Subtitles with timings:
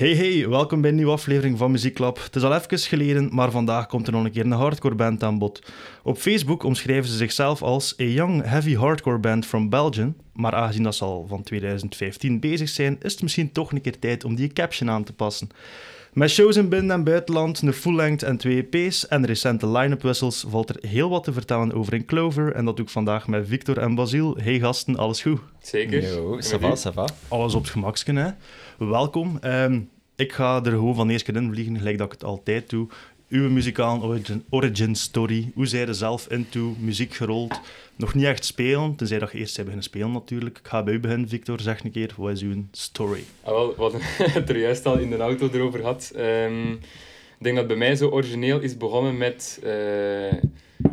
[0.00, 2.22] Hey hey, welkom bij een nieuwe aflevering van Muzieklab.
[2.22, 5.22] Het is al even geleden, maar vandaag komt er nog een keer een hardcore band
[5.22, 5.72] aan bod.
[6.02, 10.82] Op Facebook omschrijven ze zichzelf als a young heavy hardcore band from Belgium, maar aangezien
[10.82, 14.34] dat ze al van 2015 bezig zijn, is het misschien toch een keer tijd om
[14.34, 15.48] die caption aan te passen.
[16.12, 20.44] Met shows in binnen- en buitenland, een full-length en twee EP's en recente line-up wissels
[20.48, 23.48] valt er heel wat te vertellen over in Clover en dat doe ik vandaag met
[23.48, 24.36] Victor en Basiel.
[24.36, 25.40] Hey gasten, alles goed?
[25.62, 26.02] Zeker.
[26.02, 26.58] Yo, ça u?
[26.60, 27.08] va, ça va.
[27.28, 28.30] Alles op het gemaksken, hè.
[28.78, 29.38] Welkom.
[29.40, 29.80] Ehm,
[30.16, 32.88] ik ga er gewoon van eerst keer in vliegen, gelijk dat ik het altijd doe.
[33.30, 35.50] Uw muzikale origin, origin story.
[35.54, 37.60] Hoe zij er zelf into muziek gerold?
[37.96, 40.58] Nog niet echt spelen, tenzij dat je eerst bent beginnen spelen natuurlijk.
[40.58, 41.60] Ik ga bij u beginnen, Victor.
[41.60, 43.24] Zeg een keer, wat is uw story?
[43.42, 44.00] Ah, wel, we hadden
[44.38, 46.12] het er juist al in de auto erover gehad.
[46.16, 49.60] Ehm, ik denk dat bij mij zo origineel is begonnen met...
[49.62, 50.32] eh,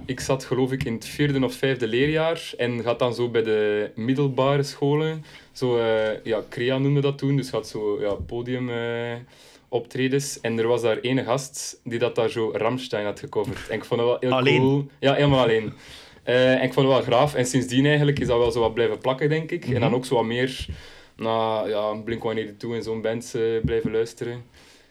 [0.06, 3.44] ik zat geloof ik in het vierde of vijfde leerjaar en gaat dan zo bij
[3.44, 5.24] de middelbare scholen.
[5.52, 8.70] Zo, eh, ja, CREA noemde dat toen, dus gaat zo ja, podium...
[8.70, 9.16] eh,
[9.70, 13.70] optredens en er was daar ene gast die dat daar zo Ramstein had gecoverd.
[13.70, 14.62] En ik vond dat wel heel Alleen?
[14.62, 14.88] cool.
[15.00, 15.74] Ja, helemaal alleen.
[16.24, 17.36] Eh, en ik vond het wel graaf.
[17.36, 19.66] En sindsdien eigenlijk is dat wel zo wat blijven plakken, denk ik.
[19.66, 20.66] En dan ook zo wat meer
[21.16, 24.44] naar ja, Blink-182 en zo'n bands eh, blijven luisteren.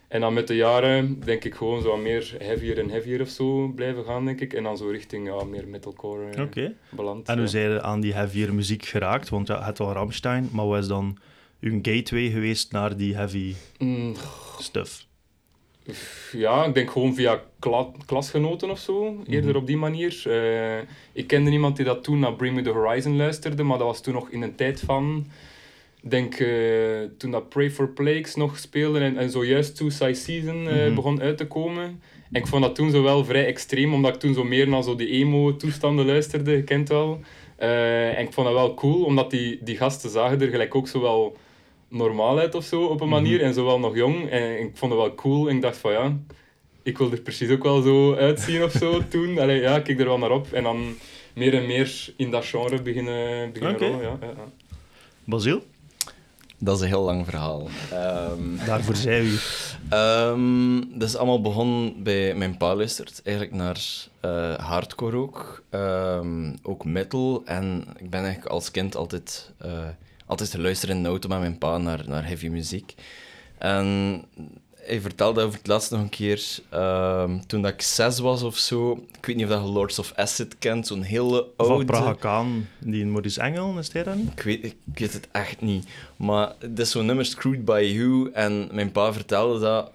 [0.07, 3.29] En dan met de jaren denk ik gewoon zo wat meer heavier en heavier of
[3.29, 4.53] zo blijven gaan, denk ik.
[4.53, 7.27] En dan zo richting ja, meer metalcore eh, beland.
[7.27, 7.49] En hoe ja.
[7.49, 9.29] zijn aan die heavier muziek geraakt?
[9.29, 11.17] Want ja, het was Ramstein, maar wat is dan
[11.61, 14.13] uw gateway geweest naar die heavy Mm,
[14.59, 15.05] stuff?
[16.31, 20.21] Ja, ik denk gewoon via kla klasgenoten of zo, eerder op die manier.
[20.25, 20.77] Eh,
[21.13, 24.01] ik kende iemand die dat toen naar Bring Me The Horizon luisterde, maar dat was
[24.01, 25.27] toen nog in een tijd van...
[26.01, 26.47] Ik denk eh,
[27.17, 30.95] toen dat Pray For Plagues nog speelde en, en zojuist Suicide Season eh, Mhm.
[30.95, 31.83] begon uit te komen.
[32.31, 34.83] En ik vond dat toen zo wel vrij extreem, omdat ik toen zo meer naar
[34.83, 37.19] zo die emo-toestanden luisterde, je kent wel.
[37.57, 41.01] En ik vond dat wel cool, omdat die, die gasten zagen er gelijk ook zo
[41.01, 41.37] wel
[41.89, 43.41] normaal uit of zo, op een manier.
[43.41, 44.29] En zo wel nog jong.
[44.29, 45.49] En ik vond het wel cool.
[45.49, 46.17] En ik dacht van ja,
[46.83, 49.39] ik wil er precies ook wel zo uitzien of zo toen.
[49.39, 50.51] Allee, ja, ik keek er wel naar op.
[50.51, 50.95] En dan
[51.33, 53.85] meer en meer in dat genre beginnen, beginnen Oké.
[53.85, 54.01] rollen.
[54.01, 54.51] Ja, ja, ja.
[55.23, 55.61] Basiel,
[56.57, 57.67] Dat is een heel lang verhaal.
[57.91, 59.35] Ehm, daarvoor zij u.
[59.89, 65.63] ehm, dat is allemaal begonnen bij mijn pa luistert eigenlijk naar eh, hardcore ook.
[65.69, 67.41] Ehm, ook metal.
[67.45, 69.87] En ik ben eigenlijk als kind altijd, eh
[70.27, 72.95] altijd te luisteren in de auto met mijn pa naar, naar heavy muziek.
[73.57, 74.23] En
[74.87, 78.57] hij vertelde over het laatst nog een keer, ehm, toen dat ik zes was of
[78.57, 78.91] zo.
[78.91, 81.75] Ik weet niet of dat je Lords of Acid kent, zo'n hele oude...
[81.75, 82.45] Van Praga
[82.79, 84.31] die in Maurice Engel, is hij dat niet?
[84.31, 85.87] Ik weet, ik weet het echt niet.
[86.15, 88.31] Maar het is zo'n nummer Screwed by You.
[88.33, 89.91] En mijn pa vertelde dat.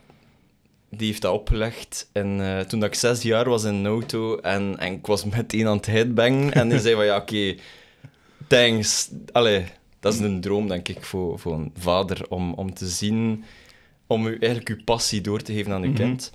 [0.90, 2.08] Die heeft dat opgelegd.
[2.12, 4.36] En eh, toen dat ik zes jaar was in een auto.
[4.36, 6.52] En, en ik was meteen aan het headbangen.
[6.52, 7.56] En hij zei van ja, oké.
[8.48, 9.10] thanks.
[9.32, 9.64] Allee,
[10.02, 12.26] dat is een droom, denk ik, voor, voor een vader.
[12.28, 13.44] Om, om te zien.
[14.06, 16.02] Om u, eigenlijk uw passie door te geven aan uw Mhm.
[16.02, 16.32] kind.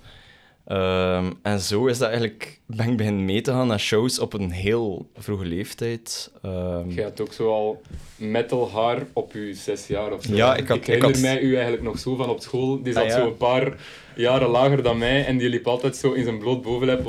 [0.68, 4.32] Ehm, en zo is dat eigenlijk, ben ik beginnen mee te gaan naar shows op
[4.32, 6.30] een heel vroege leeftijd.
[6.42, 7.82] Ehm, Je had ook zo al
[8.16, 10.34] metal haar op je zes jaar of zo.
[10.34, 12.82] Ja, ik had- ik ik herinner had- mij u eigenlijk nog zo van op school.
[12.82, 13.16] Die zat Ah, ja.
[13.16, 13.76] zo een paar
[14.14, 17.00] jaren lager dan mij en die liep altijd zo in zijn bloot bovenlijf,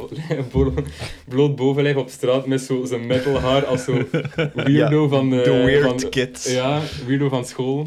[1.27, 3.93] bloot bovenlijf op straat met zo zijn metal haar als zo
[4.53, 5.41] weirdo van de...
[5.41, 6.45] The weird van, kid.
[6.49, 7.85] Ja, weirdo van school.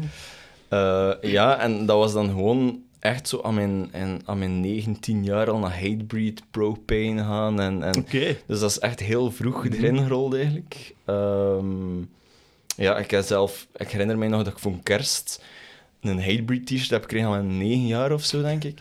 [0.69, 5.23] Eh, ja, en dat was dan gewoon echt zo aan mijn, en, aan mijn 19
[5.23, 7.59] jaar al naar Hatebreed, Propane gaan.
[7.59, 8.37] En, en, Oké.
[8.47, 10.95] Dus dat is echt heel vroeg erin gerold eigenlijk.
[11.05, 11.97] Ehm,
[12.75, 15.43] ja, ik, heb zelf, ik herinner mij nog dat ik voor kerst
[16.01, 18.79] een Hatebreed t-shirt heb gekregen aan mijn 9 jaar of zo, denk ik.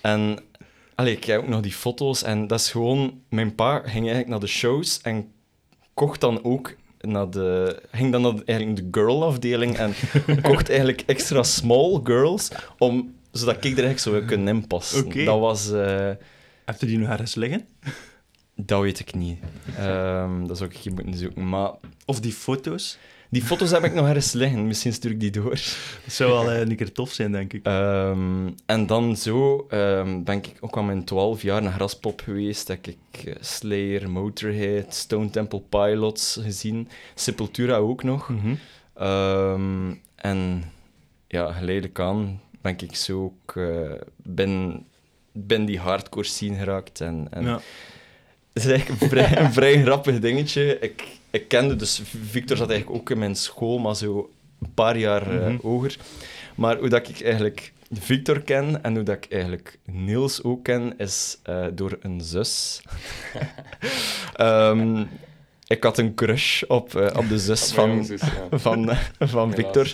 [0.00, 0.38] En
[0.94, 3.20] allee, ik heb ook nog die foto's en dat is gewoon...
[3.28, 5.32] Mijn pa ging eigenlijk naar de shows en
[5.94, 9.94] kocht dan ook naar de, ging dan naar de, eigenlijk de girl-afdeling en
[10.50, 15.04] kocht eigenlijk extra small girls, om, zodat ik er eigenlijk zou kunnen inpassen.
[15.04, 15.24] Oké.
[15.24, 15.70] Dat was...
[15.72, 16.10] eh,
[16.64, 17.66] Heb je die nog ergens liggen?
[18.56, 19.38] dat weet ik niet.
[19.78, 21.48] Ehm, dat zou ik hier moeten zoeken.
[21.48, 21.70] Maar
[22.04, 22.98] Of die foto's?
[23.30, 24.66] die foto's heb ik nog ergens liggen.
[24.66, 25.50] Misschien stuur ik die door.
[26.04, 27.64] Dat zou wel eh, een keer tof zijn, denk ik.
[27.66, 32.68] Ehm, en dan zo ehm, ben ik ook al mijn 12 jaar naar Graspop geweest.
[32.68, 36.88] Heb ik eh, Slayer, Motorhead, Stone Temple Pilots gezien.
[37.14, 38.28] Sepultura ook nog.
[38.28, 38.54] Mhm.
[40.16, 40.64] En
[41.28, 43.56] ja, geleidelijk aan ben ik zo ook...
[43.56, 44.84] eh, ben,
[45.32, 47.00] ben die hardcore scene geraakt.
[47.00, 47.60] En, en Ja.
[48.52, 50.78] Het is eigenlijk een vrij, een vrij grappig dingetje.
[50.78, 52.02] Ik, ik kende dus...
[52.30, 54.30] Victor zat eigenlijk ook in mijn school, maar zo
[54.60, 55.56] een paar jaar eh, Mhm.
[55.62, 55.96] hoger.
[56.54, 60.94] Maar hoe dat ik eigenlijk Victor ken en hoe dat ik eigenlijk Niels ook ken,
[60.98, 62.82] is eh, door een zus.
[64.36, 65.04] Ehm,
[65.66, 68.58] ik had een crush op, op de zus Op van, zus, ja.
[68.58, 69.54] van, van.
[69.54, 69.92] Victor.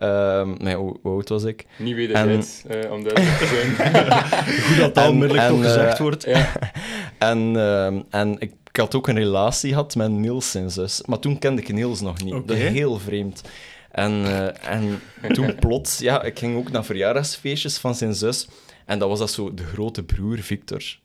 [0.00, 1.66] Ehm, nee, hoe, hoe oud was ik?
[1.78, 3.92] Niet En- wederzijds, eh om duidelijk te zijn.
[4.66, 6.24] Goed dat dat onmiddellijk en, toch gezegd eh, wordt.
[6.24, 6.52] ja.
[7.18, 11.02] En, ehm, en ik, ik had ook een relatie gehad met Niels zijn zus.
[11.06, 12.34] Maar toen kende ik Niels nog niet.
[12.34, 12.46] Oké.
[12.46, 13.42] Dat is heel vreemd.
[13.90, 15.00] En, eh, en
[15.32, 18.48] toen plots, ja, ik ging ook naar verjaardagsfeestjes van zijn zus.
[18.86, 20.98] En dat was dat zo de grote broer, Victor.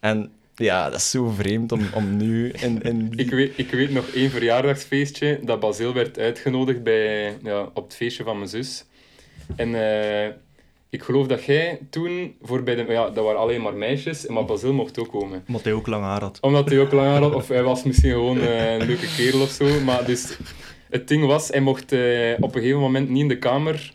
[0.00, 0.30] En
[0.60, 3.90] ja, dat is zo vreemd om, om nu in, in die- Ik weet, ik weet
[3.90, 8.84] nog één verjaardagsfeestje dat Basil werd uitgenodigd bij, ja, op het feestje van mijn zus.
[9.56, 10.30] En eh,
[10.90, 12.84] ik geloof dat jij toen voor bij de...
[12.88, 15.44] Ja, dat waren alleen maar meisjes, maar Basil mocht ook komen.
[15.46, 16.38] Omdat hij ook lang haar had.
[16.40, 19.40] Omdat hij ook lang haar had, of hij was misschien gewoon eh, een leuke kerel
[19.40, 19.80] of zo.
[19.80, 20.36] Maar dus,
[20.90, 23.92] het ding was, hij mocht eh, op een gegeven moment niet in de kamer,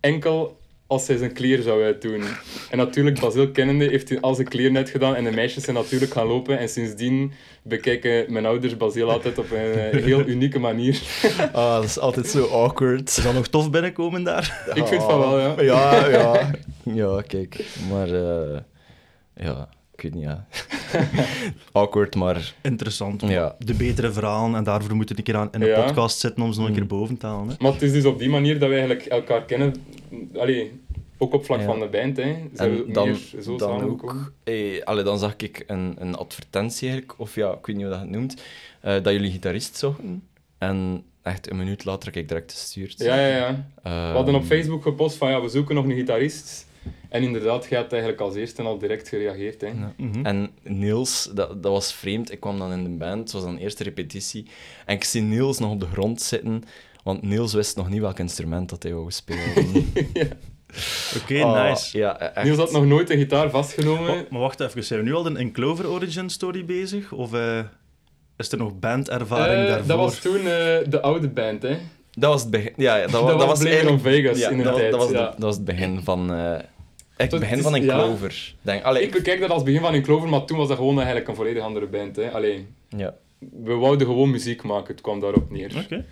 [0.00, 0.58] enkel
[0.90, 2.22] als hij zijn kleren zou uitdoen.
[2.70, 6.12] En natuurlijk, Basil kennende, heeft hij al zijn kleren uitgedaan en de meisjes zijn natuurlijk
[6.12, 6.58] gaan lopen.
[6.58, 7.32] En sindsdien
[7.62, 11.00] bekijken mijn ouders Basil altijd op een eh, heel unieke manier.
[11.52, 13.08] Ah, dat is altijd zo awkward.
[13.08, 14.70] Is dat nog tof binnenkomen daar?
[14.74, 15.54] Ik vind van wel, ja.
[15.62, 16.50] Ja, ja.
[17.02, 17.64] Ja, kijk.
[17.90, 18.58] Maar eh,
[19.34, 19.68] ja,
[20.02, 20.46] ik weet niet, ja.
[21.72, 23.20] awkward, maar Interessant.
[23.22, 23.56] Ja.
[23.58, 24.54] De betere verhalen.
[24.54, 25.84] En daarvoor moeten we een keer aan, in een Ja.
[25.84, 27.48] podcast zitten om ze nog een keer boven te halen.
[27.48, 27.54] Hè.
[27.58, 29.74] Maar het is dus op die manier dat we eigenlijk elkaar kennen.
[30.34, 30.80] Allee,
[31.18, 31.64] ook op vlak Ja.
[31.64, 32.36] van de band, hè.
[32.54, 36.14] Zijn we En dan, meer zo dan ook, eh, allee, dan zag ik een, een
[36.14, 38.42] advertentie eigenlijk, of ja, ik weet niet hoe dat het noemt,
[38.80, 40.22] eh, dat jullie gitarist zochten.
[40.58, 42.94] En echt een minuut later heb ik direct gestuurd.
[42.98, 43.46] Ja, ja, ja.
[43.82, 46.66] Ehm, We hadden op Facebook gepost van ja, we zoeken nog een gitarist.
[47.10, 49.60] En inderdaad, jij had eigenlijk als eerste al direct gereageerd.
[49.60, 49.66] Hè.
[49.66, 49.92] Ja.
[49.96, 50.26] Mhm.
[50.26, 52.32] En Niels, dat, dat was vreemd.
[52.32, 54.46] Ik kwam dan in de band, het was dan eerste repetitie.
[54.86, 56.62] En ik zie Niels nog op de grond zitten,
[57.04, 59.66] want Niels wist nog niet welk instrument dat hij wou spelen.
[61.22, 61.98] Oké, Ah, nice.
[61.98, 62.44] Ja, echt.
[62.44, 64.10] Niels had nog nooit een gitaar vastgenomen.
[64.10, 67.12] Oh, maar wacht even, zijn we nu al in Clover Origin Story bezig?
[67.12, 67.58] Of eh,
[68.36, 69.86] is er nog bandervaring Eh, daarvoor?
[69.86, 70.44] dat was toen eh,
[70.88, 71.76] de oude band, hè.
[72.10, 72.72] Dat was het begin.
[72.76, 74.80] Ja, ja, dat, wa- Dat, dat was on eigenlijk- Vegas ja, in de dat, was-
[74.80, 74.92] tijd.
[74.92, 75.18] dat, was, ja.
[75.24, 76.30] de- dat was het begin van...
[77.20, 77.94] het begin is- van een ja.
[77.94, 78.54] Clover.
[78.62, 80.96] Denk, allee, Ik bekijk dat als begin van in Clover, maar toen was dat gewoon
[80.96, 82.16] eigenlijk een volledig andere band.
[82.16, 82.30] Hè.
[82.30, 83.14] Allee, ja.
[83.62, 85.72] we wouden gewoon muziek maken, het kwam daarop neer.
[85.84, 86.04] Oké.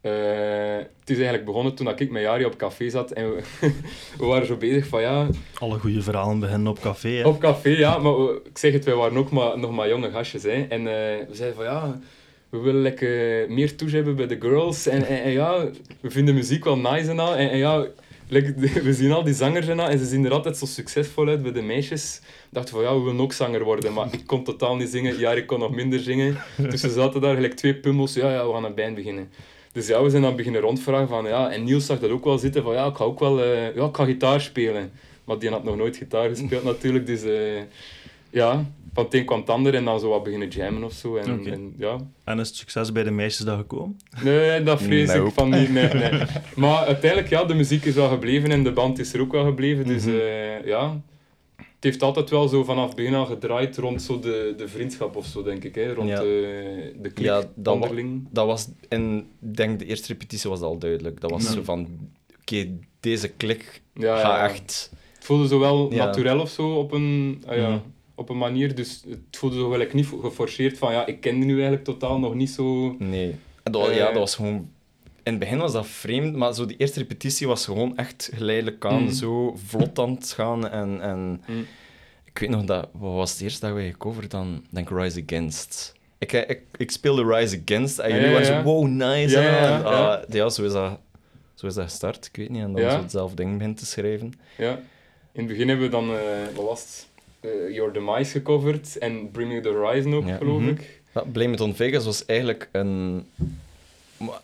[0.00, 3.42] Eh, het is eigenlijk begonnen toen dat ik met Jari op café zat en we,
[4.18, 5.26] we waren zo bezig van ja,
[5.58, 7.08] Alle goede verhalen beginnen op café.
[7.08, 7.26] Hè.
[7.28, 10.10] Op café, ja, maar we- ik zeg het, wij waren ook maar, nog maar jonge
[10.10, 10.42] gastjes.
[10.42, 10.66] Hè.
[10.68, 12.00] En eh, we zeiden van ja,
[12.48, 14.86] we willen lekker meer touche hebben bij de girls.
[14.86, 15.64] En, en, en ja,
[16.00, 17.36] we vinden muziek wel nice en al.
[17.36, 17.86] En, en ja,
[18.30, 18.54] like,
[18.88, 21.52] we zien al die zangers en en ze zien er altijd zo succesvol uit bij
[21.52, 22.20] de meisjes.
[22.50, 23.92] dachten van ja, we willen ook zanger worden.
[23.92, 26.36] Maar ik kon totaal niet zingen, ja, ik kon nog minder zingen.
[26.70, 29.30] Dus we zaten daar gelijk twee pummels, ja, ja, we gaan een band beginnen.
[29.72, 32.38] Dus ja, we zijn dan beginnen rondvragen van ja, en Niels zag dat ook wel
[32.38, 34.92] zitten van ja, ik ga ook wel, eh, ja, ik gitaar spelen.
[35.24, 37.62] Maar die had nog nooit gitaar gespeeld natuurlijk, dus eh,
[38.30, 41.16] ja, van het een kwam het ander en dan zo wat beginnen jammen of zo.
[41.16, 43.96] En, en ja, En is het succes bij de meisjes dat gekomen?
[44.22, 46.10] nee, dat vrees ik van niet, nee, nee.
[46.56, 49.44] Maar uiteindelijk, ja, de muziek is wel gebleven en de band is er ook wel
[49.44, 50.14] gebleven, dus Mhm.
[50.16, 51.00] eh, ja...
[51.56, 55.16] Het heeft altijd wel zo vanaf het begin al gedraaid rond zo de, de vriendschap
[55.16, 55.74] of zo, denk ik.
[55.74, 55.92] Hè?
[55.92, 56.20] Rond Ja.
[56.20, 57.88] de, de klik, Ja, dat wa-.
[58.30, 58.68] Dat was...
[58.88, 61.20] En ik denk, de eerste repetitie was al duidelijk.
[61.20, 61.50] Dat was Ja.
[61.50, 61.88] zo van...
[62.40, 62.68] Oké,
[63.00, 64.48] deze klik Ja, gaat ja.
[64.48, 64.90] echt...
[65.14, 66.04] Het voelde zo wel Ja.
[66.04, 67.78] naturel of zo op een, ah ja, Mhm.
[68.20, 68.74] Op een manier.
[68.74, 72.34] Dus het voelde zo gelijk niet geforceerd van ja, ik kende nu eigenlijk totaal nog
[72.34, 72.94] niet zo.
[72.98, 73.34] Nee.
[73.62, 73.96] Dat, Eh.
[73.96, 74.54] ja, dat was gewoon...
[75.22, 78.84] In het begin was dat vreemd, maar zo die eerste repetitie was gewoon echt geleidelijk
[78.84, 79.12] aan, Mhm.
[79.12, 80.68] zo vlot aan het gaan.
[80.68, 81.66] En, en Mm.
[82.24, 84.64] ik weet nog, dat, wat was het eerste dat we gecoverd dan?
[84.70, 85.92] Denk Rise Against.
[86.18, 88.58] Ik, ik, ik speelde Rise Against en jullie Ja, waren ja.
[88.62, 89.36] zo, wow, nice.
[89.40, 90.14] Ja, en, ja, en, ja.
[90.14, 90.98] ah, ja, zo is dat...
[91.54, 92.62] Zo is dat gestart, ik weet niet.
[92.62, 92.90] En dan Ja.
[92.90, 94.32] zo hetzelfde ding begint te schrijven.
[94.58, 94.70] Ja.
[95.32, 96.18] In het begin hebben we dan, eh,
[96.54, 97.08] wat was het?
[97.40, 100.36] Eh, Your Demise gecoverd en Bring Me The Horizon ook, Ja.
[100.36, 100.68] geloof Mhm.
[100.70, 101.00] ik.
[101.14, 103.24] Ja, Blame It On Vegas was eigenlijk een...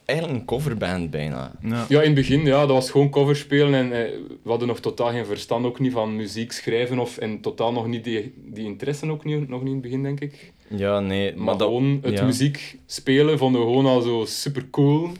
[0.04, 1.52] Eigenlijk een coverband bijna.
[1.62, 1.86] Ja.
[1.88, 4.12] Ja, in het begin, ja, dat was gewoon cover spelen en eh,
[4.42, 7.86] we hadden nog totaal geen verstand ook niet van muziek schrijven of, en totaal nog
[7.86, 10.52] niet die, die interesse ook niet, nog niet in het begin, denk ik.
[10.68, 11.68] Ja, nee, Maar, maar, dat...
[11.68, 12.24] gewoon het ja.
[12.24, 15.10] muziek spelen vonden we gewoon al zo super cool.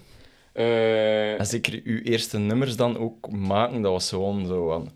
[0.53, 4.89] Eh, En zeker uw eerste nummers dan ook maken, dat was gewoon zo van...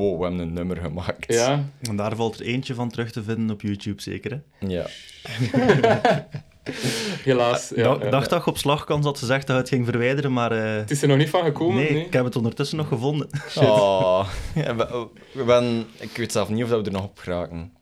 [0.00, 1.32] Wow, we hebben een nummer gemaakt.
[1.34, 4.30] ja, En daar valt er eentje van terug te vinden op YouTube, zeker.
[4.30, 4.66] Hè?
[4.68, 4.86] Ja.
[7.24, 7.72] helaas.
[7.74, 8.36] Ja, dacht ja, dacht ja.
[8.36, 10.52] dat je op slagkans had gezegd dat het ging verwijderen, maar...
[10.52, 12.04] eh, Het is er nog niet van gekomen, nee, nee.
[12.06, 13.28] ik heb het ondertussen nog gevonden.
[13.56, 17.18] Oh, ja, we, we ben, ik weet zelf niet of dat we er nog op
[17.18, 17.72] geraken.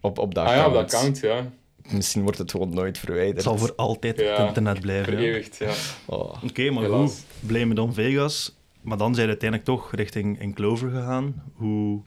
[0.00, 1.18] Op, op dat Ah ja, op dat account.
[1.20, 1.50] ja.
[1.90, 3.34] Misschien wordt het gewoon nooit verwijderd.
[3.34, 4.30] Het zal voor altijd Ja.
[4.32, 5.12] op het internet blijven.
[5.12, 5.18] ja.
[5.18, 5.70] Vereeuwigd, ja.
[6.06, 6.42] Oh.
[6.44, 7.10] Oké, maar Helaas.
[7.10, 7.48] goed.
[7.48, 8.56] Blame It On Vegas.
[8.88, 11.42] Maar dan zijn we uiteindelijk toch richting in Clover gegaan.
[11.54, 12.00] Hoe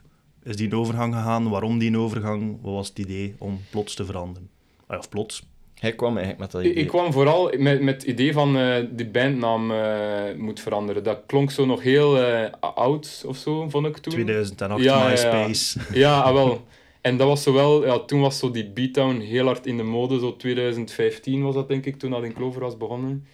[0.43, 1.49] is die overgang gegaan?
[1.49, 2.57] Waarom die overgang?
[2.61, 4.49] Wat was het idee om plots te veranderen?
[4.81, 5.49] Ah, ja, of plots.
[5.79, 6.83] Hij kwam eigenlijk met dat Ik, idee.
[6.83, 11.03] ik kwam vooral met, met het idee van eh die bandnaam eh, moet veranderen.
[11.03, 14.13] Dat klonk zo nog heel eh, oud of zo, vond ik toen.
[14.13, 15.09] 2008, Ja, ja, ja.
[15.09, 15.79] MySpace.
[15.99, 16.65] Ja, ah, wel.
[17.01, 20.19] En dat was zowel, ja, toen was zo die beatdown heel hard in de mode,
[20.19, 23.25] zo 2015 was dat denk ik, toen dat in Clover was begonnen.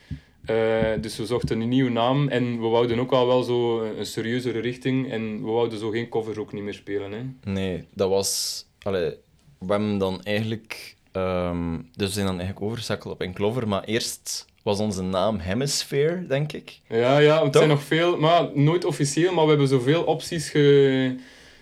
[0.48, 4.06] Eh, dus we zochten een nieuwe naam en we wouden ook al wel zo een
[4.06, 7.12] serieuzere richting en we wouden zo geen covers ook niet meer spelen.
[7.12, 7.52] Hè.
[7.52, 8.66] Nee, dat was...
[8.82, 9.14] Allee,
[9.60, 10.96] we hebben dan eigenlijk...
[11.12, 16.26] ehm, dus we zijn dan eigenlijk overgeschakeld op Enclover, maar eerst was onze naam Hemisphere,
[16.28, 16.80] denk ik.
[16.90, 21.16] Ja, ja, het zijn nog veel, maar nooit officieel, maar we hebben zoveel opties ge,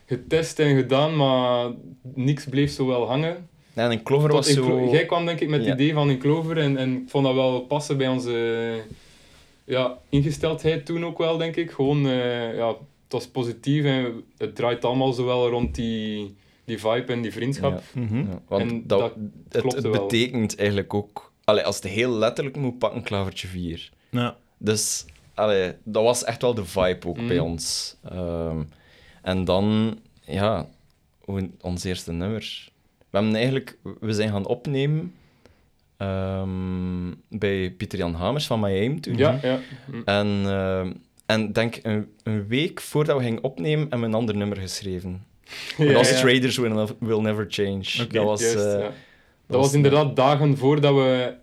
[0.05, 1.71] getest en gedaan, maar
[2.13, 3.49] niks bleef zo wel hangen.
[3.75, 4.89] Ja, en Enclover Tot was zo...
[4.91, 5.73] Jij kwam denk ik met het Ja.
[5.73, 8.79] idee van in Clover en, en ik vond dat wel passen bij onze
[9.63, 11.71] ja, ingesteldheid toen ook wel, denk ik.
[11.71, 12.77] Gewoon, eh, ja, het
[13.09, 17.81] was positief en het draait allemaal zo wel rond die, die vibe en die vriendschap.
[17.93, 18.17] Mhm.
[18.17, 19.13] Ja, want En dat,
[19.49, 21.31] dat het, betekent eigenlijk ook...
[21.43, 23.89] Allee, als het heel letterlijk moet pakken, klavertje 4.
[24.09, 24.37] Ja.
[24.57, 27.27] Dus allee, dat was echt wel de vibe ook Mm.
[27.27, 27.95] bij ons.
[28.09, 28.61] Ehm,
[29.21, 30.67] en dan, ja,
[31.61, 32.67] ons eerste nummer.
[33.15, 35.13] We hebben eigenlijk, we zijn gaan opnemen
[35.97, 39.17] ehm, bij Pieter Jan Hamers van Aim toen.
[39.17, 39.59] Ja, ja.
[40.05, 40.91] En, ehm,
[41.25, 45.23] en denk een, een week voordat we gingen opnemen, hebben we een ander nummer geschreven.
[45.77, 46.19] Ja, dat was ja.
[46.19, 48.07] Traders Will, Will Never Change.
[48.09, 48.91] Dat was, Juist, eh, dat Dat
[49.47, 51.33] was was- inderdaad dagen voordat we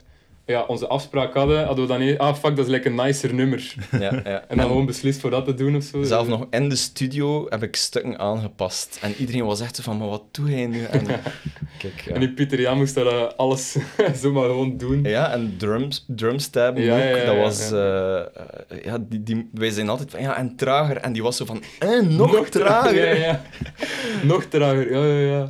[0.52, 3.34] ja, onze afspraak hadden, hadden we dan een, ah fuck, dat is lekker een nicer
[3.34, 3.74] nummer.
[3.90, 4.44] ja, ja.
[4.48, 6.02] En dan gewoon beslist voor dat te doen of zo.
[6.02, 8.98] Zelf nog in de studio heb ik stukken aangepast.
[9.00, 10.84] En iedereen was echt zo van, maar wat doe jij nu?
[10.84, 11.06] En,
[11.78, 12.14] kijk, ja.
[12.14, 13.76] En die Pieter Jan moest dat eh, alles
[14.22, 15.02] zomaar gewoon doen.
[15.02, 17.00] Ja, en drums, drumstabben Ja, ook.
[17.00, 17.68] ja, ja, dat ja, was...
[17.70, 17.76] ja.
[17.76, 18.18] eh,
[18.68, 20.96] eh, ja, die, die, wij zijn altijd van, ja, en trager.
[20.96, 23.06] En die was zo van, eh, nog, trager.
[23.06, 23.42] Ja, ja.
[24.32, 25.48] nog trager, ja, ja, ja.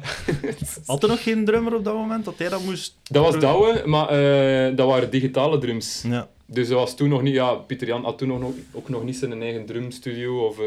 [0.87, 2.97] Had er nog geen drummer op dat moment dat hij dat moest...
[3.02, 6.05] Dat was Douwe, maar eh, dat waren digitale drums.
[6.09, 6.29] Ja.
[6.47, 7.35] Dus dat was toen nog niet...
[7.35, 10.47] Ja, Pieter Jan had toen nog, ook nog niet zijn eigen drumstudio.
[10.47, 10.65] Of, eh,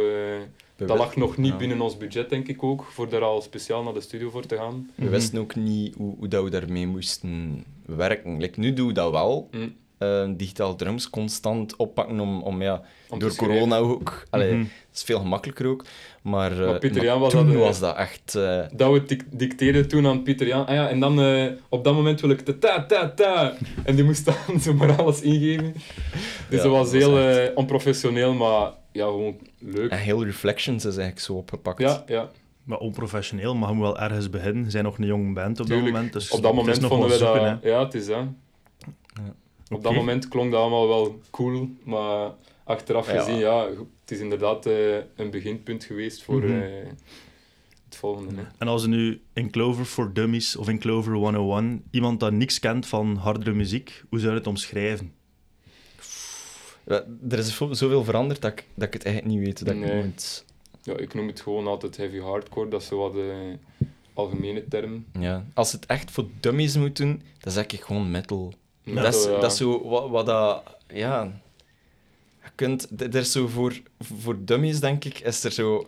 [0.76, 1.58] dat lag nog niet Ja.
[1.58, 4.56] binnen ons budget, denk ik ook, voor daar al speciaal naar de studio voor te
[4.56, 4.90] gaan.
[4.96, 8.38] We wisten ook niet hoe, hoe dat we daarmee moesten werken.
[8.38, 9.48] Like, nu doen we dat wel.
[9.52, 9.68] Hm.
[10.24, 14.24] Eh, digitaal drums constant oppakken om, om ja, Om door corona ook.
[14.30, 14.60] Allee, Mhm.
[14.60, 15.86] Het is veel gemakkelijker ook.
[16.22, 18.36] Maar, eh, Maar Pieter maar Jan was toen dat, eh, was dat echt...
[18.36, 20.66] eh, Dat we dic- dicteerden toen aan Pieter Jan.
[20.66, 23.54] Ah ja, en dan eh, op dat moment wil ik de ta ta ta.
[23.84, 25.74] En die moest dan zomaar alles ingeven.
[25.74, 25.84] Dus
[26.50, 29.92] Ja, dat was dat was heel echt- eh, onprofessioneel, maar ja, gewoon leuk.
[29.92, 31.80] en heel Reflections is eigenlijk zo opgepakt.
[31.82, 32.30] Ja, ja.
[32.64, 34.64] Maar onprofessioneel, maar moet wel ergens beginnen.
[34.64, 35.86] We zijn nog een jong band op Tuurlijk.
[35.86, 36.14] dat moment.
[36.14, 37.36] Dus op dat moment vonden we dat...
[37.36, 37.70] hè.
[37.70, 38.24] Ja, het is dat.
[39.70, 42.32] Op dat moment klonk dat allemaal wel cool, maar
[42.64, 43.20] achteraf Ja.
[43.20, 43.68] gezien, ja,
[44.02, 46.62] het is inderdaad eh, een beginpunt geweest voor Mhm.
[46.62, 46.88] eh,
[47.86, 48.36] het volgende.
[48.36, 48.48] hè.
[48.58, 52.60] En als er nu in Clover for Dummies of in Clover 101 iemand dat niks
[52.60, 55.14] kent van hardere muziek, hoe zou je het omschrijven?
[57.30, 59.66] Er is zo- zoveel veranderd dat ik, dat ik het eigenlijk niet weet.
[59.66, 60.46] Dat ik moet...
[60.84, 63.58] Ja, ik noem het gewoon altijd heavy hardcore, dat is zo wat de
[64.14, 65.06] algemene term.
[65.20, 65.46] ja.
[65.54, 68.54] Als het echt voor dummies moet doen, dan zeg ik gewoon metal.
[68.86, 69.40] Dat, is, ja.
[69.40, 70.64] dat is zo wat, wat dat...
[70.88, 71.32] Ja...
[72.44, 72.88] Je kunt...
[73.02, 75.88] Er is zo voor, voor dummies, denk ik, is er zo...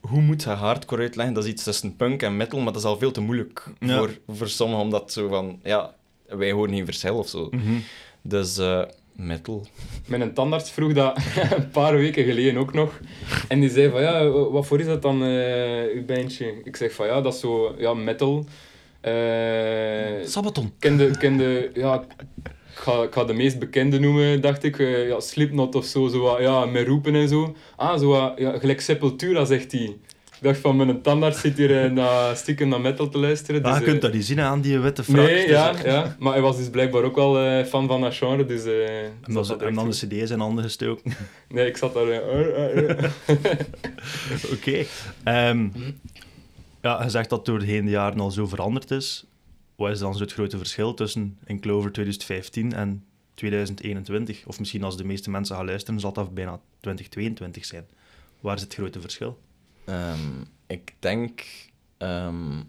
[0.00, 1.34] Hoe moet je hardcore uitleggen?
[1.34, 3.98] Dat is iets tussen punk en metal, maar dat is al veel te moeilijk Ja.
[3.98, 5.60] voor, voor sommigen, omdat zo van...
[5.62, 5.94] Ja,
[6.26, 7.48] wij horen geen verschil of zo.
[7.50, 7.74] Mhm.
[8.22, 9.66] Dus eh, metal.
[10.06, 11.18] Mijn tandarts vroeg dat
[11.56, 13.00] een paar weken geleden ook nog.
[13.48, 16.60] En die zei van, ja, wat voor is dat dan, eh uw bandje?
[16.64, 18.44] Ik zeg van, ja, dat is zo, ja, metal.
[19.00, 20.72] Eh Sabaton.
[20.78, 21.94] kende, kende, ja,
[22.70, 24.78] ik ga, ik ga de meest bekende noemen, dacht ik.
[24.78, 27.56] eh, ja, Slipknot of zo, zo wat, ja, met roepen en zo.
[27.76, 29.96] Ah, zo wat, ja, gelijk Sepultura, zegt hij.
[30.40, 33.62] Ik dacht van, mijn tandarts zit hier eh, naar, stiekem naar metal te luisteren.
[33.62, 35.16] Ah, je dus, kunt eh, dat niet zien aan die witte frac.
[35.16, 38.14] Nee, Dus, ja, ja, maar hij was dus blijkbaar ook wel eh, fan van dat
[38.14, 38.64] genre, dus...
[38.64, 41.12] eh, En dan, dat en dan de cd's in handen gestoken.
[41.48, 42.06] Nee, ik zat daar...
[44.54, 44.84] Oké.
[45.24, 45.68] Ehm,
[46.88, 49.24] ja, je zegt dat door de jaren al zo veranderd is.
[49.76, 53.04] Wat is dan zo het grote verschil tussen in Clover 2015 en
[53.34, 54.46] 2021?
[54.46, 57.86] Of misschien als de meeste mensen gaan luisteren, zal dat bijna 2022 zijn.
[58.40, 59.38] Waar is het grote verschil?
[59.84, 61.44] Ehm, ik denk
[61.96, 62.62] ehm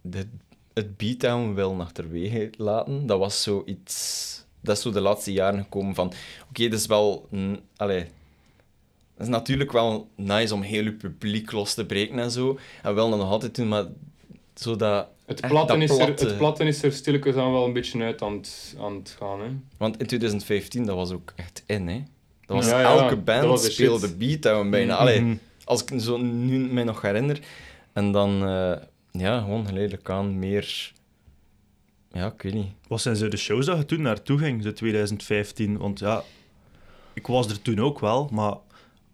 [0.00, 0.26] de,
[0.72, 3.06] het beatdown wel achterwege laten.
[3.06, 4.44] Dat was zoiets.
[4.60, 6.12] Dat is zo de laatste jaren gekomen van.
[6.48, 7.26] Oké, dat is wel.
[7.30, 7.60] mm,
[9.16, 12.58] dat is natuurlijk wel nice om heel je publiek los te breken en zo.
[12.82, 13.84] En wel dat nog altijd doen, maar
[14.54, 15.06] zo dat.
[15.26, 16.24] Het echt platten, dat is er, platte.
[16.26, 19.40] het platten is er stilletjes aan wel een beetje uit aan het, aan het gaan.
[19.40, 19.46] Hè.
[19.76, 22.02] Want in 2015, dat was ook echt in, hè?
[22.46, 24.18] Dat was Ja, ja, elke dat band speelde shit.
[24.18, 24.96] beatdown bijna.
[24.96, 25.34] Allee, Mhm.
[25.64, 27.40] als ik zo nu mij nog herinner.
[27.92, 28.72] En dan, eh,
[29.10, 30.92] ja, gewoon geleidelijk aan meer
[32.12, 32.70] ja, ik weet niet.
[32.88, 35.78] Wat zijn zo de shows dat je toen naartoe ging, zo 2015?
[35.78, 36.22] Want ja,
[37.14, 38.54] ik was er toen ook wel, maar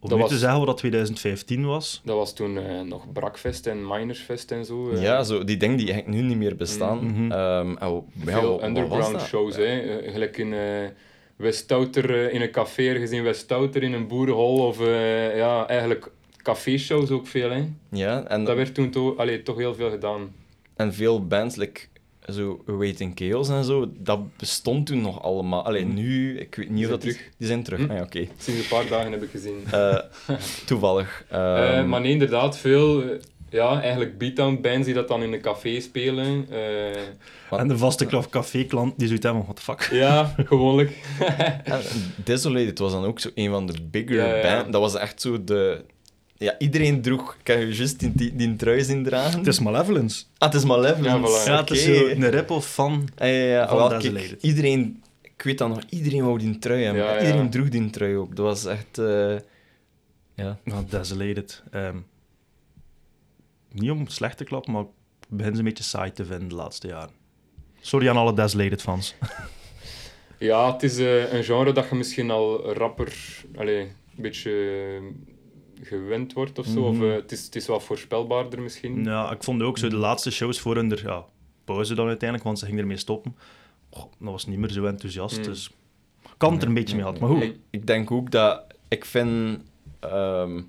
[0.01, 2.01] om Dat nu was- te zeggen wat dat 2015 was...
[2.05, 4.91] Dat was toen eh, nog Brakfest en Minersfest en zo.
[4.91, 5.03] eh.
[5.03, 7.27] Ja, zo, die dingen die eigenlijk nu niet meer bestaan.
[7.29, 7.65] Ja,
[8.25, 9.81] Veel underground shows, hè.
[9.81, 10.61] Eh, gelijk in eh
[11.37, 14.67] Westouter in een café, ergens in Westouter in een boerenhol.
[14.67, 16.11] Of eh, ja, eigenlijk
[16.43, 17.65] café-shows ook veel, hè.
[17.91, 20.35] Ja, en, Dat werd toen to allee, toch heel veel gedaan.
[20.77, 21.81] en veel bands, like,
[22.33, 25.65] zo Waiting Chaos en zo, dat bestond toen nog allemaal.
[25.65, 27.01] Alleen nu, ik weet niet of zijn dat...
[27.01, 27.29] terug.
[27.39, 27.91] Die zijn terug, Hm?
[27.91, 28.27] ah, ja, oké.
[28.39, 29.65] Sinds een paar dagen heb ik gezien.
[29.71, 29.99] Eh,
[30.67, 31.25] toevallig.
[31.29, 33.03] Eh, Ehm, maar nee, inderdaad, veel...
[33.51, 36.47] ja, eigenlijk beatdown bands die dat dan in een café spelen.
[36.51, 39.99] eh, En de vaste klaf café-klant die zoiets hebben van, what the fuck?
[40.01, 40.93] ja, gewoonlijk.
[42.25, 44.43] Desolated was dan ook zo een van de bigger Ja, ja, ja.
[44.57, 44.71] bands.
[44.73, 45.85] Dat was echt zo de...
[46.39, 47.37] Ja, iedereen droeg...
[47.41, 49.39] Ik heb je juist die, die, die trui zien dragen.
[49.39, 50.25] Het is Malevolence.
[50.39, 51.29] Ah, het is Malevolence.
[51.29, 51.47] Ja, voilà.
[51.47, 53.09] Ja, het is een rip-off van...
[53.17, 53.69] Ah, ja, ja.
[53.69, 54.43] Van Wel, kijk, Desolated.
[54.43, 55.03] iedereen...
[55.23, 57.03] Ik weet dat nog, iedereen wou die trui hebben.
[57.03, 57.21] Ja, ja.
[57.21, 58.37] Iedereen droeg die trui ook.
[58.37, 58.99] Dat was echt...
[58.99, 59.37] eh,
[60.35, 60.59] ja.
[60.65, 61.63] Nou, Desolated.
[61.71, 61.97] Ehm,
[63.73, 64.89] niet om slecht te klappen, maar ik
[65.29, 67.11] begin ze een beetje saai te vinden de laatste jaren.
[67.81, 69.15] Sorry aan alle Desolated fans.
[70.39, 73.17] Ja, het is eh, een genre dat je misschien al rapper
[73.57, 74.51] allee, een beetje
[75.83, 76.81] gewend wordt of zo.
[76.83, 77.05] Of, Mhm.
[77.05, 79.05] eh, het, is, het is wat voorspelbaarder misschien.
[79.05, 81.25] Ja, ik vond ook zo de laatste shows voor hun er, ja,
[81.65, 83.37] pauze dan uiteindelijk, want ze gingen ermee stoppen.
[83.91, 85.43] Oh, dat was niet meer zo enthousiast, Mm.
[85.45, 85.71] dus
[86.23, 87.19] ik kan het er een beetje mee had.
[87.21, 88.63] Maar goed, Ik, ik denk ook dat...
[88.89, 89.59] Ik vind...
[90.01, 90.61] ehm,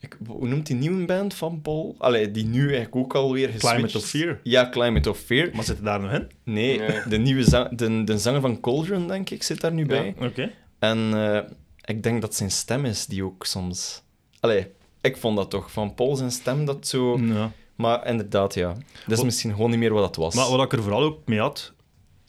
[0.00, 1.94] ik, hoe noemt die nieuwe band van Paul?
[1.98, 3.72] Allee, die nu eigenlijk ook alweer geswitcht.
[3.74, 4.40] Climate of Fear.
[4.42, 5.50] Ja, Climate of Fear.
[5.54, 6.28] Maar zit daar nog in?
[6.44, 7.00] Nee, Nee.
[7.08, 10.14] De, nieuwe zang, de, de zanger van Cauldron, denk ik, zit daar nu bij.
[10.20, 10.50] Oké.
[10.78, 11.40] En eh,
[11.84, 14.02] ik denk dat zijn stem is die ook soms...
[14.40, 14.66] Allee,
[15.00, 15.72] ik vond dat toch.
[15.72, 17.18] Van Paul zijn stem, dat zo...
[17.18, 17.50] Ja.
[17.74, 18.68] Maar inderdaad, ja.
[18.68, 20.34] Dat is Wat- misschien gewoon niet meer wat dat was.
[20.34, 21.72] Maar wat ik er vooral ook mee had,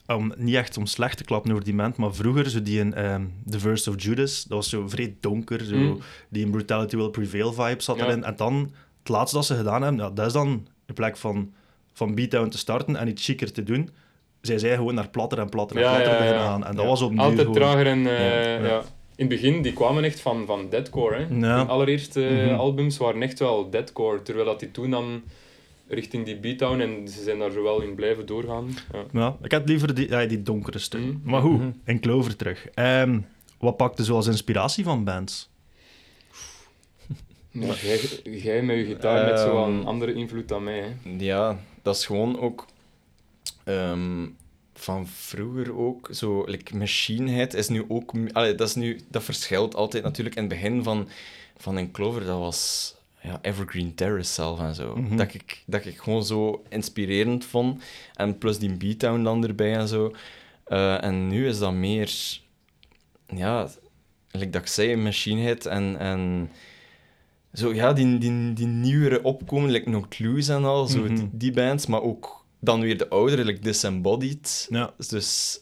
[0.07, 2.93] om, niet echt om slecht te klappen over die band, maar vroeger, zo die in
[2.93, 5.99] ehm, The Verse of Judas, dat was zo vrij donker, zo, Mm.
[6.29, 8.05] die in Brutality Will Prevail vibe zat Ja.
[8.05, 8.23] erin.
[8.23, 11.53] En dan, het laatste dat ze gedaan hebben, ja, dat is dan, in plek van,
[11.93, 13.89] van beatdown te starten en iets chiquer te doen,
[14.41, 16.23] zij zei gewoon naar platter en platter en Ja, platter ja, ja.
[16.23, 16.65] beginnen gaan.
[16.65, 16.89] En dat Ja.
[16.89, 17.53] was opnieuw Altijd gewoon...
[17.55, 18.07] trager en...
[18.07, 18.65] eh, Ja, ja.
[18.67, 18.83] ja.
[19.17, 21.15] In het begin, die kwamen echt van, van deadcore.
[21.15, 21.21] Hè.
[21.47, 21.57] Ja.
[21.57, 22.53] Hun allereerste Mhm.
[22.55, 24.21] albums waren echt wel deadcore.
[24.21, 25.23] Terwijl dat die toen dan
[25.87, 28.69] richting die beatdown en ze zijn daar zo wel in blijven doorgaan.
[28.93, 29.03] Ja.
[29.11, 31.01] Ja, ik had liever die, ja, die donkere stuk.
[31.01, 31.15] Mhm.
[31.23, 31.69] Maar goed, Mhm.
[31.85, 32.67] in Clover terug.
[32.73, 33.19] Ehm,
[33.59, 35.49] wat pakte zo als inspiratie van bands?
[37.51, 40.79] Ja, jij, jij met je gitaar met zo wel een Ehm, andere invloed dan mij.
[40.79, 40.93] Hè.
[41.17, 42.65] Ja, dat is gewoon ook...
[43.63, 44.25] ehm,
[44.77, 48.11] van vroeger ook, zo, like, Machine Head is nu ook...
[48.31, 50.35] Allee, dat, is nu, dat verschilt altijd natuurlijk.
[50.35, 51.07] In het begin van,
[51.57, 54.95] van een Clover, dat was ja, Evergreen Terrace zelf en zo.
[54.95, 55.15] Mhm.
[55.15, 57.83] dat, ik, dat ik gewoon zo inspirerend vond.
[58.13, 60.11] En plus die beatdown dan erbij en zo.
[60.65, 62.13] Eh, en nu is dat meer...
[63.27, 63.69] Ja,
[64.31, 65.97] like dat ik zei, Machine Head en...
[65.99, 66.51] en
[67.53, 71.15] zo, ja, die, die, die nieuwere opkomen, like No Clues en al, zo, Mhm.
[71.15, 74.67] die, die bands, maar ook dan weer de oudere, like Disembodied.
[74.69, 74.93] Ja.
[75.09, 75.59] Dus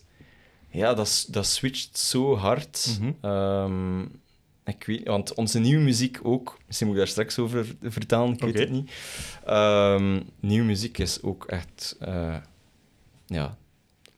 [0.69, 2.97] ja, dat, dat switcht zo hard.
[2.99, 3.11] Mhm.
[3.21, 4.01] Ehm,
[4.65, 8.39] ik weet, want onze nieuwe muziek ook, misschien moet ik daar straks over vertellen, ik
[8.41, 8.91] weet het niet.
[9.45, 12.37] Ehm, nieuwe muziek is ook echt, eh,
[13.25, 13.57] ja,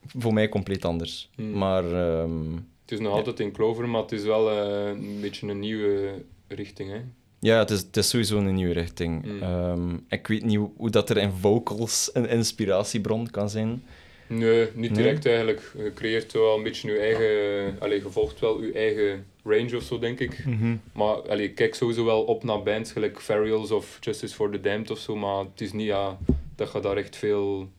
[0.08, 1.30] voor mij compleet anders.
[1.36, 1.52] Hmm.
[1.58, 3.18] Maar ehm, Het is nog Ja.
[3.18, 6.90] altijd in Clover, maar het is wel eh, een beetje een nieuwe richting.
[6.92, 7.02] Hè.
[7.46, 9.24] Ja, het is, het is sowieso een nieuwe richting.
[9.24, 9.42] Hmm.
[9.42, 13.84] Ehm, ik weet niet hoe, hoe dat er in vocals een inspiratiebron kan zijn.
[14.28, 15.04] Nee, niet Nee?
[15.04, 15.72] direct eigenlijk.
[15.78, 17.76] Je creëert wel een beetje je eigen...
[17.80, 20.46] Allee, je volgt wel je eigen range of zo, denk ik.
[20.46, 20.76] Mhm.
[20.94, 24.62] Maar allee, ik kijk sowieso wel op naar bands gelijk Furials of Justice for the
[24.62, 26.18] Damned of zo, maar het is niet ja,
[26.56, 27.70] dat je daar echt veel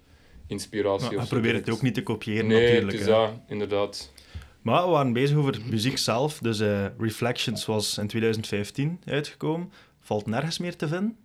[0.46, 2.92] inspiratie Ja, of en zo probeer het ook niet te kopiëren, Nee, natuurlijk.
[2.92, 3.12] het is hè.
[3.12, 4.12] dat, inderdaad.
[4.66, 6.38] Maar we waren bezig over muziek zelf.
[6.38, 9.72] Dus eh, Reflections was in 2015 uitgekomen.
[10.00, 11.16] Valt nergens meer te vinden.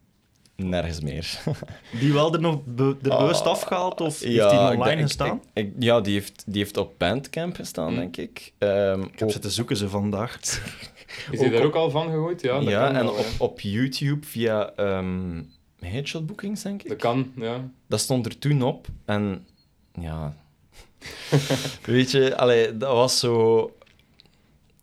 [0.56, 1.40] Nergens meer.
[2.00, 5.02] Die wel er nog be er Ah, bewust afgehaald of heeft Ja, die ik online
[5.02, 5.42] ik- gestaan?
[5.54, 7.96] ik- ik- ja, die heeft, die heeft op Bandcamp gestaan, Hmm.
[7.96, 8.54] denk ik.
[8.58, 10.40] Ehm, ik heb op- zitten zoeken ze vandaag.
[11.32, 12.42] Is hij daar ook al van gegooid?
[12.42, 15.42] Ja, dat ja, kan en wel, op, op YouTube via ehm
[15.80, 16.90] Headshot Bookings, denk ik.
[16.90, 17.70] Dat kan, ja.
[17.88, 18.88] Dat stond er toen op.
[19.06, 19.46] En
[20.00, 20.36] ja...
[21.86, 23.72] Weet je, allee, dat was zo...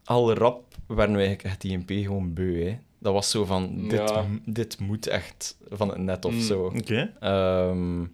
[0.05, 2.77] Al rap werden we eigenlijk echt IMP gewoon beu, hè.
[2.99, 4.25] Dat was zo van, dit, Ja.
[4.45, 6.41] dit moet echt van het net of Mm.
[6.41, 6.73] zo.
[6.77, 7.13] Oké.
[7.21, 8.05] Ehm,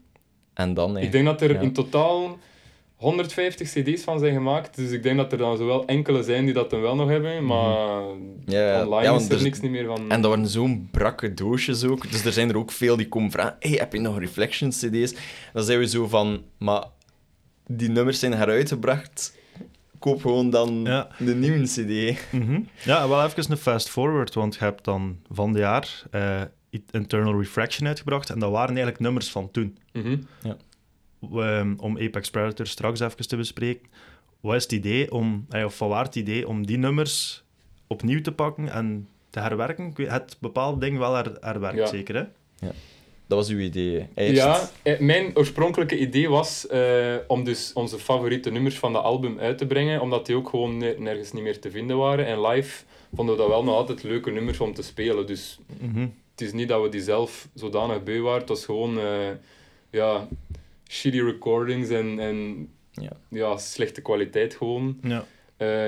[0.55, 0.97] en dan...
[0.99, 1.61] Ik denk dat er Ja.
[1.61, 2.39] in totaal
[2.97, 6.55] 150 cd's van zijn gemaakt, dus ik denk dat er dan zowel enkele zijn die
[6.55, 8.03] dat dan wel nog hebben, maar
[8.47, 8.85] Ja, ja.
[8.87, 10.11] online Ja, is er er- niks niet meer van.
[10.11, 12.11] En dat waren zo'n brakke doosjes ook.
[12.11, 15.15] Dus er zijn er ook veel die komen vragen: hey, heb je nog Reflection CD's?
[15.53, 16.85] Dan zijn we zo van: maar
[17.67, 19.37] die nummers zijn heruitgebracht,
[19.99, 21.09] koop gewoon dan Ja.
[21.19, 22.19] de nieuwe CD.
[22.33, 22.61] Mhm.
[22.85, 26.43] Ja, wel even een fast forward, want je hebt dan van dit jaar eh,
[26.91, 29.79] Internal Refraction uitgebracht en dat waren eigenlijk nummers van toen.
[29.93, 30.17] Mhm.
[31.33, 33.89] Ehm, om Apex Predator straks even te bespreken.
[34.41, 37.45] Wat is het idee om, eh, of van waar het idee om die nummers
[37.87, 39.93] opnieuw te pakken en te herwerken?
[39.97, 41.87] Het bepaalde ding wel her, herwerkt, Ja.
[41.87, 42.69] zeker, hè?
[43.27, 44.07] Dat was uw idee.
[44.15, 44.35] Eerst.
[44.35, 49.39] Ja, eh, mijn oorspronkelijke idee was eh, om dus onze favoriete nummers van de album
[49.39, 52.27] uit te brengen, omdat die ook gewoon ne- nergens niet meer te vinden waren.
[52.27, 52.85] En live
[53.15, 55.27] vonden we dat wel nog altijd leuke nummers om te spelen.
[55.27, 56.01] Dus Mhm.
[56.31, 58.41] het is niet dat we die zelf zodanig beu waren.
[58.41, 59.29] Het was gewoon eh,
[59.91, 60.29] ja,
[60.89, 63.11] shitty recordings en, en Ja.
[63.29, 64.99] ja, slechte kwaliteit gewoon.
[65.03, 65.25] Ja.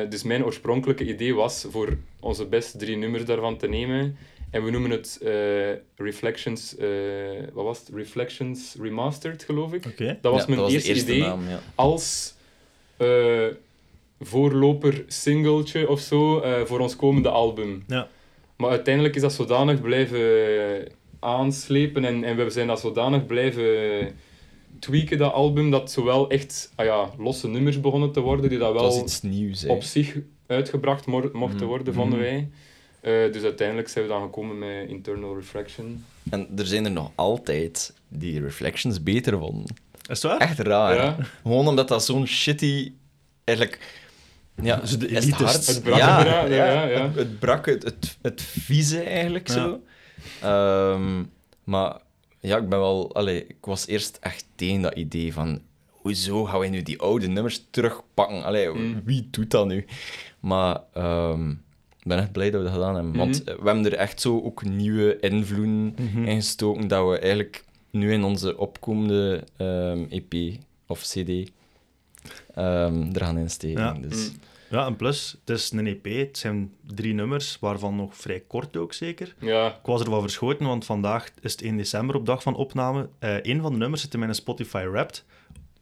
[0.09, 4.17] Dus mijn oorspronkelijke idee was voor onze beste drie nummers daarvan te nemen.
[4.57, 5.31] En we noemen het eh,
[5.97, 6.89] Reflections, eh,
[7.53, 7.89] wat was het?
[7.95, 9.83] Reflections Remastered, geloof ik.
[9.83, 11.61] Dat was Ja, mijn dat was eerste, de eerste idee naam, ja.
[11.75, 12.35] als
[12.97, 13.47] eh,
[14.21, 17.85] voorloper singeltje of zo eh, voor ons komende album.
[17.87, 18.09] Ja.
[18.57, 20.89] Maar uiteindelijk is dat zodanig blijven
[21.21, 23.65] aanslepen en, en we zijn dat zodanig blijven
[24.79, 28.73] tweaken, dat album, dat zowel echt ah ja, losse nummers begonnen te worden, die dat
[28.73, 29.65] wel iets nieuws.
[29.67, 30.17] op zich
[30.47, 31.67] uitgebracht mo- mochten Mhm.
[31.67, 32.29] worden, vonden Mhm.
[32.29, 32.49] wij.
[33.07, 36.05] Eh, dus uiteindelijk zijn we dan gekomen met Internal Refraction.
[36.31, 39.77] En er zijn er nog altijd die Reflections beter vonden.
[40.09, 40.39] Is waar?
[40.39, 40.95] Echt raar.
[40.95, 41.17] Ja.
[41.43, 42.93] Gewoon omdat dat zo'n shitty...
[43.45, 44.05] Eigenlijk...
[44.63, 45.67] Ja, Dus de het?
[45.67, 47.03] Het brakke ja, eraan, ja, ja, ja.
[47.07, 49.55] Het, het brakke, het, het, het vieze eigenlijk Ja.
[49.55, 49.81] zo.
[50.43, 51.25] Ehm,
[51.65, 51.97] maar
[52.41, 53.15] ja, ik ben wel...
[53.15, 55.61] Allee, ik was eerst echt tegen dat idee van...
[55.87, 58.45] Hoezo gaan wij nu die oude nummers terugpakken?
[58.45, 59.03] Allee, Mm.
[59.05, 59.85] wie doet dat nu?
[60.41, 61.55] Maar ehm,
[62.07, 63.17] ik ben echt blij dat we dat gedaan hebben.
[63.17, 63.49] Want Mhm.
[63.49, 66.25] eh, we hebben er echt zo ook nieuwe invloeden Mhm.
[66.25, 70.35] in gestoken dat we eigenlijk nu in onze opkomende ehm, EP
[70.87, 71.51] of CD
[72.55, 73.81] ehm, er gaan insteken.
[73.83, 73.93] Ja.
[73.93, 74.37] Dus, Mm.
[74.71, 78.77] Ja, en plus, het is een EP, het zijn drie nummers, waarvan nog vrij kort
[78.77, 79.35] ook zeker.
[79.41, 83.09] Ja, Ik was ervan verschoten, want vandaag is het 1 december op dag van opname.
[83.19, 85.25] Eh een van de nummers zit in mijn Spotify Wrapped.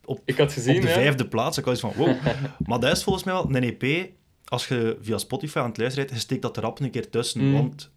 [0.04, 0.94] Op, ik had gezien, op de ja.
[0.94, 1.58] vijfde plaats.
[1.58, 2.14] Ik was van, wow.
[2.66, 4.10] maar dat is volgens mij wel een EP.
[4.54, 7.10] Als je via Spotify aan het luisteren bent, je steekt dat er rap een keer
[7.10, 7.44] tussen.
[7.44, 7.52] Mm.
[7.52, 7.90] Want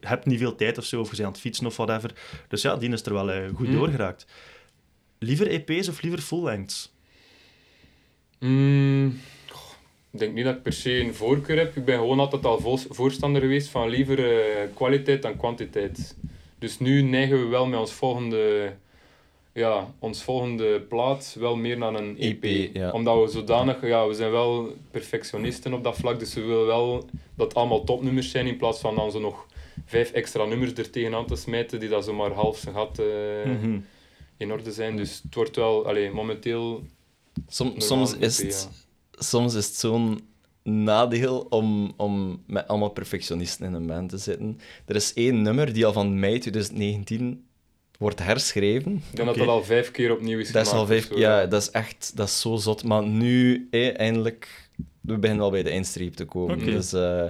[0.00, 2.10] je hebt niet veel tijd of zo, of je bent aan het fietsen of whatever.
[2.48, 3.74] Dus ja, die is er wel eh, goed Mm.
[3.74, 4.26] doorgeraakt.
[5.18, 6.92] Liever EP's of liever full-lengths?
[8.38, 9.20] Mm,
[10.10, 11.76] ik denk niet dat ik per se een voorkeur heb.
[11.76, 16.16] Ik ben gewoon altijd al voorstander geweest van liever eh, kwaliteit dan kwantiteit.
[16.58, 18.72] Dus nu neigen we wel met ons volgende,
[19.52, 22.44] ja, ons volgende plaat wel meer naar een EP.
[22.44, 22.90] EP, ja.
[22.90, 27.04] Omdat we zodanig, ja, we zijn wel perfectionisten op dat vlak, dus we willen wel
[27.36, 29.46] dat het allemaal topnummers zijn in plaats van dan zo nog
[29.86, 33.06] vijf extra nummers er tegenaan te smijten die dat zomaar half zijn gat eh,
[33.44, 33.78] Mhm.
[34.36, 34.96] in orde zijn.
[34.96, 36.82] Dus het wordt wel, allee, momenteel
[37.48, 38.68] Som- soms, is EP, het,
[39.12, 39.22] ja.
[39.22, 40.20] soms is het zo'n
[40.62, 44.58] nadeel om, om met allemaal perfectionisten in een band te zitten.
[44.86, 47.44] Er is één nummer die al van mei 2019
[48.00, 48.92] wordt herschreven.
[48.92, 51.06] Ik denk dat dat al vijf keer opnieuw is Dat is al vijf...
[51.06, 52.12] zo, Ja, dat is echt...
[52.16, 52.84] Dat is zo zot.
[52.84, 54.68] Maar nu, eh, eindelijk...
[55.00, 56.54] We beginnen wel bij de eindstreep te komen.
[56.56, 56.64] Oké.
[56.64, 57.24] Dus, eh,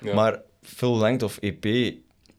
[0.00, 0.14] Ja.
[0.14, 1.64] Maar full length of EP...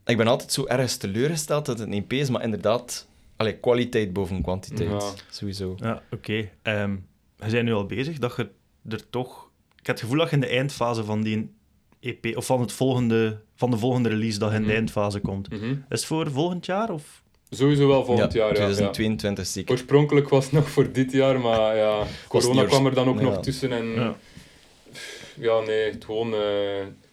[0.06, 3.08] Ik ben altijd zo ergens teleurgesteld dat het een EP is, maar inderdaad...
[3.36, 4.90] Allee, kwaliteit boven kwantiteit.
[4.90, 5.12] Ja.
[5.30, 5.76] Sowieso.
[5.80, 6.50] Ja, oké.
[6.62, 6.96] Ehm,
[7.36, 8.50] we zijn nu al bezig dat je
[8.90, 9.50] er toch...
[9.80, 11.50] Ik heb het gevoel dat je in de eindfase van die
[12.00, 14.78] EP, of van, het volgende, van de volgende release, dat je in de Mhm.
[14.78, 15.50] eindfase komt.
[15.50, 15.70] Mhm.
[15.72, 16.90] Is het voor volgend jaar?
[16.92, 17.24] Of?
[17.50, 18.62] Sowieso wel volgend jaar, ja.
[18.62, 18.66] ja.
[18.66, 19.72] 2022 zeker.
[19.72, 23.24] Oorspronkelijk was het nog voor dit jaar, maar ja, corona kwam er dan ook ja.
[23.24, 23.72] nog tussen.
[23.72, 24.16] En Ja.
[25.36, 26.40] ja, nee, het gewoon, eh,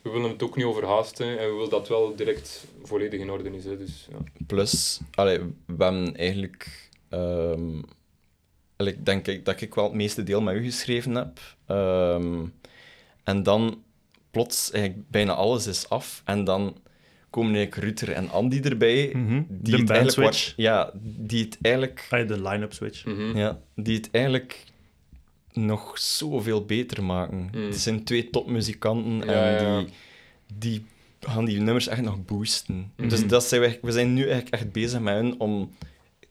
[0.03, 3.51] we willen het ook niet overhaasten en we willen dat wel direct volledig in orde
[3.51, 3.65] is.
[3.65, 4.45] Hè, dus, ja.
[4.47, 6.91] Plus, allee, we hebben eigenlijk...
[7.09, 7.79] ehm,
[8.77, 11.41] ik denk ik, dat ik wel het meeste deel met u geschreven heb.
[11.67, 12.45] Ehm,
[13.25, 13.83] en dan
[14.31, 16.23] plots, eigenlijk bijna alles is af.
[16.25, 16.77] En dan
[17.35, 19.11] komen eigenlijk Ruter en Andy erbij.
[19.13, 19.43] Mhm.
[19.49, 22.07] Die De het eigenlijk ja, die het eigenlijk...
[22.11, 23.05] Ah, ja, de line-up switch.
[23.05, 23.37] Mhm.
[23.37, 24.65] Ja, die het eigenlijk
[25.53, 27.49] nog zoveel beter maken.
[27.53, 27.65] Mm.
[27.65, 29.79] Het zijn twee topmuzikanten Ja, en ja.
[29.79, 29.89] die,
[30.59, 30.85] die
[31.21, 32.93] gaan die nummers echt nog boosten.
[32.97, 33.09] Mhm.
[33.09, 35.71] Dus dat zijn we, we zijn nu eigenlijk echt bezig met hen om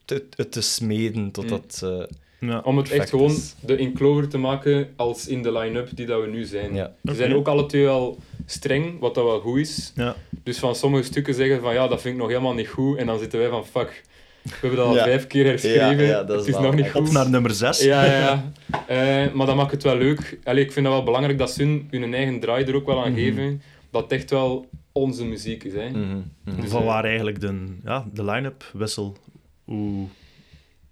[0.06, 1.80] het, het te smeden totdat...
[1.82, 2.00] Mm.
[2.00, 2.06] eh
[2.48, 2.58] Ja.
[2.64, 3.54] Om het echt gewoon is.
[3.60, 6.74] de Inclover te maken als in de line-up die dat we nu zijn.
[6.74, 6.94] Ja.
[7.00, 7.18] We Oké.
[7.18, 9.92] zijn ook alle twee wel streng, wat dat wel goed is.
[9.94, 10.16] Ja.
[10.44, 12.98] Dus van sommige stukken zeggen van ja, dat vind ik nog helemaal niet goed.
[12.98, 14.02] En dan zitten wij van fuck,
[14.42, 15.02] we hebben dat al Ja.
[15.02, 15.96] vijf keer herschreven.
[15.96, 17.12] Ja, ja, dat is het is nog niet echt- Op goed.
[17.12, 17.80] naar nummer 6.
[17.82, 18.52] Ja, ja, ja.
[18.86, 20.38] Eh, maar dat maakt het wel leuk.
[20.44, 23.04] Allee, ik vind dat wel belangrijk dat ze hun, hun eigen draai er ook wel
[23.04, 23.20] aan Mhm.
[23.20, 23.62] geven.
[23.90, 25.72] Dat het echt wel onze muziek is.
[25.72, 25.88] Hè.
[25.90, 26.18] mhm.
[26.60, 29.16] Dus, van eh, waar eigenlijk de, ja, de line-up wissel.
[29.64, 30.06] Hoe...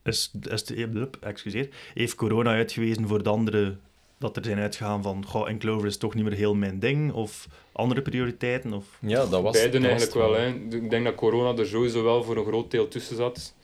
[0.05, 3.77] is, is de, excuseer, heeft corona uitgewezen voor de andere
[4.23, 7.13] dat er zijn uitgegaan van goh, en Clover is toch niet meer heel mijn ding,
[7.13, 8.73] of andere prioriteiten?
[8.73, 8.99] Of...
[9.01, 10.33] Ja, dat was Beiden eigenlijk wel.
[10.33, 10.77] het Hè.
[10.77, 13.55] Ik denk dat corona er sowieso wel voor een groot deel tussen zat.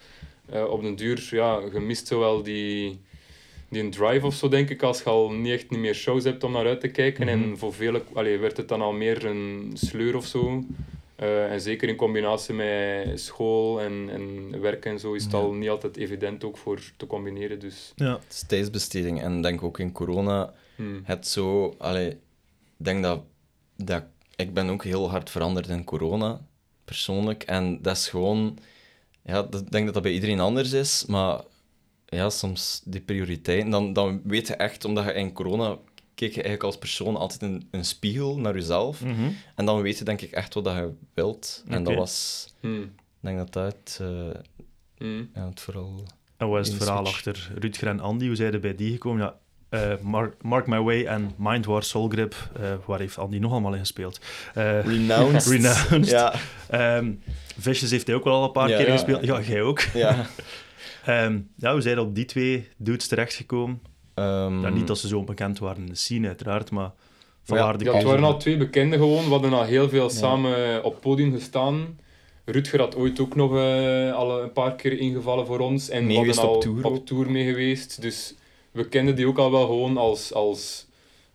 [0.51, 3.01] Eh, op den duur, ja, je mist zo wel die,
[3.68, 6.25] die een drive of zo, denk ik, als je al niet echt niet meer shows
[6.25, 7.27] hebt om naar uit te kijken.
[7.27, 7.35] Mhm.
[7.35, 10.64] En voor velen allee, werd het dan al meer een sleur of zo.
[11.19, 15.39] Eh, en zeker in combinatie met school en, en werk en zo is het Ja.
[15.39, 17.59] al niet altijd evident ook voor te combineren.
[17.61, 18.13] Dus, Ja.
[18.13, 19.23] Het is tijdsbesteding.
[19.23, 21.01] En ik denk ook in corona, hmm.
[21.05, 21.75] het zo...
[21.79, 23.23] Allee, ik denk dat,
[23.77, 24.03] dat...
[24.37, 26.41] Ik ben ook heel hard veranderd in corona,
[26.85, 27.43] persoonlijk.
[27.43, 28.59] En dat is gewoon...
[29.23, 31.41] Ja, dat- ik denk dat dat bij iedereen anders is, maar
[32.07, 33.71] ja, soms die prioriteiten...
[33.71, 35.79] Dan, dan weet je echt, omdat je in corona
[36.19, 39.05] keek je eigenlijk als persoon altijd in een spiegel naar jezelf.
[39.05, 39.31] Mhm.
[39.55, 41.65] En dan weet je denk ik echt wat dat je wilt.
[41.69, 42.47] En dat was...
[42.61, 42.89] Ik
[43.21, 44.41] denk dat dat het, eh,
[44.99, 45.31] Hmm.
[45.35, 46.03] ja, het vooral...
[46.37, 47.17] En wat is het verhaal Switch.
[47.17, 48.27] achter Rutger en Andy?
[48.27, 49.23] Hoe zijn er bij die gekomen?
[49.23, 49.37] Ja,
[49.69, 53.53] eh, Mark, Mark My Way en Mind War Soul Grip, eh, waar heeft Andy nog
[53.53, 54.21] allemaal in gespeeld?
[54.55, 55.45] Eh, Renounced.
[55.53, 56.09] Renounced.
[56.09, 56.35] Ja,
[56.69, 57.13] ehm,
[57.59, 58.93] Vicious heeft hij ook wel al een paar Ja, keer ja.
[58.93, 59.25] gespeeld.
[59.25, 59.81] Ja, jij ook.
[59.81, 60.27] ja.
[61.05, 63.81] Ehm, ja, hoe zijn er op die twee dudes terechtgekomen?
[64.19, 66.91] Ehm, Ja, niet dat ze zo bekend waren in de scene, uiteraard, maar
[67.43, 69.25] vanwaar ja, de Ja, het waren al twee bekenden gewoon.
[69.25, 71.99] We hadden al heel veel samen op podium gestaan.
[72.45, 75.89] Rutger had ooit ook nog eh, al een paar keer ingevallen voor ons.
[75.89, 78.01] En we hadden geweest op al tour op tour mee geweest.
[78.03, 78.35] Dus
[78.71, 80.87] we kenden die ook al wel gewoon als, als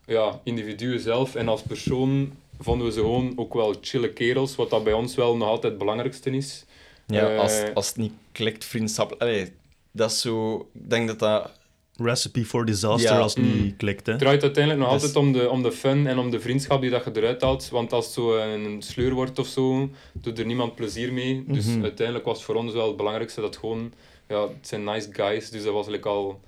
[0.05, 1.35] ja, individuen zelf.
[1.35, 4.55] En als persoon vonden we ze gewoon ook wel chille kerels.
[4.55, 6.65] Wat dat bij ons wel nog altijd het belangrijkste is.
[7.07, 9.15] Ja, Eh, als, als het niet klikt, vriendschap...
[9.17, 9.51] Allee,
[9.91, 10.55] dat is zo...
[10.73, 11.51] Ik denk dat dat...
[11.95, 13.19] Recipe for disaster Ja.
[13.19, 13.75] als het niet Mm.
[13.77, 14.05] klikt.
[14.05, 14.11] Hè.
[14.11, 16.81] Het draait uiteindelijk nog Dus- altijd om de, om de fun en om de vriendschap
[16.81, 17.69] die dat je eruit haalt.
[17.69, 21.43] Want als het zo een sleur wordt of zo, doet er niemand plezier mee.
[21.47, 21.83] Dus Mhm.
[21.83, 23.93] uiteindelijk was voor ons wel het belangrijkste dat gewoon...
[24.27, 26.39] Ja, het zijn nice guys, dus dat was eigenlijk al...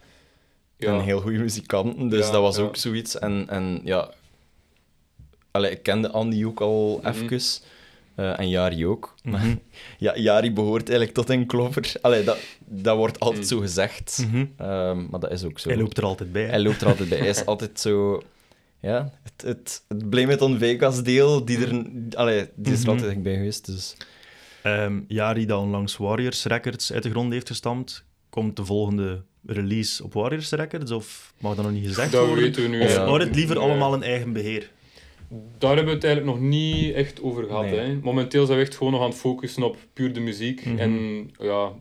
[0.78, 2.64] Ja, Een heel goede muzikanten, dus Ja, dat was ja.
[2.64, 3.20] ook zoiets.
[3.20, 4.14] En, en ja...
[5.52, 7.08] Allee, ik kende Andy ook al Mhm.
[7.08, 7.40] even.
[8.16, 9.16] Eh, en Jari ook.
[9.24, 9.56] Mhm.
[9.98, 11.92] ja, Jari behoort eigenlijk tot een Clover.
[12.02, 13.50] Allee, dat, dat wordt altijd Mhm.
[13.54, 14.26] zo gezegd.
[14.32, 14.46] Mhm.
[14.58, 15.70] Ehm, maar dat is ook zo.
[15.70, 16.42] Hij loopt er altijd bij.
[16.44, 16.50] hè.
[16.50, 17.18] Hij loopt er altijd bij.
[17.18, 18.22] Hij is altijd zo...
[18.80, 21.82] Ja, het, het, het Blame It on Vegas deel, die, er,
[22.18, 22.98] allee, die is er Mhm.
[23.02, 23.66] altijd bij geweest.
[23.66, 23.96] Dus.
[24.64, 30.04] Ehm, Jari, dat onlangs Warriors Records uit de grond heeft gestampt, komt de volgende release
[30.04, 30.92] op Warriors Records?
[30.92, 32.44] Of mag dat nog niet gezegd dat worden?
[32.44, 32.82] weten we nu.
[32.82, 33.08] Of Ja.
[33.08, 34.72] wordt het liever allemaal in eigen beheer?
[35.58, 37.66] Daar hebben we het eigenlijk nog niet echt over gehad.
[37.66, 37.80] Nee.
[37.80, 37.96] Hè.
[37.96, 40.66] Momenteel zijn we echt gewoon nog aan het focussen op puur de muziek.
[40.66, 40.78] Mhm.
[40.78, 40.92] En
[41.40, 41.72] ja,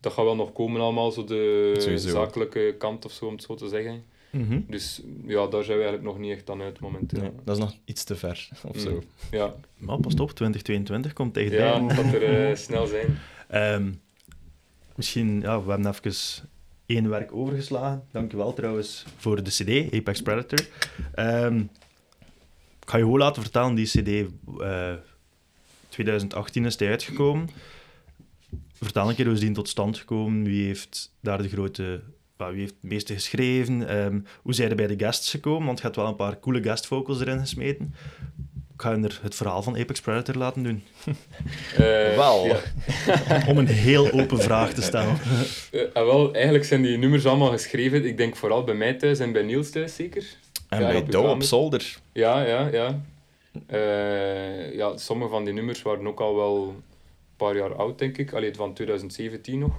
[0.00, 2.08] dat gaat wel nog komen allemaal, zo de Sowieso.
[2.08, 4.02] zakelijke kant of zo, om het zo te zeggen.
[4.30, 4.60] Mhm.
[4.68, 7.20] Dus ja, daar zijn we eigenlijk nog niet echt aan uit momenteel.
[7.20, 8.90] Nee, dat is nog iets te ver, of zo.
[8.90, 9.02] Mm.
[9.30, 11.96] Ja, Maar pas op, 2022 komt echt ja bij.
[11.96, 13.18] dat er eh, snel zijn.
[13.48, 13.90] Ehm,
[14.96, 16.48] misschien, ja, we hebben even
[16.86, 18.04] één werk overgeslagen.
[18.12, 20.66] Dankjewel trouwens voor de CD, Apex Predator.
[21.14, 21.62] Ehm,
[22.84, 24.92] ik ga je gewoon laten vertellen, die CD, eh
[25.88, 27.48] 2018 is die uitgekomen.
[28.82, 30.44] Vertel een keer hoe is die tot stand gekomen?
[30.44, 32.00] Wie heeft daar de grote...
[32.36, 33.88] wie heeft het meeste geschreven?
[33.88, 35.66] Ehm, hoe zijn er bij de guests gekomen?
[35.66, 37.94] Want je hebt wel een paar coole guest vocals erin gesmeten.
[38.74, 40.82] Ik ga je er het verhaal van Apex Predator laten doen.
[41.72, 42.46] Eh, Wel.
[42.46, 42.60] ja.
[43.50, 45.18] Om een heel open vraag te stellen.
[45.70, 48.04] Eh, ah, wel, eigenlijk zijn die nummers allemaal geschreven.
[48.04, 50.24] Ik denk vooral bij mij thuis en bij Niels thuis zeker.
[50.74, 51.96] En Ja, bij op zolder.
[52.12, 53.00] Ja, ja, ja.
[53.66, 56.82] Eh, ja, sommige van die nummers waren ook al wel een
[57.36, 58.32] paar jaar oud, denk ik.
[58.32, 59.74] Allee, van 2017 nog.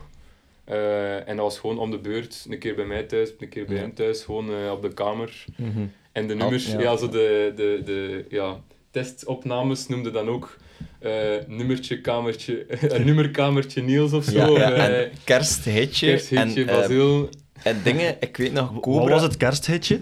[0.63, 2.45] Eh, en dat was gewoon om de beurt.
[2.49, 3.81] Een keer bij mij thuis, een keer bij Ja.
[3.81, 4.23] hem thuis.
[4.23, 5.45] Gewoon eh, op de kamer.
[5.57, 5.85] Mhm.
[6.11, 6.79] En de nummers, ja.
[6.79, 6.97] ja.
[6.97, 8.59] zo de, de, de ja,
[8.91, 10.57] testopnames noemden dan ook
[10.99, 11.11] eh,
[11.47, 14.57] nummertje, kamertje, een nummerkamertje Niels of zo.
[14.57, 16.07] Ja, eh, kersthitje.
[16.09, 17.29] kersthitje, en, eh, Basil.
[17.63, 19.09] en dingen, ik weet nog, Wat Cobra.
[19.13, 20.01] was het kersthitje?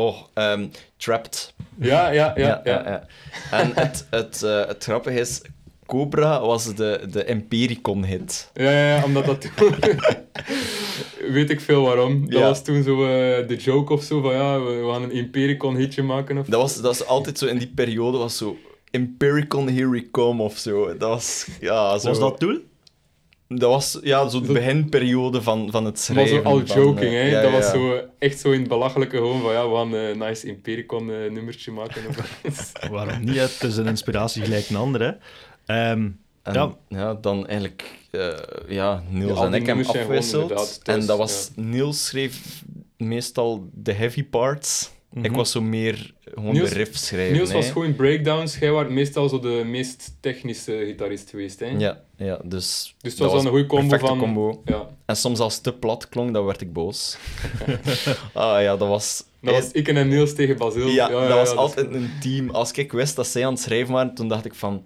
[0.00, 1.54] Oh, ehm, Trapped.
[1.78, 2.60] Ja, ja, ja.
[2.64, 3.06] ja,
[3.50, 5.42] En het, het, eh, het grappige is,
[5.86, 8.50] Cobra was de, de Impericon-hit.
[8.54, 9.74] Ja, ja, ja, omdat dat toen...
[11.32, 12.30] Weet ik veel waarom.
[12.30, 12.46] Dat Ja.
[12.46, 15.76] was toen zo eh, de joke of zo van ja, we, we gaan een Impericon
[15.76, 16.38] hitje maken.
[16.38, 16.46] Of...
[16.46, 18.56] Dat was, dat was altijd zo, in die periode was zo...
[18.90, 20.96] Empiricon, here we come, of zo.
[20.96, 22.08] Dat was, ja, zo...
[22.08, 22.62] Was dat toen?
[23.54, 26.36] Dat was, ja, zo de beginperiode van, van het schrijven.
[26.36, 27.26] zo al van, joking, eh, hè.
[27.26, 29.92] ja, dat ja, was zo echt zo in het belachelijke gewoon van ja, we gaan
[29.92, 32.02] een nice Impericon eh, nummertje maken.
[32.08, 32.72] Of...
[32.90, 33.36] Waarom niet?
[33.36, 35.18] Het is een inspiratie gelijk een andere.
[35.64, 35.90] hè.
[35.90, 36.08] Ehm,
[36.42, 36.76] En, Ja.
[36.88, 37.14] ja.
[37.14, 38.28] dan eigenlijk, eh,
[38.68, 40.80] ja, Niels Ja, al en ik hem afwisseld.
[40.82, 42.62] En dat was, Niels schreef
[42.96, 44.90] meestal de heavy parts.
[45.12, 47.32] Ik was zo meer gewoon Niels- de riff schrijven.
[47.32, 47.72] Niels was hè.
[47.72, 51.60] gewoon breakdowns, jij was meestal zo de meest technische gitarist geweest.
[51.60, 51.66] Hè?
[51.66, 52.94] Ja, ja, dus...
[53.00, 54.18] Dus het was dan een goede combo van...
[54.18, 54.62] combo.
[54.64, 54.88] Ja.
[55.06, 57.16] En soms als het te plat klonk, dan werd ik boos.
[58.32, 59.24] ah ja, dat was...
[59.40, 60.88] Dat was ik en Niels tegen Basil.
[60.88, 62.50] Ja, dat was altijd een team.
[62.50, 64.82] Als ik wist dat zij aan het schrijven waren, toen dacht ik van...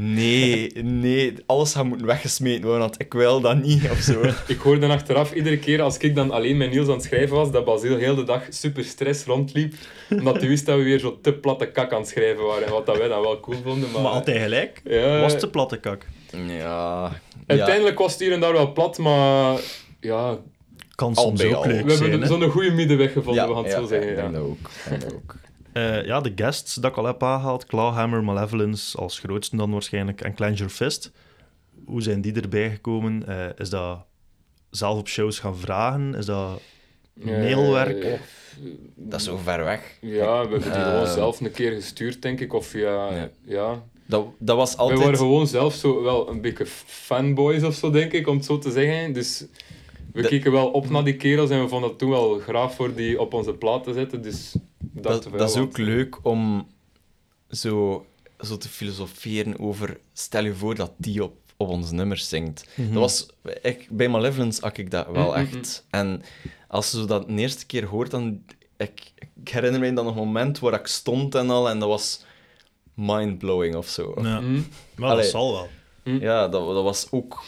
[0.00, 4.22] Nee, nee, alles gaat moeten weggesmeten worden, want ik wil dat niet, of zo.
[4.54, 7.50] Ik hoorde achteraf, iedere keer als ik dan alleen met Niels aan het schrijven was,
[7.50, 9.74] dat Basil heel de dag super stress rondliep,
[10.10, 12.70] omdat hij wist dat we weer zo te platte kak aan het schrijven waren.
[12.70, 13.90] Wat dat wij dan wel cool vonden.
[13.90, 14.80] Maar, Maar altijd gelijk.
[14.84, 16.06] Ja, Was te platte kak.
[16.46, 17.20] Ja...
[17.46, 19.58] Uiteindelijk was het hier en daar wel plat, maar
[20.00, 20.38] ja,
[20.94, 22.10] Kan soms ook leuk we zijn.
[22.10, 24.10] hebben zo'n goede middenweg gevonden, ja, we gaan het ja, zo zeggen.
[24.10, 24.28] ik Ja.
[24.28, 24.70] dat ook.
[25.00, 25.34] dat ook.
[25.76, 30.20] Eh, ja, de guests dat ik al heb aangehaald, Clawhammer, Malevolence als grootste dan waarschijnlijk
[30.20, 31.12] en Clench Your Fist.
[31.84, 33.28] Hoe zijn die erbij gekomen?
[33.28, 33.98] Eh, is dat
[34.70, 36.14] zelf op shows gaan vragen?
[36.14, 36.60] Is dat
[37.12, 38.04] mailwerk?
[38.04, 38.18] Eh,
[38.94, 39.98] Dat is zo ver weg.
[40.00, 42.52] Ja, we hebben die gewoon zelf een keer gestuurd, denk ik.
[42.52, 43.14] Of via...
[43.14, 43.30] Ja.
[43.44, 43.82] Ja.
[44.06, 45.00] Dat, dat was We altijd...
[45.00, 48.58] waren gewoon zelf zo wel een beetje fanboys of zo, denk ik, om het zo
[48.58, 49.12] te zeggen.
[49.12, 49.44] Dus
[50.22, 52.94] we keken wel op naar die kerels en we vonden het toen wel graag voor
[52.94, 54.22] die op onze plaat te zetten.
[54.22, 56.66] Dus Dat, dat is ook leuk om
[57.50, 58.06] zo,
[58.40, 59.98] zo te filosoferen over...
[60.12, 62.68] Stel je voor dat die op, op ons nummers zingt.
[62.74, 62.92] Mhm.
[62.92, 63.26] Dat was,
[63.62, 65.86] ik, bij Malevolence had ik dat wel Mhm, echt.
[65.90, 66.22] En
[66.68, 68.42] als je zo dat de eerste keer hoort, dan...
[68.76, 71.88] Ik, ik herinner me dan nog een moment waar ik stond en al, en dat
[71.88, 72.24] was
[72.94, 74.14] mind-blowing of zo.
[74.22, 74.42] Ja,
[74.94, 75.68] maar dat zal wel.
[76.20, 77.44] Ja, dat, dat was ook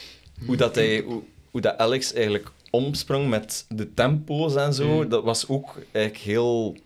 [0.47, 2.51] hoe dat, hij, hoe, hoe dat Alex eigenlijk
[2.85, 4.87] omsprong met de tempo's en zo.
[5.03, 5.09] Mm.
[5.09, 6.77] Dat was ook eigenlijk heel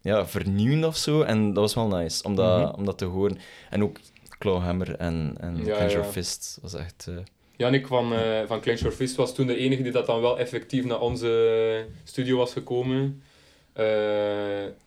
[0.00, 1.22] ja, vernieuwend of zo.
[1.22, 2.74] En dat was wel nice om dat, Mhm.
[2.78, 3.38] om dat te horen.
[3.70, 3.98] En ook
[4.38, 6.12] Clawhammer en, en Ja, Clench Your ja.
[6.12, 7.06] Fist was echt...
[7.08, 7.14] eh,
[7.56, 10.38] Janik van, eh van Clench Your Fist was toen de enige die dat dan wel
[10.38, 13.22] effectief naar onze studio was gekomen.
[13.72, 13.84] Eh,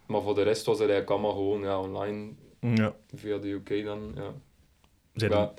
[0.06, 2.28] maar voor de rest was het eigenlijk allemaal gewoon ja, online
[2.60, 2.94] Ja.
[3.16, 4.12] via de UK dan.
[4.16, 4.32] Ja.
[5.14, 5.54] Ja.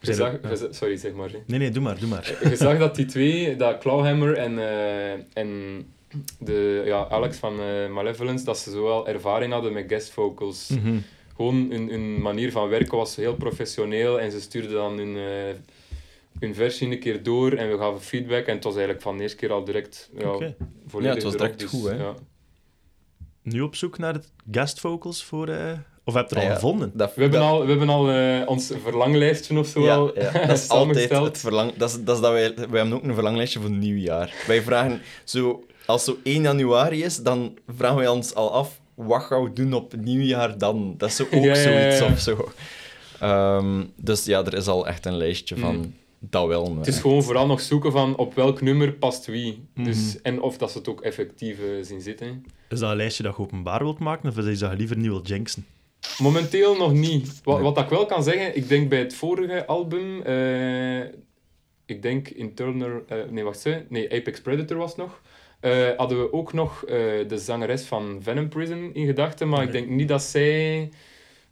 [0.00, 1.30] Je zag, je zag- sorry, zeg maar.
[1.46, 2.38] Nee, nee, doe maar, doe maar.
[2.42, 5.48] Je zag dat die twee, dat Clawhammer en, eh, en
[6.38, 10.68] de, ja, Alex van eh, Malevolence, dat ze zowel ervaring hadden met guest vocals.
[10.68, 10.96] Mhm.
[11.36, 15.54] Gewoon hun, hun manier van werken was heel professioneel en ze stuurden dan hun, eh,
[16.40, 19.22] hun versie een keer door en we gaven feedback en het was eigenlijk van de
[19.22, 20.56] eerste keer al direct ja, Oké.
[20.86, 21.96] volledig Ja, het was erop, direct goed, hè.
[21.96, 22.14] Ja.
[23.42, 25.48] Nu op zoek naar het guest vocals voor...
[26.10, 26.90] Of heb je er al gevonden?
[26.94, 30.18] dat, We hebben dat- al, we hebben al eh, ons verlanglijstje of zo ja, al
[30.20, 31.72] ja, dat is altijd het verlang...
[31.76, 32.54] Dat is, dat is dat wij...
[32.54, 34.34] Wij hebben ook een verlanglijstje voor nieuwjaar.
[34.46, 35.64] Wij vragen zo...
[35.86, 38.80] Als zo 1 januari is, dan vragen wij ons al af...
[38.94, 40.94] Wat gaan we doen op nieuwjaar dan?
[40.98, 42.06] Dat is zo ook Ja, ja, ja, zoiets ja.
[42.12, 42.48] of zo.
[43.20, 45.76] Ehm, dus ja, er is al echt een lijstje van...
[45.76, 45.94] Mm.
[46.22, 46.76] Dat wel.
[46.76, 49.64] Het is gewoon vooral nog zoeken van op welk nummer past wie.
[49.74, 50.16] Dus, Mhm.
[50.22, 52.44] en of dat ze het ook effectief eh, zien zitten.
[52.68, 55.06] Is dat een lijstje dat je openbaar wilt maken, of is dat je liever niet
[55.06, 55.66] wilt jinxen?
[56.18, 57.40] Momenteel nog niet.
[57.44, 57.64] Wat, Nee.
[57.64, 61.00] wat ik wel kan zeggen, ik denk bij het vorige album, eh,
[61.86, 65.20] ik denk Internal, eh, nee wacht eens, nee Apex Predator was het nog,
[65.60, 66.94] eh, hadden we ook nog eh,
[67.28, 70.90] de zangeres van Venom Prison in gedachten, maar ik denk niet dat zij,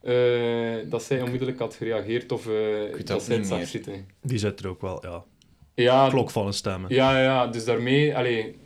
[0.00, 2.52] eh, dat zij onmiddellijk had gereageerd of eh,
[3.04, 4.06] dat ook zij het zag zitten.
[4.22, 5.24] Die zit er ook wel, ja.
[5.74, 6.94] Ja, Klok van een stemmen.
[6.94, 8.56] ja, ja, dus daarmee, allee,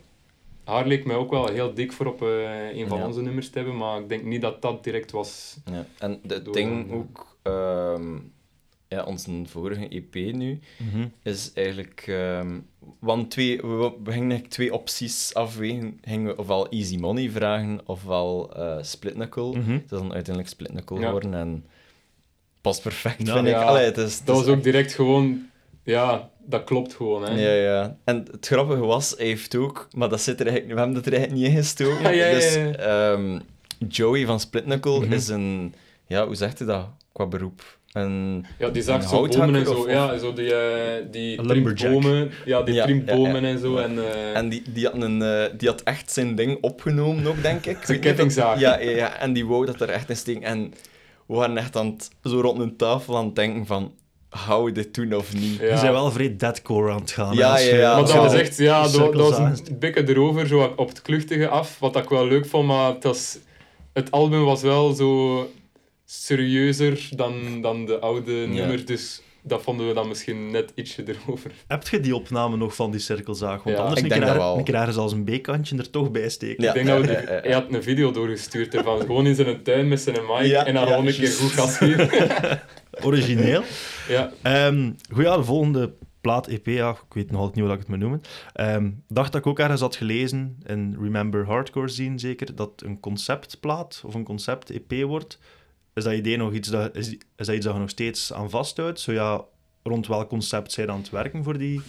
[0.65, 3.07] haar leek mij ook wel heel dik voor op eh, een van Ja.
[3.07, 5.57] onze nummers te hebben, maar ik denk niet dat dat direct was.
[5.71, 5.87] Ja.
[5.99, 7.37] En het ding ook...
[7.43, 8.17] ehm,
[8.89, 11.07] ja, onze vorige EP nu Mhm.
[11.23, 12.05] is eigenlijk...
[12.07, 12.59] ehm,
[12.99, 13.67] want twee, we,
[14.05, 15.99] we gingen eigenlijk twee opties afwegen.
[16.03, 19.59] Gingen we ofwel Easy Money vragen, ofwel eh Split Knuckle.
[19.59, 21.05] Het is dan uiteindelijk Split Knuckle Ja.
[21.07, 21.65] geworden en
[22.61, 23.33] past perfect, Ja.
[23.35, 23.53] vind ik.
[23.53, 25.47] Ja, Allee, het is, het Dat is was ook direct gewoon,
[25.85, 27.25] ja, dat klopt gewoon.
[27.25, 27.31] Hè.
[27.41, 27.97] Ja, ja.
[28.05, 29.89] En het grappige was, hij heeft ook...
[29.97, 32.03] Maar dat zit er eigenlijk, we hebben het er eigenlijk niet in gestoken.
[32.03, 33.39] Ja, ja, ja, Dus ehm,
[33.89, 35.13] Joey van Split Knuckle Mhm.
[35.13, 35.75] is een...
[36.07, 37.79] Ja, hoe zegt hij dat qua beroep?
[37.93, 38.45] Een...
[38.59, 39.73] Ja, die zag zo bomen en zo.
[39.75, 41.43] of- ja, zo die, eh die
[41.91, 42.31] bomen.
[42.45, 43.49] Ja, die Ja, bomen ja.
[43.49, 43.79] en zo.
[43.79, 43.83] Ja.
[43.85, 47.43] En, eh, En die, die, had een, eh, die had echt zijn ding opgenomen ook,
[47.43, 47.79] denk ik.
[47.87, 48.61] Zijn kettingzaag.
[48.61, 50.43] Ja, ja, ja, en die wou dat er echt in steken.
[50.43, 50.75] En
[51.27, 53.93] we waren echt aan het, zo rond een tafel aan het denken van...
[54.33, 55.59] Hou we dit doen of niet?
[55.61, 55.69] Ja.
[55.69, 57.35] Die zijn wel vrij deadcore aan het gaan.
[57.35, 57.95] Ja, ja, je- ja.
[57.95, 61.03] Want zo dat was echt, ja, dat, dat was een bikke erover, zo op het
[61.03, 63.39] kluchtige af, wat ik wel leuk vond, maar het, was,
[63.93, 65.47] het album was wel zo
[66.05, 71.51] serieuzer dan, dan de oude nummers, dus dat vonden we dan misschien net ietsje erover.
[71.67, 73.63] Heb je die opname nog van die cirkelzaag?
[73.63, 74.59] Want Ja, anders ik denk dat wel.
[74.59, 76.63] een keer ergens als een B-kantje er toch bij steken.
[76.63, 76.69] Ja.
[76.69, 77.41] ik denk dat we de- ja, ja, ja.
[77.41, 80.75] hij had een video doorgestuurd ervan, gewoon in zijn tuin met zijn mic Ja, en
[80.75, 82.61] dan ja, gewoon een keer goed gas geven.
[83.05, 83.63] Origineel.
[84.09, 84.33] ja.
[84.43, 87.81] Ehm goed, ja, de volgende plaat EP, ja, ik weet nog altijd niet hoe ik
[87.81, 88.21] het moet noemen.
[88.53, 93.01] Ehm, dacht dat ik ook ergens had gelezen, in Remember Hardcore zien zeker, dat een
[93.01, 95.39] conceptplaat of een concept-EP wordt.
[95.95, 98.51] Is dat idee nog iets dat, is, is dat iets dat je nog steeds aan
[98.51, 99.01] vasthoudt?
[99.01, 99.45] Zo ja,
[99.83, 101.81] rond welk concept zij dan aan het werken voor die...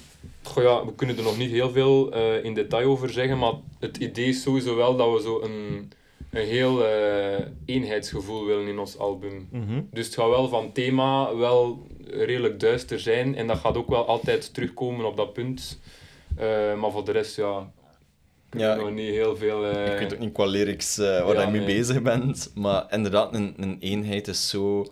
[0.43, 3.53] Goh, ja, we kunnen er nog niet heel veel eh, in detail over zeggen, maar
[3.79, 5.91] het idee is sowieso wel dat we zo een,
[6.29, 9.47] een heel eh, eenheidsgevoel willen in ons album.
[9.51, 9.81] Mhm.
[9.91, 14.05] Dus het gaat wel van thema wel redelijk duister zijn en dat gaat ook wel
[14.05, 15.79] altijd terugkomen op dat punt.
[16.35, 17.71] Eh, maar voor de rest, ja,
[18.53, 19.69] ik Ja, nog niet heel veel...
[19.69, 21.75] Ik weet ook niet qua lyrics eh, waar ja, je mee nee.
[21.75, 24.85] bezig bent, maar inderdaad, een, een eenheid is zo...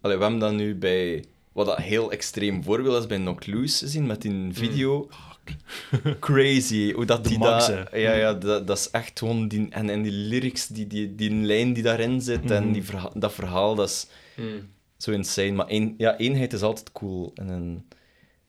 [0.00, 1.24] Allee, we hebben dat nu bij...
[1.52, 5.08] Wat dat heel extreem voorbeeld is bij Knock Loose gezien, met die video.
[6.20, 7.66] Crazy, hoe dat De die max.
[7.92, 9.48] Ja, ja, dat, dat is echt gewoon...
[9.48, 12.52] Die, en, en die lyrics, die, die, die lijn die daarin zit, Mhm.
[12.52, 14.68] en die verha- dat verhaal, dat is hmm.
[14.96, 15.52] zo insane.
[15.52, 17.84] Maar een, ja, eenheid is altijd cool in een,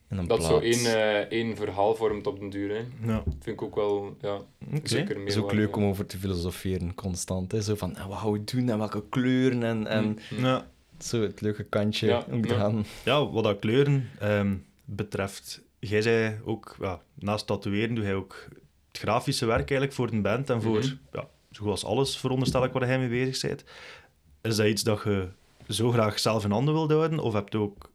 [0.10, 0.50] een Dat plaat.
[0.50, 2.70] zo één, eh, één verhaal vormt op den duur.
[2.76, 3.12] Hè.
[3.12, 4.80] Ja, Vind ik ook wel, ja, oké.
[4.84, 7.52] zeker Het meer is ook leuk om over te filosoferen, constant.
[7.52, 7.62] Hè?
[7.62, 9.88] Zo van, wat gaan we doen en welke kleuren en...
[9.88, 10.46] en Hmm.
[10.46, 10.68] Ja.
[11.00, 12.54] Zo het leuke kantje Ja, ook ja.
[12.54, 12.86] eraan.
[13.06, 14.56] Ja, wat dat kleuren ehm,
[14.86, 18.48] betreft, jij zei ook, ja, naast tatoeëren doe jij ook
[18.88, 20.94] het grafische werk eigenlijk voor een band en voor, Mhm.
[21.14, 23.64] ja, zo goed als alles veronderstel ik waar jij mee bezig bent.
[24.42, 25.28] Is dat iets dat je
[25.68, 27.20] zo graag zelf in handen wilt houden?
[27.20, 27.92] Of heb je ook,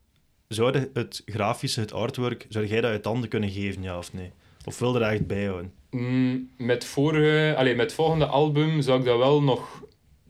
[0.55, 4.31] zou het grafische, het artwork, zou jij dat uit handen kunnen geven, ja of nee?
[4.65, 5.73] Of wil je er echt bij houden?
[5.91, 9.83] Mm, met, vorige, allee, met het volgende album zou ik dat wel nog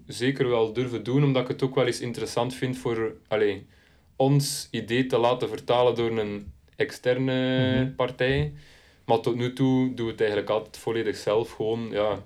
[0.07, 3.67] zeker wel durven doen, omdat ik het ook wel eens interessant vind voor allee,
[4.17, 7.95] ons idee te laten vertalen door een externe Mhm.
[7.95, 8.53] partij.
[9.05, 11.51] Maar tot nu toe doen we het eigenlijk altijd volledig zelf.
[11.51, 12.23] Gewoon, ja,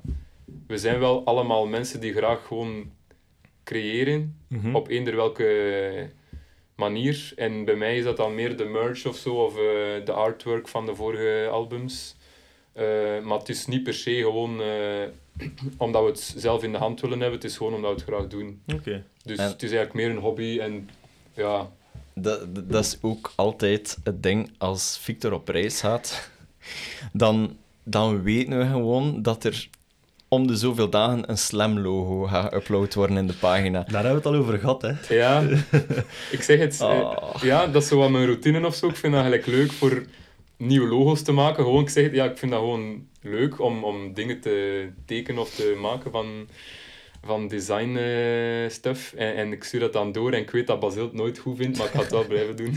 [0.67, 2.91] we zijn wel allemaal mensen die graag gewoon
[3.65, 4.75] creëren, Mhm.
[4.75, 6.11] op eender welke
[6.77, 7.33] manier.
[7.37, 9.63] En bij mij is dat dan meer de merch of zo, of eh,
[10.05, 12.17] de artwork van de vorige albums.
[12.73, 12.85] Eh,
[13.23, 15.09] maar het is niet per se gewoon eh,
[15.79, 18.07] omdat we het zelf in de hand willen hebben, het is gewoon omdat we het
[18.15, 18.63] graag doen.
[18.75, 19.05] Oké.
[19.23, 20.89] Dus En- het is eigenlijk meer een hobby en
[21.35, 21.71] ja,
[22.15, 26.31] Dat, dat- dat is ook altijd het ding als Victor op reis gaat.
[27.13, 29.69] Dan, dan weten we gewoon dat er
[30.29, 33.79] om de zoveel dagen een Slam-logo gaat upload worden in de pagina.
[33.83, 34.93] Daar hebben we het al over gehad, hè.
[35.15, 35.43] ja
[36.37, 37.43] ik zeg het, eh, Oh.
[37.43, 38.87] ja, dat is zo wat mijn routine of zo.
[38.89, 40.05] Ik vind dat eigenlijk leuk voor
[40.57, 41.65] nieuwe logo's te maken.
[41.65, 45.41] Gewoon, ik zeg het, ja, ik vind dat gewoon leuk om, om dingen te tekenen
[45.41, 46.27] of te maken van,
[47.25, 49.13] van design eh, stuff.
[49.13, 51.57] En, en ik stuur dat dan door en ik weet dat Basil het nooit goed
[51.57, 52.77] vindt, maar ik ga het wel blijven doen.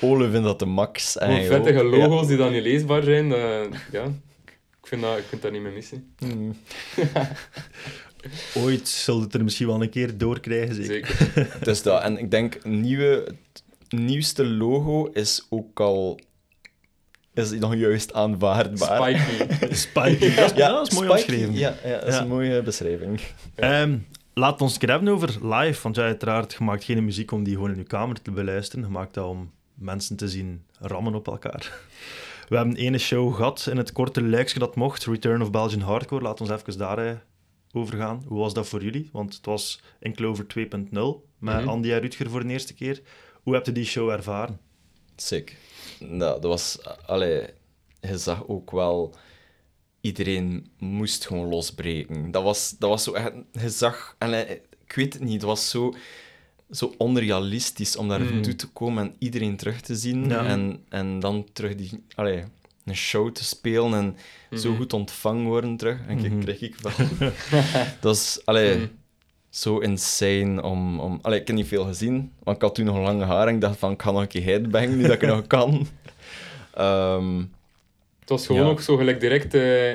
[0.00, 1.16] Ole vindt dat de max.
[1.18, 1.82] Gewoon vettige Ja.
[1.84, 4.04] logo's die dan niet leesbaar zijn, dat, ja,
[4.82, 6.14] ik vind dat, ik vind dat niet meer missen.
[6.18, 6.56] Mm.
[8.54, 11.16] Ooit zult je het er misschien wel een keer doorkrijgen, zeker.
[11.16, 11.56] Zeker.
[11.64, 12.02] Dus dat.
[12.02, 13.62] En ik denk, nieuwe, het
[14.00, 16.20] nieuwste logo is ook al...
[17.34, 19.26] Is nog juist aanvaardbaar.
[19.70, 20.24] Spiky.
[20.24, 21.54] Is, ja, dat is mooi omschreven.
[21.54, 22.20] Ja, ja, dat is Ja.
[22.20, 23.20] een mooie beschrijving.
[23.54, 23.98] Ehm,
[24.34, 25.82] laat ons het hebben over live.
[25.82, 28.84] Want ja, uiteraard, je maakt geen muziek om die gewoon in je kamer te beluisteren.
[28.84, 31.72] Je maakt dat om mensen te zien rammen op elkaar.
[32.52, 35.04] We hebben ene show gehad in het korte luikje dat mocht.
[35.04, 36.22] Return of Belgian Hardcore.
[36.22, 37.24] Laat ons even daar
[37.72, 38.22] over gaan.
[38.26, 39.08] Hoe was dat voor jullie?
[39.12, 41.68] Want het was in Clover 2.0 met Mhm.
[41.68, 43.02] Andy en Rutger voor de eerste keer.
[43.42, 44.60] Hoe heb je die show ervaren?
[45.16, 45.56] Sick.
[45.98, 46.78] Nou, dat was...
[47.06, 47.46] Allee,
[48.00, 49.14] je zag ook wel...
[50.00, 52.30] Iedereen moest gewoon losbreken.
[52.30, 53.32] Dat was, dat was zo echt...
[53.52, 54.16] Je zag...
[54.18, 54.44] Allee,
[54.84, 55.94] ik weet het niet, het was zo,
[56.72, 58.32] zo onrealistisch om daar Mm.
[58.32, 60.28] naartoe te komen en iedereen terug te zien.
[60.28, 60.44] Ja.
[60.46, 61.90] En, en dan terug die...
[62.14, 62.42] Allee,
[62.84, 64.16] een show te spelen en
[64.58, 64.78] zo Mhm.
[64.78, 65.98] goed ontvangen worden terug.
[66.08, 66.24] En Mhm.
[66.26, 66.92] ik kreeg ik wel...
[68.00, 68.40] dat is...
[68.44, 68.76] Allee...
[68.76, 68.86] Mhm.
[69.50, 71.00] Zo insane om...
[71.00, 71.18] om...
[71.22, 73.60] Allee, ik heb niet veel gezien, want ik had toen nog lange haar en ik
[73.60, 75.86] dacht van, ik ga nog een keer headbangen nu dat ik nog kan.
[76.74, 77.36] Ehm,
[78.20, 78.68] Het was gewoon Ja.
[78.68, 79.92] ook zo gelijk direct eh,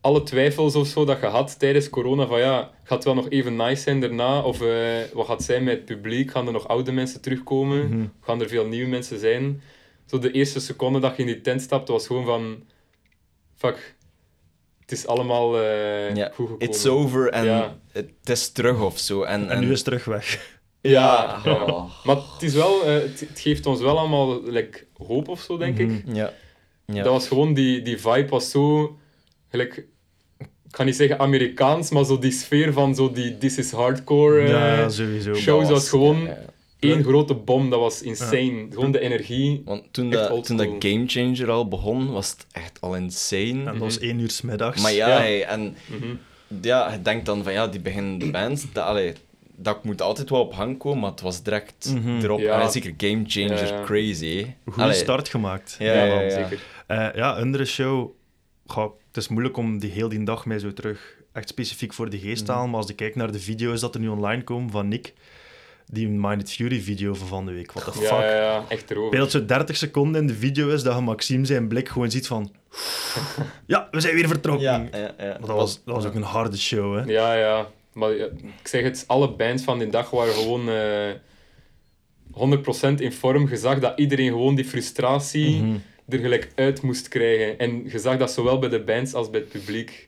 [0.00, 2.26] alle twijfels of zo dat je had tijdens corona.
[2.26, 4.40] Van ja, gaat het wel nog even nice zijn daarna?
[4.42, 6.30] Of eh, wat gaat het zijn met het publiek?
[6.30, 7.88] Gaan er nog oude mensen terugkomen?
[7.88, 8.06] Mhm.
[8.20, 9.62] Gaan er veel nieuwe mensen zijn?
[10.06, 12.62] Zo de eerste seconde dat je in die tent stapte was gewoon van...
[13.56, 13.96] Fuck,
[14.80, 16.68] het is allemaal eh Ja, goed gekomen.
[16.68, 17.78] it's over en Ja.
[17.92, 19.22] het is terug of zo.
[19.22, 20.58] En, En nu is het terug weg.
[20.80, 21.40] Ja,
[22.04, 25.56] maar het, is wel, eh, het, het geeft ons wel allemaal like, hoop of zo,
[25.56, 25.90] denk Mhm.
[25.94, 26.02] ik.
[26.14, 26.32] Ja.
[26.86, 27.02] ja.
[27.02, 28.98] Dat was gewoon, die, die vibe was zo,
[29.50, 29.76] gelijk,
[30.38, 34.40] ik ga niet zeggen Amerikaans, maar zo die sfeer van zo die This is Hardcore
[34.42, 35.34] eh, ja, sowieso.
[35.34, 35.70] show.
[35.70, 36.38] was gewoon- ja, ja.
[36.78, 38.66] één grote bom, dat was insane.
[38.70, 39.62] Gewoon de energie.
[39.64, 43.58] Want toen, dat, toen dat Game Changer al begon, was het echt al insane.
[43.58, 44.82] En dat was één uur 's middags.
[44.82, 45.16] Maar ja, Ja.
[45.18, 46.14] hey, en Mhm.
[46.62, 48.66] ja, je denkt dan van ja, die beginnen de band.
[48.72, 49.12] Dat, allee,
[49.56, 52.18] dat moet altijd wel op hang komen, maar het was direct Mhm.
[52.22, 52.40] erop.
[52.40, 52.60] Ja.
[52.62, 53.82] En zeker Game Changer, Ja, ja.
[53.84, 54.46] crazy.
[54.70, 55.76] Goede start gemaakt.
[55.78, 56.30] Ja, Ja, ja, man, ja.
[56.30, 56.58] zeker.
[56.86, 58.10] Eh, ja, andere show.
[58.66, 62.10] Goh, het is moeilijk om die heel die dag mij zo terug echt specifiek voor
[62.10, 62.70] de geest te halen.
[62.70, 65.12] Maar als ik kijk naar de video's dat er nu online komen van Nick,
[65.86, 67.72] die Minded Fury video van van de week.
[67.72, 68.08] What the fuck?
[68.20, 69.10] Ja, echt erover.
[69.10, 72.26] Beeld zo 30 seconden in de video is dat je Maxime zijn blik gewoon ziet
[72.26, 72.52] van.
[73.66, 74.62] Ja, we zijn weer vertrokken.
[74.64, 75.12] Ja, ja, ja.
[75.18, 77.02] Maar dat, was, dat was ook een harde show, hè?
[77.12, 77.66] Ja, ja.
[77.92, 78.24] Maar ja,
[78.60, 81.10] ik zeg het, alle bands van die dag waren gewoon eh
[82.94, 83.48] 100% in vorm.
[83.48, 85.76] Je zag dat iedereen gewoon die frustratie Mhm.
[86.10, 87.58] Er gelijk uit moest krijgen.
[87.58, 90.06] En je zag dat zowel bij de bands als bij het publiek.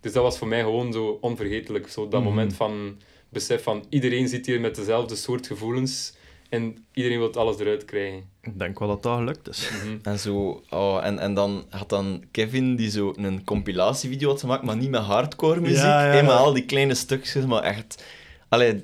[0.00, 1.88] Dus dat was voor mij gewoon zo onvergetelijk.
[1.88, 2.28] Zo dat Mhm.
[2.28, 2.96] moment van
[3.28, 6.14] besef van iedereen zit hier met dezelfde soort gevoelens.
[6.48, 8.22] En iedereen wil alles eruit krijgen.
[8.42, 9.70] Ik denk wel dat dat gelukt is.
[9.84, 9.96] Mhm.
[10.12, 14.62] En, zo, oh, en, en dan had dan Kevin die zo een compilatievideo had gemaakt,
[14.62, 15.76] maar niet met hardcore muziek.
[15.76, 16.26] Ja, ja.
[16.26, 18.04] al die kleine stukjes, maar echt...
[18.48, 18.82] Allee,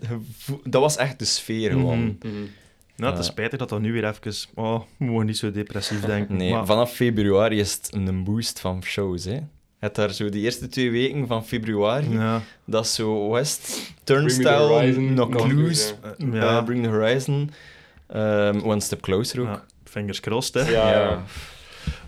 [0.65, 2.05] dat was echt de sfeer gewoon.
[2.23, 2.29] Mhm.
[2.35, 2.45] Mhm.
[2.99, 3.33] Nou, het is Ja.
[3.33, 4.33] spijtig dat dat nu weer even...
[4.55, 6.37] Oh, we mogen niet zo depressief denken.
[6.37, 9.25] Nee, maar, vanaf februari is het een boost van shows.
[9.25, 9.39] Hè.
[9.79, 14.93] Het daar zo de eerste twee weken van februari, ja, dat is zo West, Turnstile,
[15.27, 17.51] Loose, eh, eh, ja, Bring the Horizon,
[18.07, 19.47] ehm, One Step Closer ook.
[19.47, 20.71] ja, fingers crossed, hè.
[20.71, 21.23] Ja.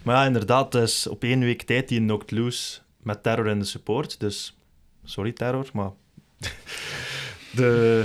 [0.03, 3.64] Maar ja, inderdaad, is op één week tijd die knocked loose met Terror in de
[3.64, 4.20] support.
[4.20, 4.59] Dus,
[5.05, 5.91] sorry Terror, maar...
[7.57, 8.05] de,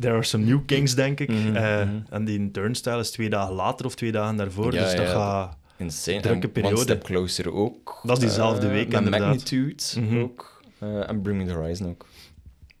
[0.00, 1.28] there are some new kings, denk ik.
[1.28, 1.88] Mhm, Eh, mhm.
[2.10, 4.72] En die turnstile is twee dagen later of twee dagen daarvoor.
[4.74, 5.56] Ja, dus dat ja, gaat...
[5.76, 6.20] Insane.
[6.20, 6.74] Drukke En periode.
[6.76, 8.00] One Step Closer ook.
[8.02, 9.20] Dat is diezelfde Eh, week, Met inderdaad.
[9.20, 10.18] Magnitude Mhm.
[10.20, 10.62] ook.
[10.78, 12.06] Eh, en Bring Me the Horizon ook.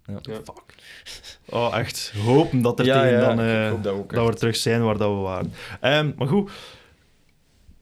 [0.06, 0.14] Ja.
[0.22, 0.34] Ja.
[0.34, 0.62] Fuck.
[1.48, 2.12] Oh, echt.
[2.24, 3.40] Hopen dat er Ja, tegen ja, dan...
[3.40, 5.52] eh, dat dat we terug zijn waar dat we waren.
[5.80, 6.50] Ehm, maar goed,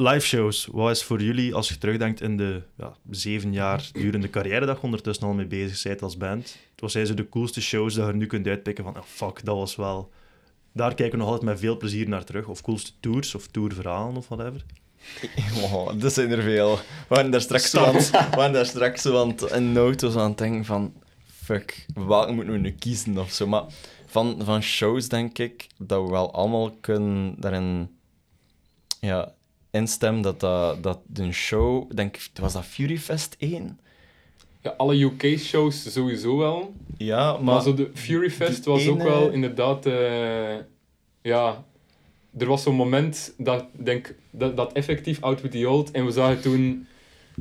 [0.02, 0.68] live shows.
[0.72, 4.76] Wat is voor jullie, als je terugdenkt in de ja, zeven jaar durende carrière dat
[4.76, 8.06] je ondertussen al mee bezig bent als band, wat zijn zo de coolste shows dat
[8.06, 10.10] je nu kunt uitpikken van, oh, fuck, dat was wel...
[10.74, 12.46] Daar kijken we nog altijd met veel plezier naar terug.
[12.46, 14.64] Of coolste tours, of tourverhalen, of whatever.
[15.62, 16.76] Oh, dat zijn er veel.
[16.76, 19.10] We waren daar straks, aan, we waren daar straks de
[19.74, 20.92] auto zo aan het denken van...
[21.42, 23.46] Fuck, welke moeten we nu kiezen of zo?
[23.46, 23.64] Maar
[24.06, 27.90] van, van shows denk ik dat we wel allemaal kunnen daarin
[29.00, 29.34] ja,
[29.72, 31.90] instemmen dat, dat, dat een show...
[31.94, 33.78] Denk, was dat Fury Fest 1?
[34.60, 36.72] Ja, alle UK-shows sowieso wel.
[36.96, 37.62] Ja, Maar, maar...
[37.62, 39.86] zo de Fury Fest die was ook wel inderdaad...
[39.86, 40.56] eh,
[41.22, 41.64] ja,
[42.38, 45.90] er was zo'n moment dat, denk, dat, dat effectief Out With The Old...
[45.90, 46.86] En we zagen toen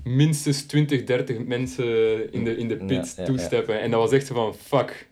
[0.03, 3.81] minstens 20, 30 mensen in de, in de pit Ja, ja, toesteppen.
[3.81, 5.07] En dat was echt zo van, fuck.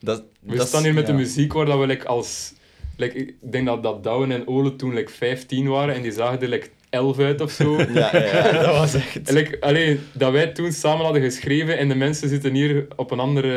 [0.00, 2.52] dat, We staan hier met de muziek waar dat we like, als...
[3.00, 6.40] Like, ik denk dat, dat Douwen en Ole toen like, 15 waren en die zagen
[6.40, 7.76] er like, 11 uit of zo.
[7.94, 9.28] Ja, ja, ja, dat was echt...
[9.28, 13.10] En, like, allee, dat wij toen samen hadden geschreven en de mensen zitten hier op
[13.10, 13.48] een andere...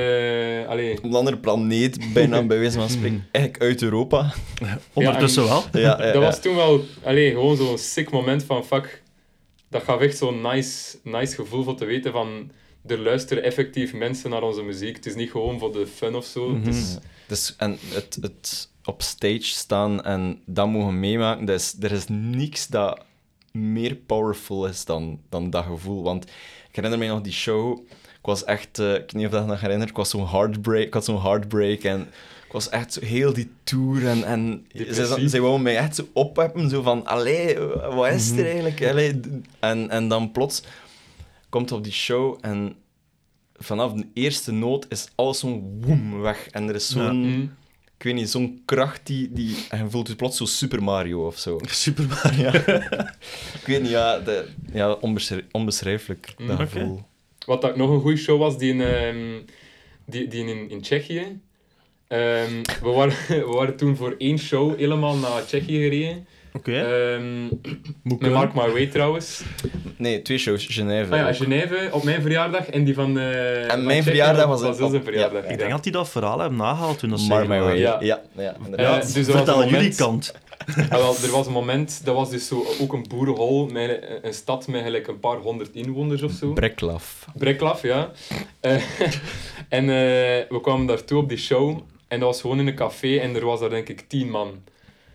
[0.61, 3.27] eh, allee, Op een andere planeet, bijna bij wijze van spreken.
[3.31, 4.33] Eigenlijk uit Europa.
[4.93, 5.63] Ondertussen en- wel.
[5.71, 6.19] Ja, ja, dat ja.
[6.19, 9.01] was toen wel allee, gewoon zo'n sick moment van fuck.
[9.69, 12.51] Dat gaf echt zo'n nice, nice gevoel voor te weten van
[12.87, 14.95] er luisteren effectief mensen naar onze muziek.
[14.95, 16.55] Het is niet gewoon voor de fun of zo.
[16.55, 21.75] Het is, Dus, en het, het op stage staan en dat mogen meemaken, dat is,
[21.81, 23.03] er is niks dat
[23.51, 26.03] meer powerful is dan, dan dat gevoel.
[26.03, 26.23] Want
[26.69, 29.41] ik herinner me nog die show, ik was echt, eh, ik weet niet of dat
[29.43, 31.99] je nog herinnert, ik was zo'n heartbreak, ik had zo'n heartbreak en
[32.45, 36.07] ik was echt zo heel die tour en, en zij, zij wou mij echt zo
[36.13, 37.59] opheppen, zo van, allee,
[37.95, 38.85] wat is er eigenlijk?
[38.85, 39.19] Allee,
[39.59, 40.63] en, en dan plots
[41.49, 42.75] komt op die show en
[43.53, 46.47] vanaf de eerste noot is alles zo'n woem weg.
[46.47, 47.45] En er is zo'n, Mhm.
[48.03, 49.55] Ik weet niet, zo'n kracht die, die...
[49.69, 51.59] En je voelt je plots zo Super Mario of zo.
[51.83, 52.47] Super Mario.
[52.49, 57.01] Ik weet niet, ja, de, ja onbeschri- onbeschrijfelijk, dat Mm, gevoel.
[57.45, 59.41] Wat dat nog een goede show was, die in, ehm,
[60.05, 61.39] die, die in, in Tsjechië.
[62.07, 63.15] Ehm, we, waren,
[63.47, 66.27] we waren toen voor één show helemaal naar Tsjechië gereden.
[66.57, 67.43] Oké, Ehm,
[68.03, 68.31] moet met.
[68.31, 69.41] Mark My Way trouwens.
[69.97, 71.11] Nee, twee shows, Genève.
[71.13, 71.35] Ah ja, ook.
[71.35, 73.17] Genève op mijn verjaardag en die van.
[73.19, 75.43] eh, En mijn verjaardag was was verjaardag.
[75.43, 77.59] ja, Ik denk dat die dat verhaal hebben nagehaald toen dat ze Mark My.
[77.59, 77.77] Way.
[77.77, 77.97] Ja.
[78.01, 80.33] Ja, ja, dus er Vertel een jullie moment- kant.
[80.89, 84.19] Ah, wel, er was een moment, dat was dus zo ook een boerenhol, met een,
[84.27, 86.53] een stad met gelijk een paar honderd inwoners of zo.
[86.53, 87.25] Breklaf.
[87.37, 88.11] Breklaf, ja.
[88.59, 88.75] Eh,
[89.69, 89.95] en eh,
[90.49, 93.45] we kwamen daartoe op die show en dat was gewoon in een café en er
[93.45, 94.51] was daar denk ik tien man.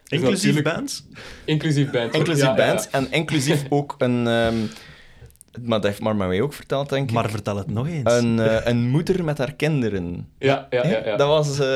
[0.09, 1.05] Dus Inclusief bands?
[1.45, 2.11] Inclusief band.
[2.13, 2.21] hoor.
[2.21, 2.69] Inclusief Ja, ja, ja.
[2.71, 4.27] bands en inclusief ook een...
[4.27, 4.57] ehm,
[5.63, 6.01] maar dat heeft
[6.41, 7.15] ook verteld, denk ik.
[7.15, 8.13] Maar vertel het nog eens.
[8.13, 10.29] Een, eh, een moeder met haar kinderen.
[10.39, 11.05] Ja, ja, ja.
[11.05, 11.17] Ja.
[11.17, 11.59] Dat was...
[11.59, 11.67] eh,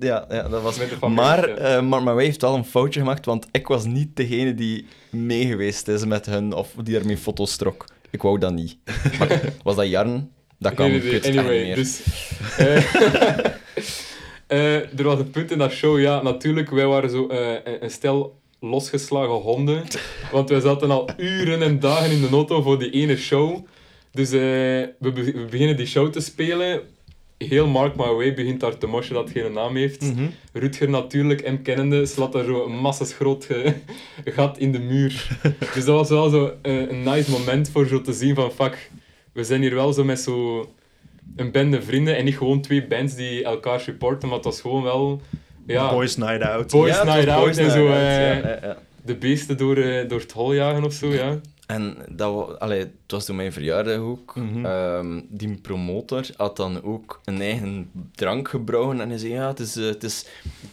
[0.00, 0.76] ja, ja, dat was...
[0.76, 1.80] Familie, maar ja.
[1.80, 5.88] eh Way heeft wel een foutje gemaakt, want ik was niet degene die mee geweest
[5.88, 7.84] is met hun, of die ermee foto's trok.
[8.10, 8.76] Ik wou dat niet.
[9.18, 10.30] Maar was dat Jarn?
[10.58, 11.76] Dat kan, Nee, ik nee, nee, het echt anyway, niet meer.
[11.76, 12.00] dus...
[14.48, 17.84] Eh, er was een punt in dat show, ja, natuurlijk, wij waren zo eh, een,
[17.84, 19.82] een stel losgeslagen honden.
[20.32, 23.56] Want wij zaten al uren en dagen in de auto voor die ene show.
[24.12, 24.40] Dus eh,
[24.98, 26.80] we, be- we beginnen die show te spelen.
[27.38, 30.02] Heel Mark My Way begint daar te moshen dat geen naam heeft.
[30.02, 30.26] Mhm.
[30.52, 33.46] Rutger natuurlijk, hem kennende, slaat daar zo een massas groot
[34.24, 35.38] gat in de muur.
[35.74, 38.90] Dus dat was wel zo een nice moment voor zo te zien van fuck,
[39.32, 40.68] we zijn hier wel zo met zo
[41.36, 44.82] een bende vrienden en niet gewoon twee bands die elkaar supporten, maar het was gewoon
[44.82, 45.20] wel
[45.66, 46.70] ja, Boys Night Out.
[46.70, 48.76] Boys Ja, Night Out Boys en Night zo Out, eh, ja, ja, ja.
[49.04, 51.40] de beesten door, eh, door het hol jagen of zo, ja.
[51.66, 54.36] En dat allee, het was toen mijn verjaardag ook.
[54.36, 54.64] Mhm.
[54.66, 59.00] Ehm, die promotor had dan ook een eigen drank gebrouwen.
[59.00, 60.26] En hij zei, ja, het is, eh, het is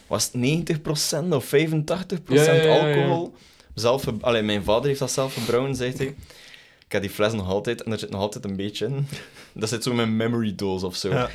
[0.06, 2.96] was het 90% of 85% Ja, ja, ja, ja.
[2.96, 3.34] alcohol.
[3.74, 6.06] Zelf, allee, mijn vader heeft dat zelf gebrouwen, zei hij.
[6.86, 9.06] Ik heb die fles nog altijd en er zit nog altijd een beetje in.
[9.56, 11.08] Dat zit zo in mijn memory dose of zo.
[11.08, 11.28] Ja.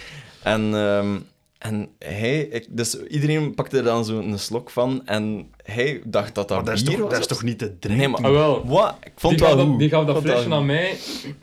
[0.43, 1.17] En, ehm,
[1.57, 6.35] en hij, ik, dus iedereen pakte er dan zo een slok van en hij dacht
[6.35, 7.11] dat dat Maar dat is, bier toch, was.
[7.11, 7.97] dat is toch niet te drinken?
[8.11, 8.67] Nee, maar Ah, wel.
[8.67, 8.95] wat?
[9.03, 10.89] Ik vond die het gaf wel dat, die gaf dat vond flesje wel aan mij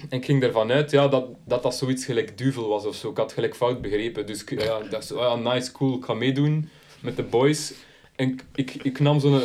[0.09, 3.11] en ik ging ervan uit ja, dat, dat dat zoiets gelijk duvel was of zo.
[3.11, 4.26] Ik had gelijk fout begrepen.
[4.26, 6.68] Dus ik- ja, dat is ja, nice, cool, ik ga meedoen
[7.01, 7.72] met de boys.
[8.16, 9.41] En ik, ik, ik nam zo'n,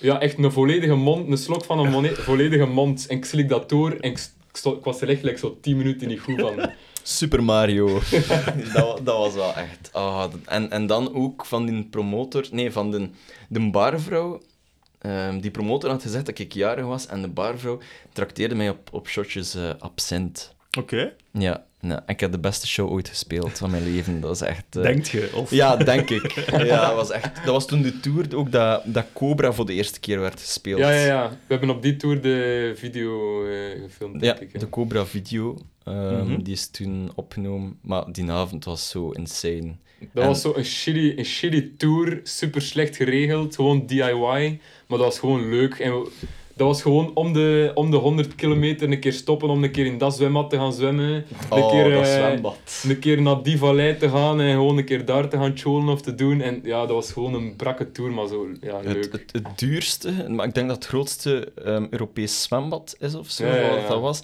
[0.00, 3.06] ja, echt een volledige mond, een slok van een volledige mond.
[3.06, 4.28] En ik slik dat door en ik,
[4.58, 6.70] ik, ik was er echt gelijk zo 10 minuten niet goed van.
[7.02, 8.00] Super Mario.
[8.74, 9.88] dat, dat was wel echt.
[9.92, 13.08] ah, dat- en, en dan ook van die promotor, nee, van de,
[13.48, 14.42] de barvrouw.
[14.98, 17.78] Ehm, die promotor had gezegd dat ik jarig was en de barvrouw
[18.12, 20.54] trakteerde mij op, op shotjes eh, absint.
[20.76, 24.20] Oké, Ja, nou, ik heb de beste show ooit gespeeld van mijn leven.
[24.20, 24.76] Dat was echt.
[24.76, 25.30] eh, denkt je?
[25.34, 25.50] Of...
[25.50, 26.32] Ja, denk ik.
[26.66, 27.34] Ja, dat was echt.
[27.34, 30.78] Dat was toen de tour ook dat, dat Cobra voor de eerste keer werd gespeeld.
[30.80, 31.28] Ja, ja, ja.
[31.30, 34.52] We hebben op die tour de video eh, gefilmd, Ja, denk ik.
[34.52, 34.58] hè.
[34.58, 35.56] de Cobra video.
[35.84, 36.42] ehm, Mhm.
[36.42, 37.78] Die is toen opgenomen.
[37.82, 39.74] Maar die avond was zo insane.
[40.12, 44.98] Dat En- was zo een shitty, een shitty tour, super slecht geregeld, gewoon DIY, maar
[44.98, 45.74] dat was gewoon leuk.
[45.78, 46.10] En we-
[46.56, 49.86] dat was gewoon om de, om de 100 kilometer een keer stoppen om een keer
[49.86, 51.04] in dat zwembad te gaan zwemmen.
[51.50, 52.56] Een, Oh, keer, dat eh, zwembad.
[52.88, 55.88] een keer naar die vallei te gaan en gewoon een keer daar te gaan cholen
[55.88, 56.40] of te doen.
[56.40, 59.02] En ja, dat was gewoon een brakke tour, maar zo ja, leuk.
[59.04, 63.30] Het, het, het duurste, maar ik denk dat het grootste ehm, Europees zwembad is of
[63.30, 63.88] zo, Ja, ja, wat ja.
[63.88, 64.22] dat was.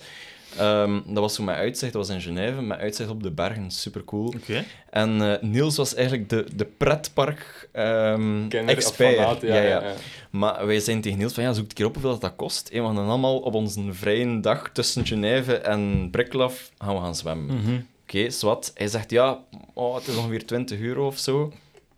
[0.58, 3.70] Ehm, dat was zo met uitzicht, dat was in Genève, met uitzicht op de bergen,
[3.70, 4.26] super cool.
[4.26, 4.64] Oké.
[4.90, 9.16] En eh, Niels was eigenlijk de, de pretpark ehm of expert.
[9.16, 9.92] fanaat, ja, ja, ja.
[10.30, 12.68] Maar wij zijn tegen Niels van, ja, zoek een keer op hoeveel dat, dat kost.
[12.68, 17.00] En we gaan dan allemaal op onze vrije dag tussen Genève en Brickloff gaan we
[17.00, 17.56] gaan zwemmen.
[17.56, 17.80] Mhm.
[18.02, 18.70] Oké, zwart.
[18.74, 19.38] Hij zegt, ja,
[19.72, 21.52] oh, het is ongeveer 20 euro of zo.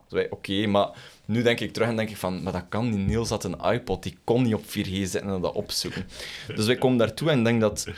[0.05, 0.89] Dus wij, Oké, maar
[1.25, 3.07] nu denk ik terug en denk ik van, maar dat kan niet.
[3.07, 6.07] Niels had een iPod, die kon niet op 4G zitten en dat opzoeken.
[6.57, 7.89] Dus wij komen daartoe en denk dat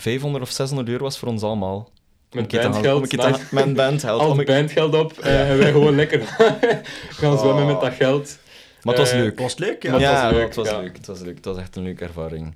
[0.00, 1.90] 500 of 600 euro was voor ons allemaal.
[2.30, 4.20] Met bandgeld, gaan- Met bandgeld.
[4.20, 6.20] Al een- bandgeld op eh, en wij gewoon lekker
[7.20, 8.38] gaan zwemmen met dat geld.
[8.82, 9.38] Maar het was leuk.
[9.38, 9.82] Was het leuk?
[9.82, 9.92] Ja.
[9.92, 10.78] Het ja, was leuk, het was ja.
[10.80, 10.96] leuk.
[10.96, 11.36] Het was leuk.
[11.36, 12.54] Het was echt een leuke ervaring.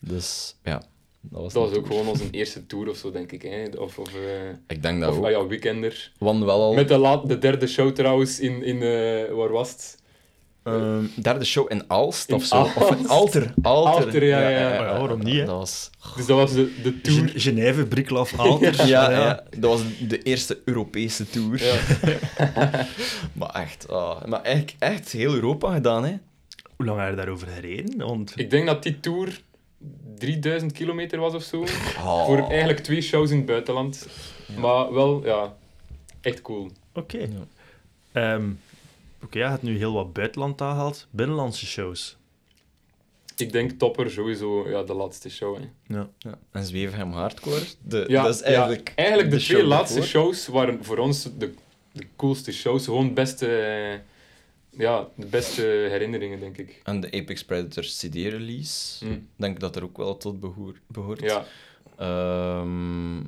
[0.00, 0.82] Dus ja,
[1.20, 3.42] dat was, Dat was ook gewoon onze eerste tour of zo, denk ik.
[3.42, 3.64] Hè?
[3.78, 5.24] Of, of, eh, Ik denk dat of ook.
[5.24, 6.10] ah ja, weekender.
[6.18, 6.74] We hadden wel al...
[6.74, 9.98] Met de, laat, de derde show trouwens in, in eh, waar was het?
[10.62, 12.60] Ehm, derde show in Alst In of zo.
[12.60, 13.08] Of in.
[13.08, 13.52] Alter.
[13.62, 14.68] Alter, Alter, ja, ja.
[14.68, 15.44] Oh ja, waarom niet, hè?
[15.44, 15.90] Dat was...
[16.16, 17.28] Dus dat was de, de tour.
[17.28, 17.86] Gen- Genève,
[18.36, 18.86] Alter.
[18.86, 21.62] Ja, ja, dat was de eerste Europese tour.
[21.64, 21.76] Ja.
[23.32, 26.14] Maar echt, ah, maar echt, echt heel Europa gedaan, hè.
[26.76, 27.98] Hoe lang heb je daarover gereden?
[28.06, 28.32] Want...
[28.36, 29.40] Ik denk dat die tour
[30.18, 31.64] 3000 kilometer was of zo.
[31.98, 32.24] Oh.
[32.24, 34.06] Voor eigenlijk twee shows in het buitenland.
[34.56, 35.54] Maar wel, ja,
[36.20, 36.70] echt cool.
[36.94, 37.28] Oké.
[38.12, 38.42] Ehm,
[39.24, 41.06] Oké, je hebt nu heel wat buitenland aangehaald.
[41.10, 42.18] Binnenlandse shows.
[43.36, 45.56] Ik denk topper sowieso, ja, de laatste show.
[45.56, 45.62] Hè.
[45.94, 46.08] Ja.
[46.18, 46.38] Ja.
[46.52, 48.88] En Zwevenham Hardcore, de, Ja, dat is eigenlijk...
[48.88, 50.22] ja, eigenlijk de, de twee show laatste daarvoor.
[50.22, 51.52] shows waren voor ons de,
[51.92, 52.84] de coolste shows.
[52.84, 54.00] Gewoon de beste,
[54.70, 56.80] ja, de beste herinneringen, denk ik.
[56.84, 59.28] En de Apex Predators CD-release, Mm.
[59.36, 61.20] denk dat er ook wel tot behoor, behoort.
[61.20, 61.44] Ja,
[61.96, 63.18] Ehm,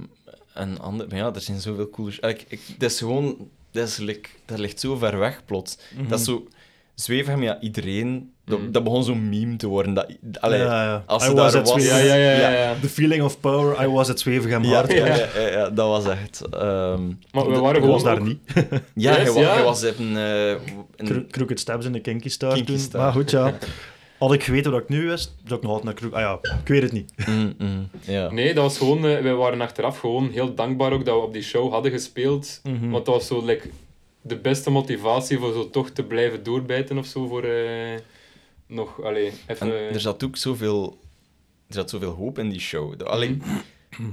[0.55, 2.13] en ander, maar ja, er zijn zoveel coole...
[2.21, 3.51] Ik, ik, dat is gewoon...
[3.73, 5.79] Dat, is, like, dat ligt zo ver weg, plots.
[6.09, 6.47] Dat is zo...
[6.95, 8.31] Zwevenham, ja, iedereen...
[8.45, 8.71] Dat, Mhm.
[8.71, 9.95] dat begon zo'n meme te worden.
[9.95, 10.07] Dat,
[10.41, 11.03] allee, ja, ja.
[11.07, 12.49] als ze was daar was- ja, ja, ja.
[12.51, 12.75] ja.
[12.81, 14.93] The feeling of power, I was at Zwevegem ja, hard.
[14.93, 15.15] ja, Ja.
[15.35, 16.41] ja, ja, dat was echt...
[16.51, 18.39] ehm, Maar we waren was gewoon daar ook- niet.
[18.95, 19.53] Ja, hij, Yes, wa- ja.
[19.55, 20.17] hij was in...
[20.17, 20.51] eh,
[20.97, 22.79] in Cro- Crooked Stabs in de Kinky Star Kinky toen.
[22.79, 23.01] Star.
[23.03, 23.55] Maar goed, ja.
[24.23, 26.19] Had ik geweten wat ik nu wist, zou ik nog altijd naar Crooked...
[26.19, 27.13] Ah ja, ik weet het niet.
[27.29, 28.31] Mm, mm, ja.
[28.31, 29.07] Nee, dat was gewoon...
[29.07, 32.61] eh, wij waren achteraf gewoon heel dankbaar ook dat we op die show hadden gespeeld.
[32.63, 32.91] Mhm.
[32.91, 33.71] Want dat was zo like,
[34.21, 37.27] de beste motivatie voor zo toch te blijven doorbijten of zo.
[37.27, 37.99] Voor eh,
[38.67, 39.67] nog, allee, even...
[39.89, 40.99] En er zat ook zoveel,
[41.69, 43.03] er zat zoveel hoop in die show.
[43.03, 43.43] Alleen,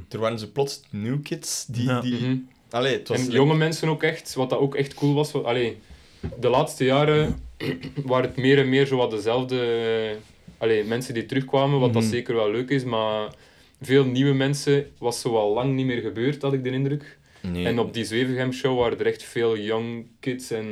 [0.09, 2.01] er waren zo plots new kids die, Ja.
[2.01, 2.35] die, Mhm.
[2.69, 3.17] Allee, het was...
[3.17, 5.31] En like- jonge mensen ook echt, wat dat ook echt cool was.
[5.31, 5.77] wa- Allee,
[6.39, 7.39] de laatste jaren
[8.05, 10.17] waren het meer en meer zo wat dezelfde eh,
[10.57, 12.11] allee, mensen die terugkwamen, wat dat Mhm.
[12.11, 13.33] zeker wel leuk is, maar
[13.81, 17.17] veel nieuwe mensen was zo al lang niet meer gebeurd, had ik de indruk.
[17.41, 17.65] Nee.
[17.65, 20.65] En op die Zwevegem show waren er echt veel young kids en...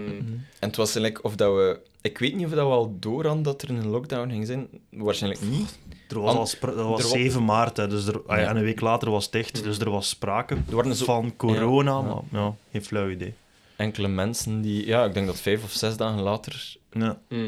[0.60, 1.80] En het was eigenlijk of dat we...
[2.02, 4.68] Ik weet niet of dat we al door hadden dat er een lockdown ging zijn.
[4.90, 5.80] Waarschijnlijk niet.
[6.10, 8.56] Er was al spra- was er wa- 7 maart, hè, dus er, ah ja, en
[8.58, 11.92] een week later was het dicht, dus er was sprake Er waren zo van corona,
[11.92, 12.22] Ja, ja.
[12.32, 13.34] maar ja, geen flauw idee.
[13.78, 14.86] Enkele mensen die...
[14.86, 16.76] Ja, ik denk dat vijf of zes dagen later...
[16.92, 17.20] Ja.
[17.30, 17.48] Mm.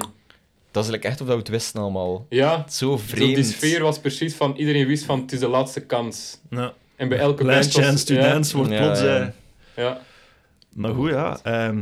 [0.72, 2.26] Dat is eigenlijk echt of dat we het wisten allemaal.
[2.30, 3.36] Ja, Zo zo vreemd.
[3.36, 6.40] die sfeer was precies van iedereen wist van het is de laatste kans.
[6.50, 6.74] Ja.
[6.96, 9.02] En bij elke Last band was- chance to ja, dance wordt Ja, plots...
[9.02, 9.20] ja.
[9.20, 9.28] eh,
[9.76, 10.02] Ja,
[10.76, 11.40] Maar goed, ja.
[11.44, 11.78] ehm,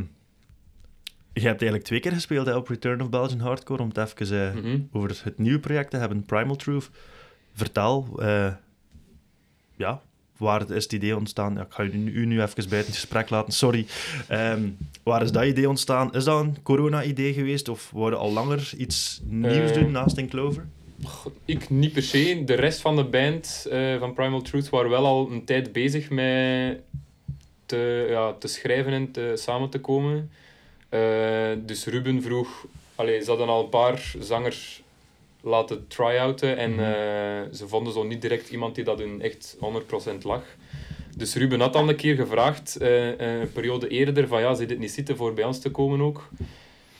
[1.33, 4.47] je hebt eigenlijk twee keer gespeeld hè, op Return of Belgian Hardcore, om het even
[4.47, 4.79] eh, mhm.
[4.91, 6.89] over het, het nieuwe project te hebben, Primal Truth.
[7.53, 8.53] Vertel, eh,
[9.75, 10.01] ja,
[10.37, 11.53] waar is het idee ontstaan?
[11.53, 13.85] Ja, ik ga u, u nu even bij het gesprek laten, sorry.
[14.27, 14.61] Ehm,
[15.03, 16.13] waar is dat idee ontstaan?
[16.13, 20.29] Is dat een corona-idee geweest, of worden al langer iets nieuws Eh, doen naast in
[20.29, 20.65] Clover?
[21.45, 22.43] Ik niet per se.
[22.45, 26.09] De rest van de band eh, van Primal Truth waren wel al een tijd bezig
[26.09, 26.81] met
[27.65, 30.31] te, ja, te schrijven en te, samen te komen.
[30.89, 30.99] Eh,
[31.65, 32.65] dus Ruben vroeg...
[32.95, 34.81] Allee, ze hadden al een paar zangers
[35.41, 36.79] laten try-outen en Mhm.
[36.79, 40.43] eh, ze vonden zo niet direct iemand die dat hun echt 100% lag.
[41.17, 44.79] Dus Ruben had al een keer gevraagd, eh, een periode eerder, van ja, ze dit
[44.79, 46.27] niet zitten voor bij ons te komen ook.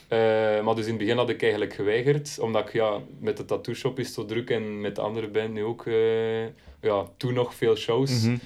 [0.08, 0.18] Eh,
[0.64, 3.74] maar dus in het begin had ik eigenlijk geweigerd, omdat ik ja, met de tattoo
[3.74, 6.44] shop is het zo druk en met de andere band nu ook, eh,
[6.80, 8.22] ja, toen nog veel shows.
[8.22, 8.36] Mhm.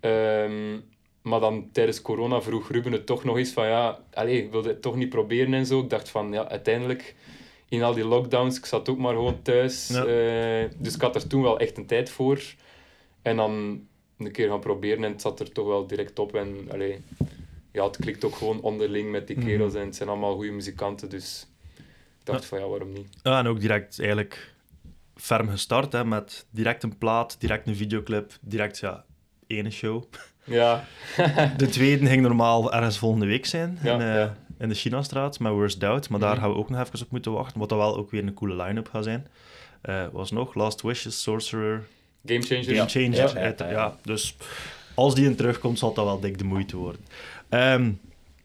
[0.00, 0.76] Ehm,
[1.22, 4.68] maar dan tijdens corona vroeg Ruben het toch nog eens van ja, allez, ik wilde
[4.68, 5.80] het toch niet proberen en zo.
[5.80, 7.14] Ik dacht van ja, uiteindelijk
[7.68, 9.88] in al die lockdowns, ik zat ook maar gewoon thuis.
[9.88, 10.04] Ja.
[10.04, 12.42] eh, dus ik had er toen wel echt een tijd voor.
[13.22, 13.80] En dan
[14.18, 16.34] een keer gaan proberen en het zat er toch wel direct op.
[16.34, 16.96] En allez,
[17.72, 19.46] ja, het klikt ook gewoon onderling met die Mhm.
[19.46, 21.08] kerels en het zijn allemaal goede muzikanten.
[21.10, 21.46] Dus
[22.18, 23.06] ik dacht van ja, waarom niet?
[23.22, 24.54] Ja, en ook direct eigenlijk
[25.16, 29.04] ferm gestart, hè, met direct een plaat, direct een videoclip, direct, ja,
[29.46, 30.02] ene show.
[30.44, 30.84] Ja,
[31.56, 34.36] De tweede ging normaal ergens volgende week zijn, Ja, in, eh, ja.
[34.58, 36.08] In de Chinastraat, met Worst Doubt.
[36.08, 36.40] Maar daar Mhm.
[36.40, 38.62] gaan we ook nog even op moeten wachten, wat dan wel ook weer een coole
[38.62, 39.26] line-up gaat zijn.
[39.80, 41.86] Eh was nog Last Wishes, Sorcerer,
[42.26, 42.92] Game Changers.
[42.92, 43.70] Game Changer.
[43.70, 44.36] Ja, dus
[44.94, 47.00] als die in terugkomt, zal dat wel dik de moeite worden.
[47.48, 47.90] Ehm,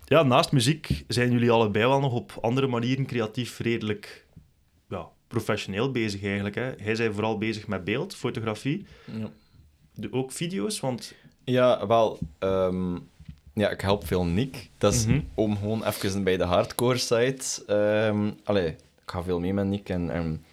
[0.05, 4.25] ja, naast muziek zijn jullie allebei wel nog op andere manieren creatief redelijk
[4.89, 6.55] ja, professioneel bezig eigenlijk.
[6.55, 6.71] Hè?
[6.77, 8.85] Hij zei vooral bezig met beeld, fotografie,
[9.19, 9.29] Ja.
[9.95, 11.13] de, ook video's, want...
[11.43, 12.19] Ja, wel.
[12.39, 12.97] ehm,
[13.53, 14.69] ja, ik help veel Nick.
[14.77, 15.19] Dat is Mhm.
[15.33, 17.63] om gewoon even bij de hardcore site.
[17.67, 18.75] ehm allee, ik
[19.11, 20.45] ga veel mee met Nick en,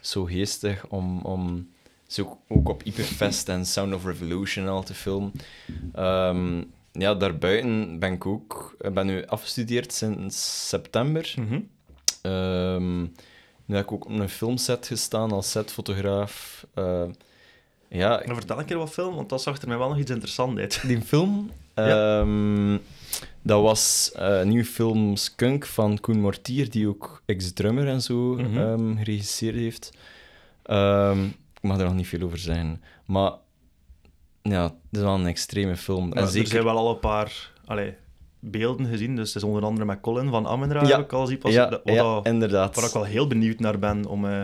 [0.00, 1.68] zo geestig om, om
[2.06, 5.32] zo ook op Hyperfest en Sound of Revolution al te filmen.
[5.94, 8.76] Ehm, ja, daarbuiten ben ik ook...
[8.80, 11.34] Ik ben nu afgestudeerd sinds september.
[11.36, 11.60] Mhm.
[12.22, 13.00] Ehm,
[13.64, 16.66] nu heb ik ook op een filmset gestaan als setfotograaf.
[16.74, 17.02] Eh,
[17.88, 20.10] ja, Nou, vertel een keer wat film, want dat zag er mij wel nog iets
[20.10, 20.82] interessants uit.
[20.86, 22.18] die film, Ja.
[22.20, 22.78] ehm,
[23.42, 28.36] dat was eh, een nieuwe film Skunk van Koen Mortier, die ook ex-drummer en zo
[28.36, 29.90] ehm, geregisseerd heeft.
[30.62, 32.82] Ehm, ik mag er nog niet veel over zeggen.
[33.06, 33.32] Maar
[34.42, 36.06] ja, het is wel een extreme film.
[36.08, 36.48] Ja, en Er zeker...
[36.48, 37.94] zijn wel al een paar allee,
[38.40, 40.88] beelden gezien, dus het is onder andere met Colin van Amenra, Ja.
[40.96, 41.62] heb ik al zien passen.
[41.62, 42.76] ja, Dat- wat ja, dat- inderdaad.
[42.76, 44.42] waar ik wel heel benieuwd naar ben om eh,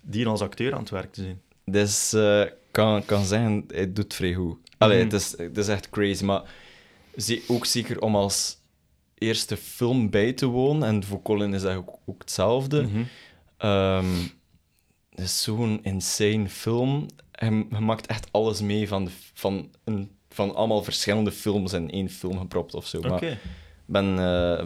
[0.00, 1.40] die als acteur aan het werk te zien.
[1.64, 4.56] Dus eh kan, kan zeggen, hij doet vrij goed.
[4.82, 5.12] Allee, Mhm.
[5.12, 6.42] het, is, het is echt crazy, maar
[7.48, 8.56] ook zeker om als
[9.18, 12.88] eerste film bij te wonen, en voor Colin is dat ook, ook hetzelfde.
[13.56, 14.14] Ehm,
[15.10, 17.06] het is zo'n insane film.
[17.32, 21.90] Hij, hij maakt echt alles mee van, de, van, een, van allemaal verschillende films in
[21.90, 23.00] één film gepropt of zo.
[23.00, 23.38] Maar ik
[23.86, 24.64] ben, eh,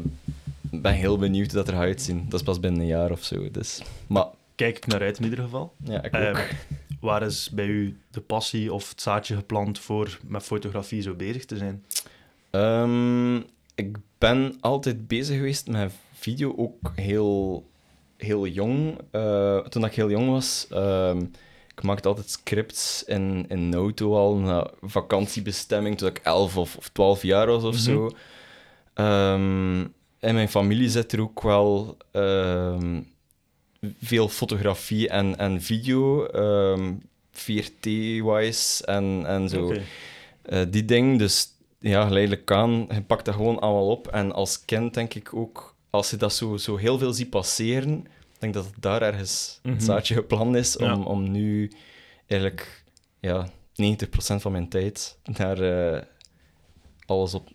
[0.61, 2.25] ben heel benieuwd hoe dat er gaat uitzien.
[2.29, 3.51] Dat is pas binnen een jaar of zo.
[3.51, 3.81] Dus.
[4.07, 5.75] Maar Kijk ik naar uit in ieder geval.
[5.85, 6.47] ja, ik Ehm, ook.
[7.01, 11.45] waar is bij u de passie of het zaadje geplant voor met fotografie zo bezig
[11.45, 11.85] te zijn?
[12.51, 13.37] Ehm,
[13.75, 17.67] ik ben altijd bezig geweest met video, ook heel,
[18.17, 18.99] heel jong.
[19.11, 21.19] Eh, toen ik heel jong was, ehm,
[21.75, 26.89] ik maakte altijd scripts in, in Noto al, naar vakantiebestemming, toen ik 11 of, of
[26.89, 27.83] 12 jaar was of Mhm.
[27.83, 28.11] zo.
[28.95, 29.81] Ehm,
[30.21, 31.97] in mijn familie zit er ook wel
[34.03, 36.93] veel fotografie en, en video, ehm,
[37.33, 39.73] VRT-wise en, en zo.
[40.43, 41.49] Eh, die ding, dus
[41.79, 44.09] ja, geleidelijk aan, je pakt dat gewoon allemaal op.
[44.09, 47.99] En als kind denk ik ook, als je dat zo, zo heel veel ziet passeren,
[48.35, 49.75] ik denk dat het daar ergens Mhm.
[49.75, 50.97] het zaadje gepland is om, Ja.
[50.97, 51.73] om nu
[52.27, 52.85] eigenlijk
[53.21, 56.03] ja, 90% van mijn tijd naar, eh,
[57.07, 57.49] alles op...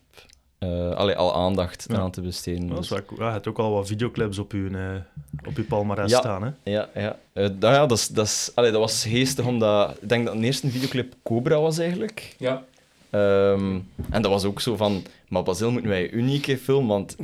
[0.61, 1.97] eh allee, al aandacht Ja.
[1.97, 2.67] aan te besteden.
[2.67, 3.19] Dat is Dus- wel cool.
[3.19, 6.19] Ja, je hebt ook al wat videoclips op je, eh, op je palmarès Ja.
[6.19, 6.43] staan.
[6.43, 6.71] Hè?
[6.71, 7.17] Ja, ja.
[7.33, 9.97] Eh, dat, ja dat, is, dat, is, allee, dat was geestig, omdat...
[10.01, 12.35] Ik denk dat de eerste videoclip Cobra was, eigenlijk.
[12.37, 12.63] Ja.
[13.11, 15.03] Ehm, en dat was ook zo van...
[15.27, 17.15] Maar Basil, moeten wij unieke filmen, want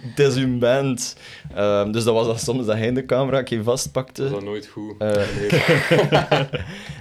[0.00, 1.16] het is uw band.
[1.54, 4.22] Ehm, dus dat was dat soms dat hij de camera een keer vastpakte.
[4.22, 4.94] Dat is dan nooit goed.
[4.98, 6.42] Eh,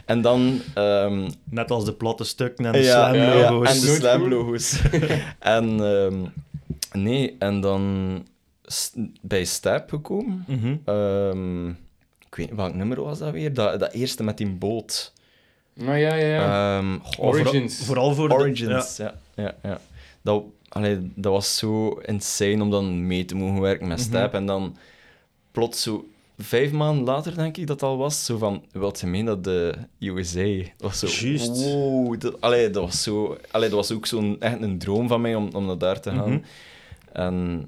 [0.05, 0.61] en dan...
[0.73, 3.67] ehm, Net als de platte stukken en de ja, slam-logo's.
[3.67, 4.81] ja, en de Nooit slam-logo's.
[5.39, 6.15] en ehm,
[7.01, 8.25] nee, en dan
[9.21, 10.45] bij Stap gekomen.
[10.47, 10.75] Mhm.
[10.85, 13.53] Ehm, ik weet niet, welk nummer was dat weer?
[13.53, 15.12] Dat, dat eerste met die boot.
[15.75, 16.77] Nou ja, ja, ja.
[16.77, 17.85] Ehm, goh, Origins.
[17.85, 19.13] Vooral voor de- Origins, ja.
[19.35, 19.79] ja, ja,
[20.21, 24.07] Dat, allee, dat was zo insane om dan mee te mogen werken met Mhm.
[24.07, 24.33] Stap.
[24.33, 24.77] En dan
[25.51, 26.07] plots zo...
[26.37, 28.25] Vijf maanden later, denk ik, dat al was.
[28.25, 30.57] Zo van, wilt je mee naar de USA?
[30.77, 31.27] Dat was zo...
[31.27, 31.47] Juist.
[31.47, 32.19] Wow.
[32.21, 33.37] Dat, allee, dat was zo...
[33.51, 36.09] Allee, dat was ook zo'n, echt een droom van mij om, om naar daar te
[36.09, 36.29] gaan.
[36.29, 36.39] Mhm.
[37.11, 37.67] En...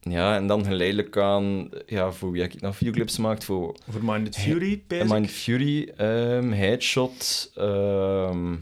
[0.00, 1.68] Ja, en dan geleidelijk aan...
[1.86, 3.44] Ja, voor wie heb ik nog videoclips gemaakt?
[3.44, 5.08] Voor Voor Minded Fury, eh, bezig.
[5.08, 8.56] Mind Fury, ehm, Headshot, ehm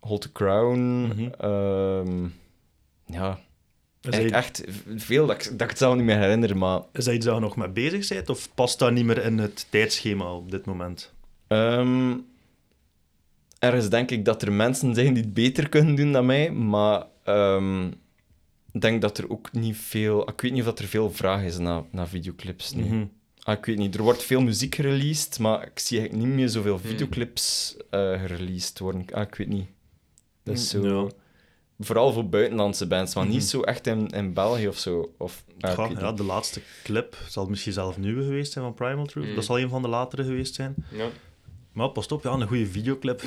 [0.00, 0.80] Hold the Crown.
[0.80, 1.28] Mhm.
[1.38, 2.26] ehm,
[3.06, 3.38] ja,
[4.00, 4.64] Is echt,
[4.96, 6.80] veel dat ik, dat ik het zelf niet meer herinner, maar...
[6.92, 8.28] is dat iets waar je nog mee bezig bent?
[8.28, 11.12] Of past dat niet meer in het tijdschema op dit moment?
[11.46, 12.12] ehm
[13.58, 17.06] ergens denk ik dat er mensen zijn die het beter kunnen doen dan mij, maar
[18.78, 20.28] denk dat er ook niet veel...
[20.28, 22.82] Ik weet niet of dat er veel vraag is naar, naar videoclips nu.
[22.84, 23.04] Mhm.
[23.42, 26.48] Ah, ik weet niet, er wordt veel muziek gereleased, maar ik zie eigenlijk niet meer
[26.48, 26.90] zoveel Hmm.
[26.90, 29.04] videoclips eh gereleased worden.
[29.12, 29.66] Ah, ik weet niet.
[30.42, 31.10] Dat is zo...
[31.82, 33.32] Vooral voor buitenlandse bands, maar Mhm.
[33.32, 35.12] niet zo echt in, in België of zo.
[35.18, 39.06] Of, ah, ik Ja, de laatste clip zal misschien zelf nieuwe geweest zijn van Primal
[39.06, 39.28] Truth.
[39.28, 39.34] Mm.
[39.34, 40.74] Dat zal een van de latere geweest zijn.
[40.90, 41.08] Ja.
[41.72, 43.22] Maar pas op, ja, een goede videoclip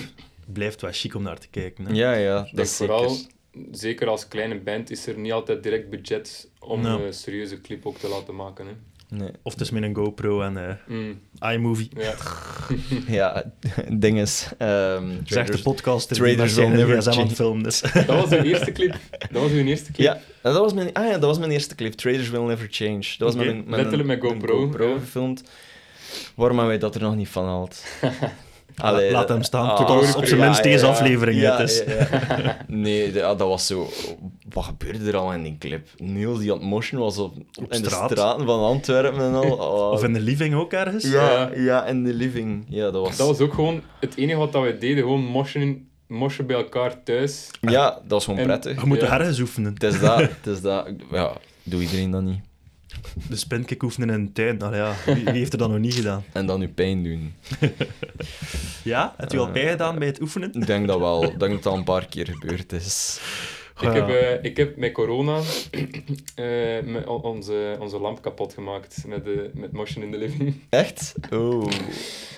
[0.45, 1.85] blijft wel chic om naar te kijken.
[1.85, 1.93] Hè?
[1.93, 3.31] Ja, ja, dat is vooral, zeker.
[3.71, 7.97] Zeker als kleine band, is er niet altijd direct budget om een serieuze clip ook
[7.97, 8.65] te laten maken.
[8.67, 8.71] Hè.
[9.17, 9.29] Nee.
[9.41, 11.89] Of het is met een GoPro en eh Mm, iMovie.
[11.97, 12.13] ja.
[13.07, 13.51] Ja,
[13.91, 14.47] ding is...
[14.57, 17.21] ehm, Zegt de podcaster Traders will never aan change.
[17.21, 17.81] het filmen is.
[17.81, 18.95] Dat was uw eerste clip.
[19.31, 20.05] Dat was uw eerste clip.
[20.07, 21.93] Ja, dat was mijn, ah ja, dat was mijn eerste clip.
[21.93, 23.05] Traders Will Never Change.
[23.17, 24.99] Dat was een- met Letterlijk een, met GoPro, een GoPro ja.
[24.99, 25.43] gefilmd.
[26.35, 27.83] Waarom hebben wij dat er nog niet van gehaald?
[28.75, 30.91] Allee, Laat hem staan, ah, tot als op zijn ja, minst ja, deze ja.
[30.91, 31.83] aflevering Ja, is.
[31.87, 31.93] ja,
[32.43, 32.57] ja.
[32.67, 33.89] Nee, ja, dat was zo...
[34.49, 35.87] Wat gebeurde er al in die clip?
[35.97, 38.09] Niels die aan het motion was op, Op in straat.
[38.09, 39.51] de straten van Antwerpen en al.
[39.51, 39.91] Oh.
[39.95, 41.03] Of in de living ook ergens.
[41.11, 42.65] ja, ja, in de living.
[42.69, 43.17] Ja, dat was...
[43.17, 47.03] Dat was ook gewoon het enige wat dat we deden, gewoon moshen, moshen bij elkaar
[47.03, 47.49] thuis.
[47.61, 48.81] Ja, dat was gewoon En- prettig.
[48.81, 49.19] Je moet Ja.
[49.19, 49.73] ergens oefenen.
[49.73, 50.87] Het is dat, het is dat.
[51.11, 51.31] Ja,
[51.63, 52.39] doe iedereen dat niet.
[53.29, 54.61] De spinkick oefenen in de tuin.
[54.61, 56.23] Allee, ja, wie, wie heeft er dat nog niet gedaan?
[56.31, 57.33] En dan je pijn doen.
[58.83, 59.13] Ja?
[59.17, 60.53] Hebt u al Eh, bijgedaan bij het oefenen?
[60.53, 63.19] Ik denk dat wel, ik denk dat dat al een paar keer gebeurd is.
[63.81, 65.39] Ik, heb, eh, ik heb met corona
[66.35, 70.55] eh, onze, onze lamp kapot gemaakt met, de, met motion in the living.
[70.69, 71.13] Echt?
[71.31, 71.67] Oh.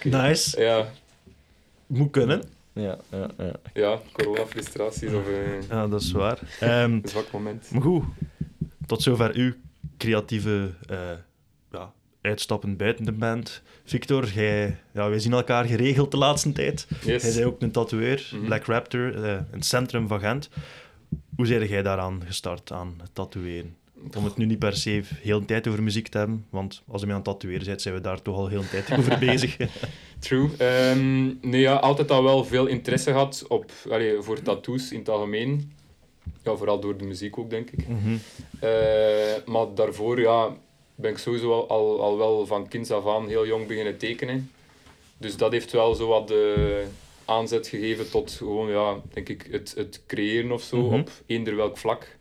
[0.03, 0.61] Nice.
[0.61, 0.91] Ja,
[1.88, 2.43] Moet kunnen.
[2.74, 3.51] Ja, ja, ja.
[3.74, 5.24] ja corona-frustraties of
[5.70, 6.39] Ja, dat is waar.
[6.59, 7.72] Ehm, een zwak moment.
[7.72, 8.03] maar goed,
[8.86, 9.53] tot zover uw
[9.98, 10.98] creatieve eh,
[11.72, 13.62] ja, uitstappen buiten de band.
[13.84, 16.88] Victor, jij, ja, wij zien elkaar geregeld de laatste tijd.
[17.06, 17.22] Yes.
[17.22, 18.46] Hij is ook een tatoeëur, Mhm.
[18.46, 20.50] Black Raptor, eh, in het centrum van Gent.
[21.36, 23.76] Hoe zijn jij daaraan gestart, aan het tatoeëren?
[24.18, 27.02] Om het nu niet per se heel de tijd over muziek te hebben, want als
[27.02, 29.20] je mee aan het tatoeëren bent, zijn we daar toch al heel de tijd over
[29.20, 29.58] bezig.
[30.20, 30.50] True.
[30.58, 33.72] Ehm, nee, ja, altijd al wel veel interesse gehad op,
[34.20, 35.72] voor tattoos in het algemeen.
[36.46, 37.88] Ja, vooral door de muziek ook, denk ik.
[37.88, 38.16] Mhm.
[38.60, 40.58] Eh, maar daarvoor ja,
[40.96, 44.52] ben ik sowieso al, al, al wel van kinds af aan heel jong beginnen tekenen.
[45.18, 46.84] Dus dat heeft wel zo wat de
[47.26, 51.00] aanzet gegeven tot gewoon, ja, denk ik, het, het creëren of zo Mhm.
[51.00, 52.18] op eender welk vlak.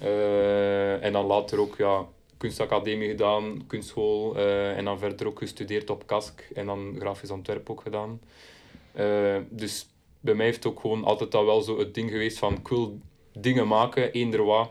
[0.00, 2.06] Eh, en dan later ook ja,
[2.36, 4.36] kunstacademie gedaan, kunstschool.
[4.36, 8.20] eh, en dan verder ook gestudeerd op KASK en dan grafisch ontwerp ook gedaan.
[8.92, 9.86] Eh, dus
[10.20, 12.68] bij mij heeft het ook gewoon altijd al wel zo het ding geweest van ik
[12.68, 12.98] wil
[13.40, 14.70] dingen maken, eender wat.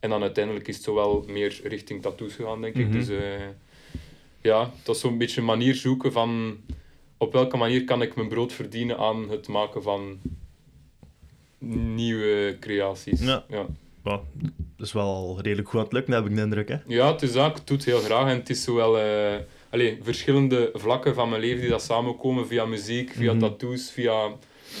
[0.00, 2.84] En dan uiteindelijk is het zo wel meer richting tattoos gegaan, denk Mhm.
[2.86, 2.92] ik.
[2.92, 3.46] Dus eh,
[4.40, 6.56] ja, dat is zo'n beetje een manier zoeken van
[7.16, 10.18] op welke manier kan ik mijn brood verdienen aan het maken van
[11.58, 13.20] nieuwe creaties.
[13.20, 13.44] Ja.
[13.48, 13.66] ja.
[14.02, 14.22] Dat
[14.78, 16.68] is wel al redelijk goed aan het lukken, heb ik de indruk.
[16.68, 16.76] Hè?
[16.86, 17.58] Ja, het is dat.
[17.58, 18.28] Ik doe het heel graag.
[18.30, 19.36] En het is zowel eh
[19.70, 23.40] allee, verschillende vlakken van mijn leven die dat samenkomen via muziek, via Mhm.
[23.40, 24.30] tattoos, via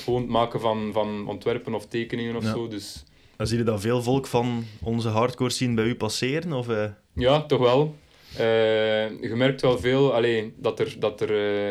[0.04, 2.50] gewoon het maken van, van ontwerpen of tekeningen of Ja.
[2.52, 2.68] zo.
[2.68, 3.04] Dus
[3.36, 6.52] Dan zie je dat veel volk van onze hardcore scene bij u passeren?
[6.52, 6.84] Of, eh,
[7.14, 7.94] ja, toch wel.
[8.36, 11.30] Eh, je merkt wel veel allee, dat er, dat er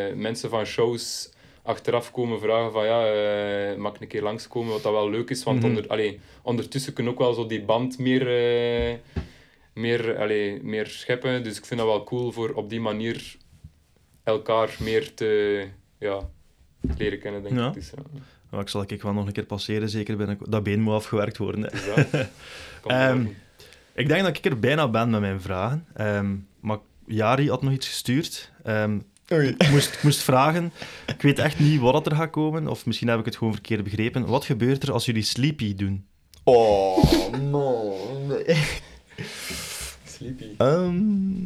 [0.09, 1.31] eh, mensen van shows
[1.63, 3.01] achteraf komen vragen van ja,
[3.77, 5.67] mag ik een keer langskomen, wat dat wel leuk is, want Mhm.
[5.67, 8.25] onder, allee, ondertussen kunnen ook wel zo die band meer,
[9.73, 11.43] meer, allee, meer scheppen.
[11.43, 13.35] Dus ik vind dat wel cool voor op die manier
[14.23, 15.65] elkaar meer te
[15.99, 16.29] ja,
[16.97, 17.67] leren kennen, denk Ja.
[17.67, 17.73] ik.
[17.73, 18.01] Dus, ja,
[18.49, 20.37] Nou, ik zal ik wel nog een keer passeren, zeker binnen...
[20.43, 21.61] Dat been moet afgewerkt worden.
[21.63, 21.69] Hè.
[21.69, 22.05] dus
[22.87, 23.25] Ehm.
[23.93, 25.85] Ik denk dat ik er bijna ben met mijn vragen.
[25.93, 28.51] Ehm, maar Jari had nog iets gestuurd.
[28.63, 30.71] Ehm, ik, moest, ik moest vragen.
[31.07, 32.67] Ik weet echt niet wat er gaat komen.
[32.67, 34.25] Of misschien heb ik het gewoon verkeerd begrepen.
[34.25, 36.05] Wat gebeurt er als jullie sleepy doen?
[36.43, 37.95] Oh, no.
[38.27, 38.57] Nee.
[40.17, 40.45] Sleepy.
[40.57, 41.45] Ehm,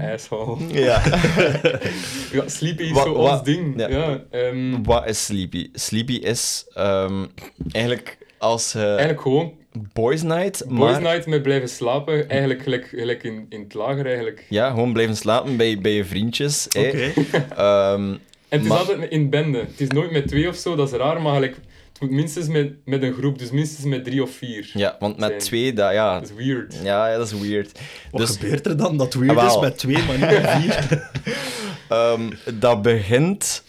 [0.00, 0.56] Asshole.
[0.72, 1.02] ja.
[2.32, 3.74] Ja, sleepy is Wat- zo ons ding.
[3.80, 3.88] ja.
[3.88, 4.22] Ja.
[4.30, 5.68] ehm, Wat is Sleepy?
[5.72, 7.24] Sleepy is ehm,
[7.70, 9.52] eigenlijk als eh, eigenlijk gewoon
[9.92, 12.28] boys night, boys maar night met blijven slapen.
[12.28, 14.46] Eigenlijk gelijk, gelijk in, in het lager eigenlijk.
[14.48, 16.66] ja, gewoon blijven slapen bij, bij je vriendjes.
[16.68, 16.88] hè.
[16.88, 17.12] Oké.
[17.56, 18.14] Ehm,
[18.48, 19.58] En het is altijd in bende.
[19.58, 21.64] Het is nooit met twee of zo, dat is raar, maar gelijk, moet
[22.00, 24.70] minstens met, met een groep, dus minstens met drie of vier.
[24.74, 25.40] ja, want met Zijn.
[25.40, 26.74] twee, dat, ja, Dat is weird.
[26.82, 27.80] ja, ja, dat is weird.
[28.10, 31.10] Wat Dus gebeurt er dan dat weird Ah, is met twee, maar niet met vier?
[31.88, 33.62] ehm, dat begint...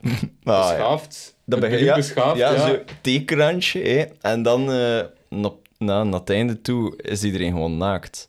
[0.04, 0.10] Ah,
[0.44, 0.68] ja.
[0.68, 1.34] Beschaafd.
[1.46, 2.66] Dat het begint, begint ja, beschaafd, ja, ja.
[2.66, 4.08] zo theekrantje.
[4.20, 8.28] En dan, eh na, na, naar het einde toe, is iedereen gewoon naakt.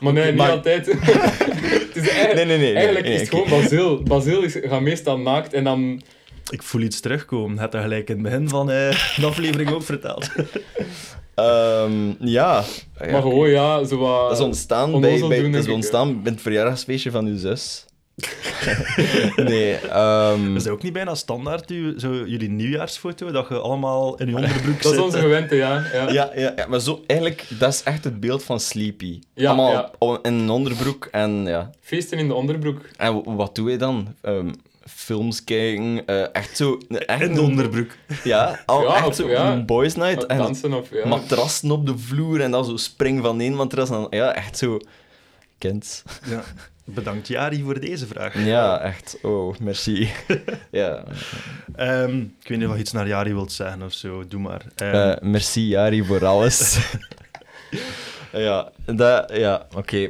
[0.00, 0.86] Maar nee, niet Maar- altijd.
[0.86, 2.58] het is eigenlijk, Nee, nee, nee.
[2.58, 4.02] nee, eigenlijk nee, is het gewoon Basil.
[4.02, 6.02] Basil is, gaat meestal naakt en dan...
[6.50, 7.58] Ik voel iets terugkomen.
[7.58, 10.28] Het dat gelijk in het begin van eh, de aflevering ook verteld.
[11.34, 12.64] Ehm, ja.
[13.00, 13.10] ja.
[13.10, 14.28] Maar gewoon, ja, zo wat...
[14.28, 17.84] Dat is ontstaan, bij, bij, doen, dat is ontstaan bij het verjaardagsfeestje van uw zus.
[19.36, 23.30] nee, ehm, Is dat ook niet bijna standaard, uw- zo, jullie nieuwjaarsfoto?
[23.30, 25.00] Dat je allemaal in je onderbroek Dat is zit?
[25.04, 25.84] onze gewente, ja.
[25.92, 26.10] ja.
[26.12, 29.20] ja, ja, ja, maar zo, eigenlijk, dat is echt het beeld van Sleepy.
[29.34, 31.70] Ja, Allemaal in een onderbroek en ja.
[31.80, 32.80] Feesten in de onderbroek.
[32.96, 34.14] En wat doe je dan?
[34.20, 34.50] Ehm,
[34.86, 36.78] films kijken, eh, echt zo...
[36.88, 37.90] Echt In de onderbroek.
[38.24, 39.52] Ja, al Ja, echt of- zo ja.
[39.52, 40.26] een boys night.
[40.26, 40.90] En Dansen of...
[40.90, 41.06] Ja.
[41.06, 43.90] matrassen op de vloer en dan zo spring van één matras.
[43.90, 44.78] En, ja, echt zo...
[45.58, 46.02] Kent.
[46.26, 46.42] Ja.
[46.86, 48.44] Bedankt, Jari, voor deze vraag.
[48.44, 49.18] Ja, echt.
[49.22, 50.10] Oh, merci.
[50.70, 51.02] ja.
[51.76, 54.26] Ehm, ik weet niet of je iets naar Jari wilt zeggen of zo.
[54.28, 54.62] Doe maar.
[54.76, 56.78] Ehm, Eh, merci, Jari, voor alles.
[58.32, 60.08] ja, dat, ja oké.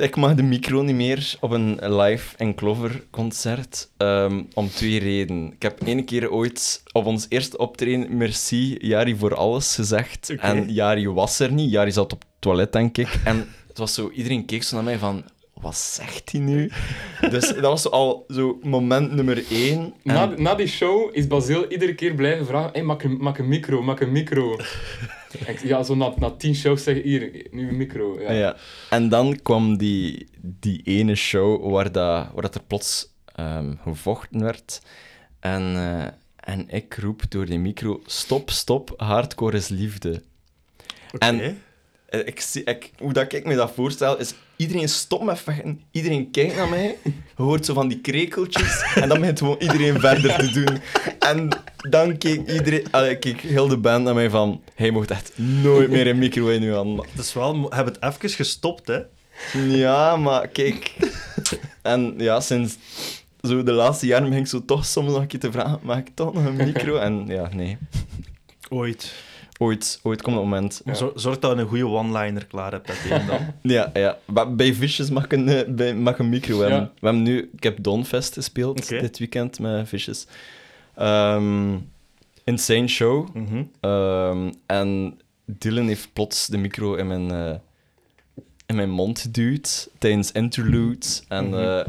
[0.00, 3.90] Ik mag de micro niet meer op een live en Clover concert.
[3.96, 5.52] ehm, om twee redenen.
[5.52, 10.34] Ik heb één keer ooit op ons eerste optreden merci Jari voor alles gezegd.
[10.38, 11.70] En Jari was er niet.
[11.70, 13.20] Jari zat op het toilet, denk ik.
[13.24, 15.24] En het was zo, iedereen keek zo naar mij van...
[15.60, 16.70] Wat zegt hij nu?
[17.30, 19.78] Dus dat was zo al zo moment nummer één.
[20.04, 23.38] En- Na, na die show is Basil iedere keer blijven vragen: hey, maak, een, maak
[23.38, 24.56] een micro, maak een micro.
[25.46, 28.20] Ik- ja, zo na, na tien shows zeg je hier, nu een micro.
[28.20, 28.32] Ja.
[28.32, 28.56] Ja.
[28.90, 34.42] En dan kwam die, die ene show waar, dat, waar dat er plots ehm, gevochten
[34.42, 34.80] werd.
[35.40, 36.06] En, eh,
[36.54, 40.22] en ik roep door die micro: stop, stop, hardcore is liefde.
[41.18, 41.62] en-
[42.06, 45.80] Eh, Ik zie, ik, hoe dat ik me dat voorstel, is iedereen stopt met vechten,
[45.90, 50.00] iedereen kijkt naar mij, je hoort zo van die krekeltjes, en dan begint gewoon iedereen
[50.00, 50.78] verder te doen.
[51.18, 51.48] En
[51.90, 55.90] dan keek iedereen, allee, keek heel de band naar mij van, hij mocht echt nooit
[55.90, 57.02] meer een micro in uw hand.
[57.10, 57.66] Het is wel...
[57.70, 59.00] Heb het even gestopt, hè?
[59.66, 60.94] Ja, maar kijk.
[61.82, 62.76] En ja, sinds
[63.40, 65.98] zo de laatste jaren begin ik zo toch soms nog een keer te vragen: mag
[65.98, 66.96] ik toch nog een micro?
[66.96, 67.78] En ja, nee.
[68.68, 69.12] Ooit.
[69.62, 70.80] Ooit, ooit komt het moment.
[70.84, 70.94] Ja.
[70.94, 73.38] Zorg dat je een goede one-liner klaar hebt meteen dan.
[73.72, 74.18] Ja, ja.
[74.24, 76.78] Maar bij Vicious mag een, eh, bij, mag een micro hebben.
[76.78, 76.84] Ja.
[77.00, 80.26] We hebben nu, ik heb Donfest gespeeld dit weekend met Vicious.
[80.94, 81.76] Ehm,
[82.44, 83.28] insane show.
[83.34, 83.62] Mhm.
[83.80, 87.54] Ehm, en Dylan heeft plots de micro in mijn, eh,
[88.66, 91.22] in mijn mond geduwd tijdens interludes.
[91.28, 91.54] En Mhm.
[91.58, 91.86] eh,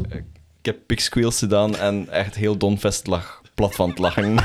[0.59, 4.35] ik heb pigsqueals gedaan en echt heel Donfest lag plat van het lachen.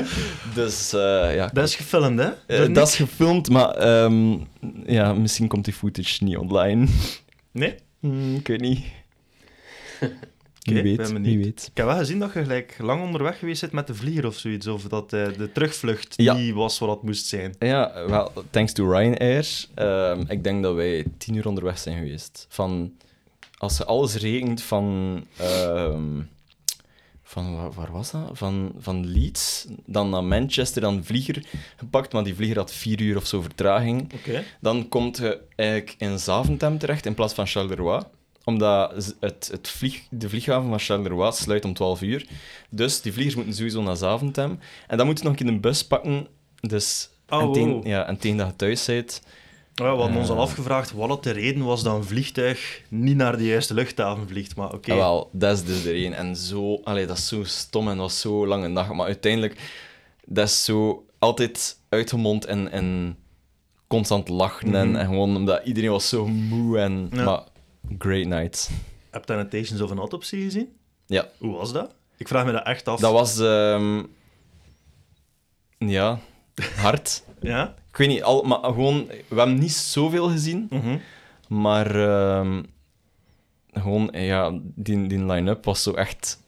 [0.54, 2.28] dus eh, ja, Dat is gefilmd, hè?
[2.46, 4.36] eh, Door dat is gefilmd, maar ehm,
[4.86, 6.86] ja, misschien komt die footage niet online.
[7.52, 7.74] Nee?
[8.00, 8.84] Hmm, ik weet niet.
[10.60, 11.66] Wie weet, wie weet.
[11.70, 14.36] Ik heb wel gezien dat je gelijk lang onderweg geweest bent met de vlieger of
[14.36, 14.66] zoiets.
[14.66, 16.34] Of dat eh, de terugvlucht Ja.
[16.34, 17.54] niet was wat het moest zijn.
[17.58, 19.64] Ja, wel, thanks to Ryanair.
[19.74, 22.46] ehm, ik denk dat wij tien uur onderweg zijn geweest.
[22.48, 22.92] Van,
[23.58, 25.24] als je alles rekent van...
[27.30, 28.30] van waar, waar was dat?
[28.32, 31.44] Van, van Leeds, dan naar Manchester, dan vlieger
[31.76, 34.12] gepakt, maar die vlieger had vier uur of zo vertraging.
[34.60, 38.02] Dan komt je eigenlijk in Zaventem terecht in plaats van Charleroi.
[38.44, 42.26] Omdat het, het vlieg, de vlieghaven van Charleroi sluit om 12 uur.
[42.70, 44.58] Dus die vliegers moeten sowieso naar Zaventem.
[44.86, 46.26] En dan moet je nog een keer een bus pakken.
[46.60, 49.22] Dus Oh, en, ja, en tegen dat je thuis bent,
[49.86, 50.42] Ja, we hadden ons al Eh.
[50.42, 54.56] afgevraagd wat het de reden was dat een vliegtuig niet naar de juiste luchthaven vliegt.
[54.56, 54.90] Maar oké.
[54.92, 56.12] Ja, wel, dat is dus de reden.
[56.12, 58.92] En zo, allee, dat is zo stom en dat was zo lange dag.
[58.92, 59.60] Maar uiteindelijk,
[60.24, 63.16] dat is zo altijd uitgemond en, en
[63.86, 64.74] constant lachen.
[64.74, 64.96] en, Mhm.
[64.98, 66.78] en gewoon omdat iedereen was zo moe.
[66.78, 67.24] En, Ja.
[67.24, 67.42] Maar
[67.98, 68.70] great night.
[69.10, 70.68] Heb je Annotations of an Autopsy gezien?
[71.06, 71.94] Ja, Hoe was dat?
[72.16, 73.00] Ik vraag me dat echt af.
[73.00, 73.38] dat was...
[73.38, 74.02] ehm,
[75.78, 76.18] ja,
[76.76, 77.22] hard.
[77.40, 77.74] Ja?
[77.90, 79.06] Ik weet niet, al, maar gewoon...
[79.06, 80.96] We hebben niet zoveel gezien, Mhm.
[81.48, 81.94] maar...
[81.96, 82.62] ehm,
[83.72, 86.42] gewoon, ja, die, die line-up was zo echt...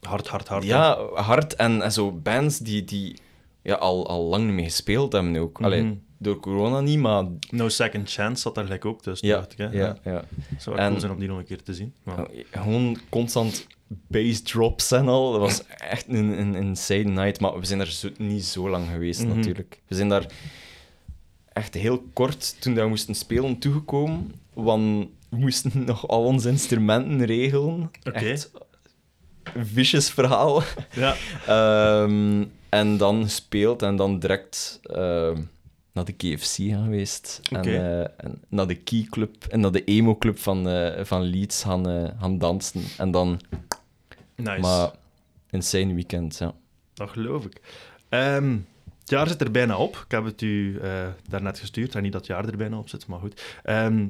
[0.00, 0.62] Hard, hard, hard.
[0.62, 0.68] hè?
[0.68, 1.54] Ja, hard.
[1.54, 3.16] En, en zo bands die, die
[3.62, 5.60] ja, al, al lang niet meer gespeeld hebben ook.
[5.60, 5.94] Allee, Mhm.
[6.18, 7.24] door corona niet, maar...
[7.50, 9.28] No Second Chance zat daar gelijk ook tussen.
[9.28, 9.64] Ja, dacht ik, hè?
[9.64, 10.24] ja, ja.
[10.50, 11.94] Het zou wel En- cool zijn om die nog een keer te zien.
[12.02, 12.26] Maar...
[12.50, 15.32] Gewoon constant bass drops en al.
[15.32, 17.40] Dat was echt een, een insane night.
[17.40, 19.36] Maar we zijn daar zo, niet zo lang geweest, Mhm.
[19.36, 19.80] natuurlijk.
[19.88, 20.26] We zijn daar
[21.52, 24.32] echt heel kort, toen we moesten spelen, toegekomen.
[24.54, 27.90] Want we moesten nog al onze instrumenten regelen.
[28.02, 28.50] Echt
[29.54, 30.62] een vicious verhaal.
[30.92, 31.14] Ja.
[31.46, 35.40] Ehm, en dan gespeeld en dan direct ehm,
[35.92, 37.40] naar de KFC geweest.
[37.52, 37.70] Oké.
[37.70, 41.22] En, eh, en naar de Key Club en naar de Emo Club van, eh, van
[41.22, 42.82] Leeds gaan, eh, gaan dansen.
[42.98, 43.40] En dan,
[44.36, 44.60] Nice.
[44.60, 44.90] maar,
[45.50, 46.54] insane weekend, ja.
[46.94, 47.60] Dat geloof ik.
[48.08, 48.56] Ehm,
[49.00, 49.96] het jaar zit er bijna op.
[50.04, 51.94] Ik heb het u eh, daarnet gestuurd.
[51.94, 53.42] En niet dat het jaar er bijna op zit, maar goed.
[53.62, 54.06] Ehm,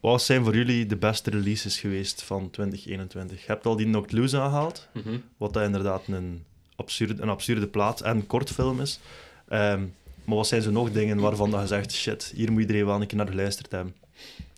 [0.00, 3.40] wat zijn voor jullie de beste releases geweest van 2021?
[3.40, 4.88] Je hebt al die Knocked Loose aangehaald.
[4.92, 5.18] Mhm.
[5.36, 6.44] Wat dat inderdaad een
[6.76, 9.00] absurde, een absurde plaat en kortfilm is.
[9.48, 9.80] Ehm,
[10.24, 13.00] maar wat zijn zo nog dingen waarvan dat je zegt, shit, hier moet iedereen wel
[13.00, 13.94] een keer naar geluisterd hebben.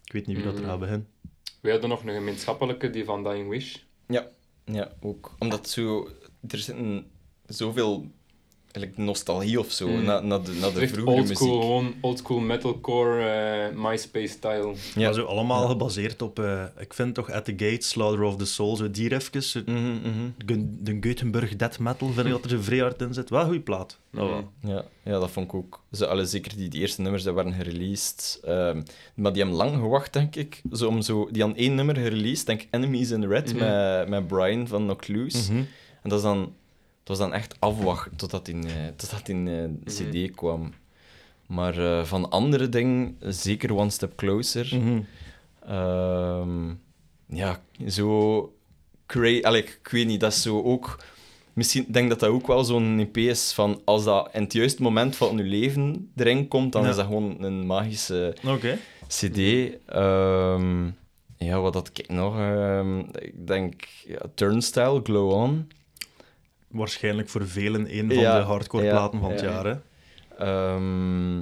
[0.04, 0.66] Ik weet niet wie dat er Mm.
[0.68, 1.06] gaat beginnen.
[1.60, 3.76] Wij hadden nog een gemeenschappelijke, die van Dying Wish.
[4.06, 4.26] Ja,
[5.00, 5.34] ook.
[5.38, 6.08] Omdat zo,
[6.48, 7.06] er zitten
[7.46, 8.10] zoveel
[8.72, 10.04] eigenlijk nostalgie of zo Mm.
[10.04, 11.62] naar, naar de, naar de vroegere oldschool, muziek.
[11.62, 13.22] gewoon oldschool metalcore,
[13.70, 14.74] eh, MySpace-style.
[14.94, 15.04] Ja.
[15.04, 15.68] Maar zo allemaal Ja.
[15.68, 19.08] gebaseerd op, eh, ik vind toch At the Gates, Slaughter of the Soul, zo die
[19.08, 20.10] refjes, Mhm, mhm.
[20.44, 23.30] de, de Gothenburg death metal, vind ik dat er zo vrij hard in zit.
[23.30, 23.98] Wel een goede plaat.
[24.10, 24.50] Wel.
[24.62, 25.82] Ja, ja, dat vond ik ook.
[25.92, 28.40] Ze, alle, zeker die, die eerste nummers die werden gereleased.
[28.44, 28.82] ehm,
[29.14, 30.62] maar die hebben lang gewacht, denk ik.
[30.72, 33.64] Zo, om zo, die hadden één nummer gereleased, denk ik Enemies in Red, Mhm.
[33.64, 35.52] met, met Brian van Loose.
[35.52, 35.62] Mhm.
[36.02, 36.52] En dat, is dan,
[37.08, 40.72] dat was dan echt afwachten totdat die, eh, totdat die eh, CD kwam.
[41.46, 44.68] Maar eh, van andere dingen, zeker One Step Closer.
[44.76, 45.00] Mhm.
[45.66, 46.68] Ehm,
[47.26, 48.52] ja, zo...
[49.42, 51.04] Allee, ik weet niet, dat is zo ook...
[51.52, 53.80] Misschien denk dat dat ook wel zo'n EP is van...
[53.84, 56.88] Als dat in het juiste moment van je leven erin komt, dan Ja.
[56.88, 58.36] is dat gewoon een magische.
[59.06, 59.38] CD.
[59.86, 60.86] Ehm,
[61.36, 62.38] ja, wat had ik nog?
[62.38, 65.68] Ehm, ik denk ja, Turnstile, Glow On.
[66.68, 69.46] Waarschijnlijk voor velen een van Ja, de hardcore ja, platen van het ja.
[69.50, 69.64] jaar.
[69.64, 69.76] Hè?
[70.38, 71.38] Ehm,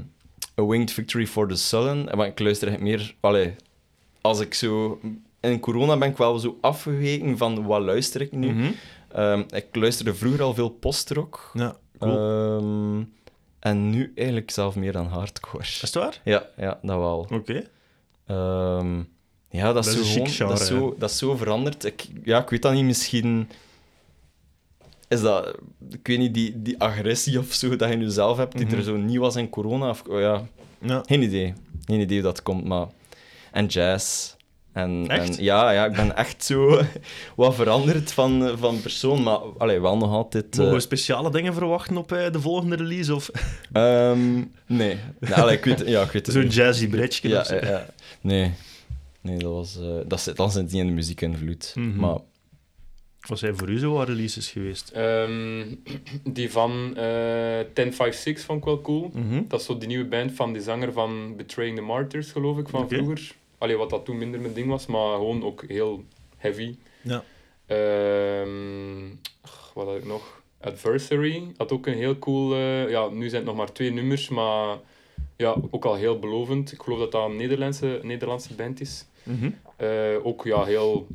[0.60, 2.08] A Winged Victory for the Sullen.
[2.16, 3.14] Maar ik luister echt meer...
[3.20, 3.54] Allee,
[4.20, 5.00] als ik zo...
[5.40, 8.52] In corona ben ik wel zo afgeweken van wat luister ik nu.
[8.52, 8.70] Mhm.
[9.12, 11.50] Ehm, ik luisterde vroeger al veel postrock.
[11.54, 12.18] Ja, cool.
[12.18, 13.02] Ehm,
[13.58, 15.62] en nu eigenlijk zelf meer dan hardcore.
[15.62, 16.20] is het waar?
[16.24, 17.28] Ja, ja, dat wel.
[17.32, 17.64] Oké.
[19.50, 21.84] Ja, dat is, Dat is zo dat, is zo, dat is zo veranderd.
[21.84, 23.48] Ik, ja, ik weet dat niet, misschien...
[25.09, 25.57] Is dat...
[25.90, 28.74] Ik weet niet, die, die agressie of zo dat je nu zelf hebt, die Mhm.
[28.76, 29.88] er zo niet was in corona.
[29.88, 30.42] Of, oh ja,
[30.80, 31.02] Ja.
[31.07, 31.52] geen idee.
[31.84, 32.86] Geen idee hoe dat komt, maar...
[33.52, 34.34] En jazz.
[34.72, 35.36] En, Echt?
[35.38, 36.82] en ja, ja, ik ben echt zo
[37.36, 40.57] wat veranderd van, van persoon, maar allee, wel nog altijd...
[40.57, 43.14] Mogen we eh, speciale dingen verwachten op eh, de volgende release?
[43.14, 43.30] Of
[43.72, 44.34] ehm,
[44.66, 44.98] nee.
[45.20, 47.28] nee allee, ik weet, ja, ik weet zo'n jazzy bridge?
[47.28, 47.86] Ja, ja, ja.
[48.20, 48.52] Nee.
[49.20, 49.78] Nee, dat was...
[49.80, 51.72] eh dat zit, dan niet in de muziekinvloed.
[51.74, 51.96] Mhm.
[51.96, 52.18] Maar
[53.26, 54.90] Wat zijn voor u zo wat releases geweest?
[54.90, 55.64] Ehm,
[56.22, 59.11] die van eh 1056 vond ik wel cool.
[59.14, 59.42] Mhm.
[59.48, 62.68] Dat is zo die nieuwe band van die zanger van Betraying the Martyrs, geloof ik,
[62.68, 63.34] van vroeger.
[63.58, 66.04] Allee, wat dat toen minder mijn ding was, maar gewoon ook heel
[66.36, 66.76] heavy.
[67.03, 67.24] Ja.
[67.66, 69.08] Ehm,
[69.74, 70.42] wat had ik nog?
[70.61, 72.54] Adversary had ook een heel cool...
[72.54, 74.78] eh, ja, nu zijn het nog maar twee nummers, maar
[75.36, 76.72] ja, ook al heel belovend.
[76.72, 79.04] Ik geloof dat dat een Nederlandse, Nederlandse band is.
[79.22, 79.50] Mhm.
[79.76, 81.07] Eh, ook ja, heel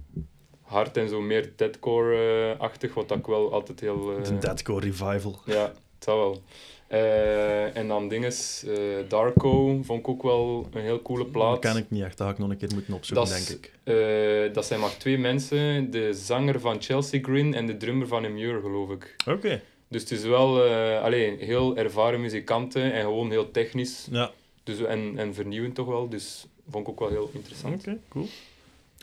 [0.72, 4.06] hard en zo meer deadcore-achtig, wat ik wel altijd heel...
[4.24, 5.40] De Deadcore Revival.
[5.46, 6.42] ja, het zou wel.
[6.88, 8.74] Eh, en dan dinges, eh
[9.08, 11.62] Darko vond ik ook wel een heel coole plaat.
[11.62, 13.72] Dat ken ik niet echt, dat had ik nog een keer moeten opzoeken, denk ik.
[13.84, 18.26] Eh, dat zijn maar twee mensen, de zanger van Chelsea Green en de drummer van
[18.26, 19.16] Immure, geloof ik.
[19.28, 19.62] Oké.
[19.88, 24.08] Dus het is wel eh allee, heel ervaren muzikanten en gewoon heel technisch.
[24.12, 24.32] Ja,
[24.64, 27.80] Dus, en, en vernieuwend toch wel, dus vond ik ook wel heel interessant.
[27.88, 28.28] oké, cool.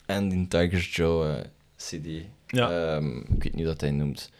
[0.06, 1.44] En die Tigers Joe eh,
[1.78, 2.06] CD.
[2.46, 2.94] Ja.
[2.96, 4.30] Ehm, ik weet niet dat hij noemt.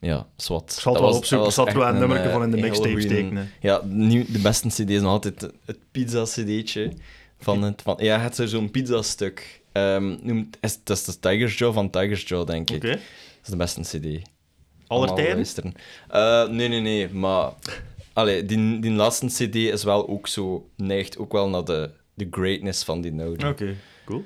[0.00, 0.72] ja, zwart.
[0.72, 2.62] Ik zal het wel opzoeken, ik zal het wel een nummerke van in de eh,
[2.62, 3.36] mixtape steken.
[3.36, 3.44] hè.
[3.60, 6.92] Ja, nu, de beste CD is nog altijd het pizza-cd'tje.
[7.38, 9.60] Van het, van, ja, het is zo'n pizzastuk.
[9.72, 12.76] Ehm noemt, is, het is de Tiger's Jaw van Tiger's Jaw, denk ik.
[12.76, 12.90] Oké.
[12.90, 12.98] Dat
[13.42, 14.28] is de beste CD.
[14.86, 15.74] Aller tijden?
[16.08, 17.52] Eh, nee, nee, nee, maar...
[18.12, 20.70] Allee, die, die laatste CD is wel ook zo...
[20.76, 23.48] Neigt ook wel naar de, de greatness van die oude.
[23.48, 24.24] Oké, cool.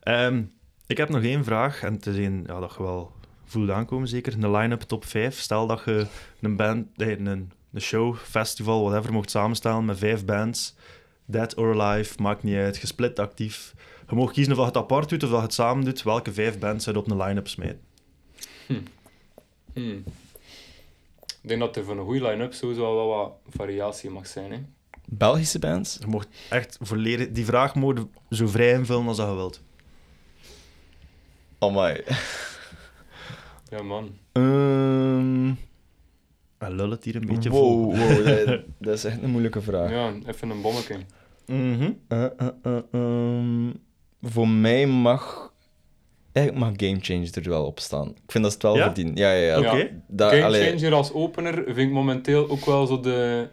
[0.00, 0.42] Ehm,
[0.86, 3.12] ik heb nog één vraag, en het is een ja, dat je wel
[3.44, 4.32] voelt aankomen, zeker.
[4.32, 5.38] Een line-up top 5.
[5.38, 6.06] Stel dat je
[6.40, 7.26] een band, nee, een,
[7.72, 10.74] een show, festival, whatever, mocht samenstellen met vijf bands.
[11.24, 13.74] Dead or Alive, maakt niet uit, gesplit actief.
[14.08, 16.02] Je mag kiezen of je het apart doet of dat je het samen doet.
[16.02, 17.80] Welke vijf bands zou je op een line-up smijten?
[19.72, 20.04] Hmm.
[21.42, 24.52] Ik denk dat er voor een goede line-up sowieso wel wat variatie mag zijn.
[24.52, 24.58] Hè.
[25.06, 25.96] Belgische bands?
[26.00, 27.30] Je mocht echt volledig...
[27.30, 29.62] Die vraag mode zo vrij invullen als dat je wilt.
[31.68, 32.02] Amai.
[33.70, 34.10] Ja, man.
[34.32, 35.52] Ehm
[36.58, 37.84] En lul het hier een beetje vol.
[37.84, 39.90] wow, wow dat, dat is echt een moeilijke vraag.
[39.90, 40.96] Ja, even een bommetje.
[42.08, 42.24] Eh,
[42.92, 43.70] ehm,
[44.22, 45.52] voor mij mag...
[46.32, 48.08] Eigenlijk mag Game Changer er wel op staan.
[48.08, 48.84] Ik vind dat het wel Ja?
[48.84, 49.18] verdient.
[49.18, 49.88] Ja, ja, ja.
[50.08, 53.48] Dat, Game allee, Changer als opener vind ik momenteel ook wel zo de,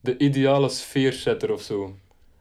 [0.00, 1.96] de ideale sfeersetter of zo.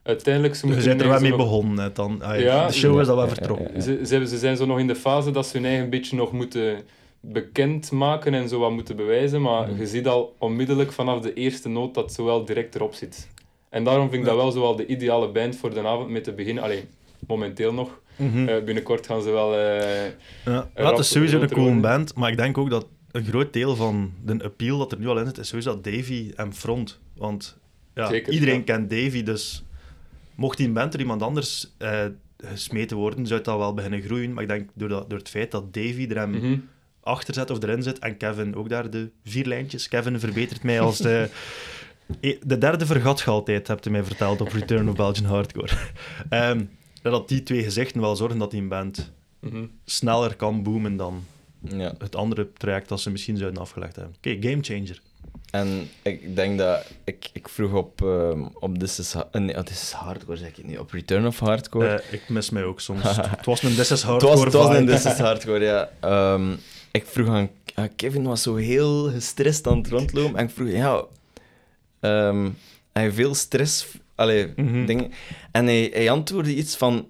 [0.07, 1.75] Uiteindelijk, ze Je moeten bent er wel mee nog- begonnen.
[1.75, 2.21] Net, dan.
[2.21, 3.67] Ah, Ja, de show ja, is al wel ja, vertrokken.
[3.67, 3.81] ja, ja.
[3.81, 6.31] Ze, ze, ze zijn zo nog in de fase dat ze hun eigen beetje nog
[6.31, 6.77] moeten
[7.21, 9.79] bekendmaken en zo wat moeten bewijzen, maar Mhm.
[9.79, 13.27] je ziet al onmiddellijk vanaf de eerste noot dat zo wel direct erop zit.
[13.69, 16.21] En daarom vind ik dat wel zo wel de ideale band voor de avond mee
[16.21, 16.63] te beginnen.
[16.63, 16.83] Alleen
[17.27, 17.99] momenteel nog.
[18.15, 18.47] Mhm.
[18.47, 19.53] Eh, binnenkort gaan ze wel...
[19.57, 20.05] eh,
[20.45, 23.75] Ja, rap- is sowieso een cool band, maar ik denk ook dat een groot deel
[23.75, 26.99] van de appeal dat er nu al in zit, is sowieso dat Davy en Front.
[27.15, 27.57] Want
[27.95, 28.61] ja, Zeker, iedereen ja.
[28.63, 29.63] kent Davy, dus
[30.37, 32.05] mocht die band door iemand anders eh,
[32.37, 34.33] gesmeten worden, zou het dat wel beginnen groeien.
[34.33, 36.57] Maar ik denk door, dat, door het feit dat Davy er hem mhm.
[37.01, 39.87] achter zet of erin zit en Kevin ook daar de vier lijntjes.
[39.87, 41.29] Kevin verbetert mij als de...
[42.45, 45.73] De derde vergat je altijd, hebt hij mij verteld op Return of Belgian Hardcore.
[46.29, 46.63] Ehm,
[47.01, 49.65] dat die twee gezichten wel zorgen dat die band Mhm.
[49.85, 51.23] sneller kan boomen dan
[51.59, 51.93] ja.
[51.97, 54.15] het andere traject dat ze misschien zouden afgelegd hebben.
[54.17, 55.01] Oké, Game Changer.
[55.51, 56.85] En ik denk dat...
[57.03, 60.57] Ik, ik vroeg op, ehm, op This is, eh, nee, oh, This is Hardcore, zeg
[60.57, 60.79] ik niet.
[60.79, 61.87] Op Return of Hardcore.
[61.87, 63.03] Eh, ik mis mij ook soms.
[63.37, 64.85] het was een This is het Hardcore was, het was een.
[64.85, 65.89] This is Hardcore, ja.
[65.99, 66.55] Ehm,
[66.91, 67.49] ik vroeg aan...
[67.95, 70.37] Kevin was zo heel gestrest aan het rondlopen.
[70.39, 71.03] En ik vroeg, ja...
[71.99, 72.49] ehm
[72.93, 73.87] hij veel stress...
[74.15, 74.85] Allee, Mhm.
[74.85, 75.11] dingen.
[75.51, 77.07] En hij, hij antwoordde iets van...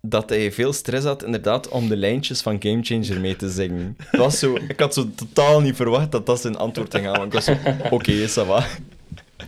[0.00, 3.96] Dat hij veel stress had, inderdaad, om de lijntjes van Game Changer mee te zingen.
[3.98, 7.16] Het was zo, ik had zo totaal niet verwacht dat dat zijn antwoord ging gaan.
[7.18, 7.56] want Ik was zo,
[7.96, 8.66] oké, ça va.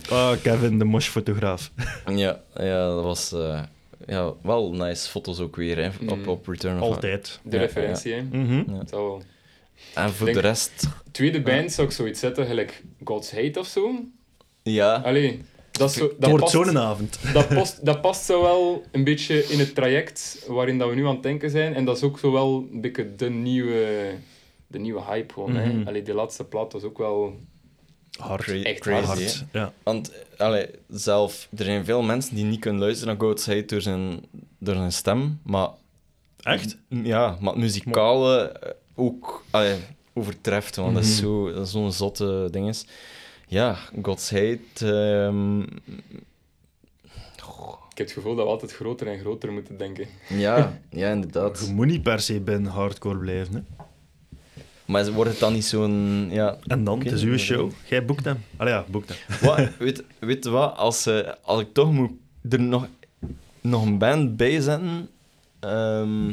[0.09, 1.71] Ah, Kevin, de mosh-fotograaf.
[2.15, 3.61] Ja, ja, dat was eh,
[4.07, 6.27] ja, wel nice foto's ook weer hè, op, Mm.
[6.27, 7.39] op Return of Altijd.
[7.43, 8.23] De Ja, referentie, hè.
[8.31, 8.77] Ja.
[8.79, 9.21] Het zal wel.
[9.93, 13.67] En voor Denk- de rest, Tweede band zou ik zoiets zetten, gelijk God's Hate of
[13.67, 13.91] zo.
[14.63, 15.41] ja, Allee,
[15.81, 17.19] dat, zo, Het dat, wordt zo'n avond.
[17.33, 21.05] dat, past, dat past zo wel een beetje in het traject waarin dat we nu
[21.07, 21.73] aan het denken zijn.
[21.73, 24.11] En dat is ook zo wel een beetje de nieuwe,
[24.67, 25.51] de nieuwe hype gewoon.
[25.51, 25.59] Mhm.
[25.79, 25.85] hè.
[25.85, 27.35] Allee, die laatste plaat was ook wel
[28.19, 28.47] Hard.
[28.63, 29.05] Echt crazy.
[29.05, 29.45] hard.
[29.51, 29.73] Ja.
[29.83, 33.81] Want allee, zelf, er zijn veel mensen die niet kunnen luisteren naar Goat's Hate door
[33.81, 34.19] zijn,
[34.59, 35.69] door zijn stem, maar
[36.41, 36.77] Echt?
[36.89, 39.75] ja, maar het muzikale eh, ook allee,
[40.13, 41.19] overtreft, want dat is Mhm.
[41.19, 42.85] zo- dat is zo'n zotte ding is.
[43.51, 45.61] Ja, God's Hate, ehm,
[47.91, 50.07] Ik heb het gevoel dat we altijd groter en groter moeten denken.
[50.29, 51.63] ja, ja, inderdaad.
[51.67, 53.53] Je moet niet per se binnen hardcore blijven.
[53.53, 53.83] Hè.
[54.85, 57.71] Maar wordt het dan niet zo'n, ja, En dan, het is uw show.
[57.85, 58.37] Jij boekt hem.
[58.57, 59.37] Allee, ja, boekt hem.
[59.47, 62.11] Wat, weet, weet wat, als, eh, als ik toch moet
[62.49, 62.87] er nog,
[63.61, 65.09] nog een band bij zetten,
[65.59, 66.31] ehm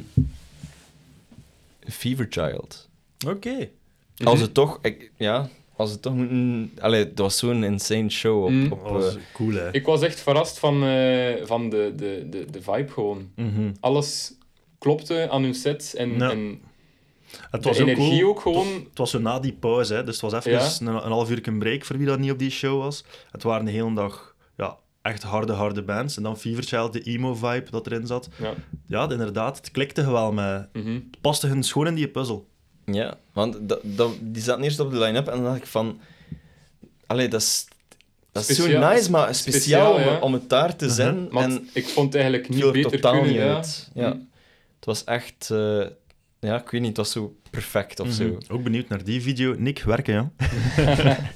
[1.81, 2.89] Fever Child.
[3.27, 3.69] Oké.
[4.25, 5.49] Als het toch, ik, ja,
[5.79, 8.73] als het toch moeten, allee, dat was zo'n insane show op, Mm.
[8.73, 9.73] op Dat was eh, cool, hè.
[9.73, 13.31] Ik was echt verrast van, eh, van de, de, de, de vibe gewoon.
[13.37, 13.73] Mhm.
[13.81, 14.33] Alles
[14.79, 16.31] klopte aan hun sets en, Ja.
[16.31, 16.61] en
[17.51, 18.31] Het de was ook energie cool.
[18.31, 18.67] ook gewoon...
[18.89, 20.05] Het was zo na die pauze, hè.
[20.05, 20.71] dus het was even Ja.
[20.81, 23.05] een, een half uur een break voor wie dat niet op die show was.
[23.31, 26.17] Het waren de hele dag ja, echt harde, harde bands.
[26.17, 28.29] En dan Fever Child, de emo-vibe dat erin zat.
[28.39, 28.53] Ja.
[28.87, 30.69] Ja, inderdaad, het klikte wel met...
[30.73, 30.93] mhm.
[30.95, 32.49] Het paste hun schoon in die puzzel.
[32.95, 36.01] Ja, want dat, dat, die zaten eerst op de line-up en dan dacht ik van,
[37.07, 37.67] allee, dat is,
[38.33, 40.19] dat is zo Speciaal- nice, maar speciaal, speciaal, om, ja.
[40.19, 41.29] om het daar te zijn.
[41.31, 43.31] Want En ik vond het eigenlijk het niet viel er beter totaal kunnen.
[43.31, 43.55] niet ja.
[43.55, 43.91] uit.
[43.95, 44.09] Ja.
[44.13, 44.29] Mm.
[44.77, 45.87] Het was echt, eh,
[46.41, 48.25] ja, ik weet niet, het was zo perfect of zo.
[48.25, 48.37] Mhm.
[48.53, 49.55] Ook benieuwd naar die video.
[49.59, 50.31] Nick, werken, ja.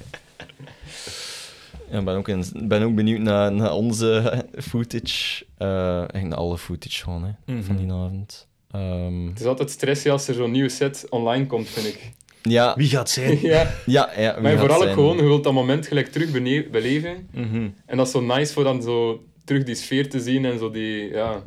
[1.91, 5.45] Ja, ik ben ook, in- ben ook benieuwd naar, naar onze footage.
[5.57, 5.67] eh
[5.97, 7.63] eigenlijk naar alle footage gewoon, hè, Mhm.
[7.63, 8.47] van die avond.
[8.73, 12.11] Ehm, Het is altijd stressy als er zo'n nieuwe set online komt, vind ik.
[12.41, 13.39] Ja, Wie gaat zijn?
[13.53, 13.73] ja.
[13.85, 14.33] ja, ja.
[14.33, 16.31] wie Maar vooral ook gewoon, je wilt dat moment gelijk terug
[16.71, 17.27] beleven.
[17.31, 17.67] Mhm.
[17.85, 20.71] En dat is zo nice voor dan zo terug die sfeer te zien en zo
[20.71, 21.43] die, ja,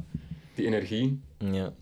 [0.54, 1.20] die energie.
[1.50, 1.72] Ja.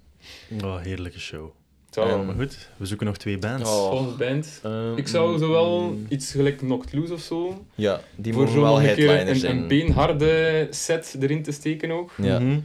[0.64, 1.50] Oh, heerlijke show.
[1.90, 3.70] Zo, Ehm, Maar goed, we zoeken nog twee bands.
[3.70, 3.88] Oh.
[3.88, 4.60] volgende band.
[4.62, 7.64] Ehm, Ik zou zowel mm, iets gelijk Knocked Loose of zo.
[7.74, 9.56] Ja, die voor zo wel een keer headliners een, zijn.
[9.56, 12.12] een beenharde set erin te steken ook.
[12.22, 12.38] Ja.
[12.38, 12.58] Mhm.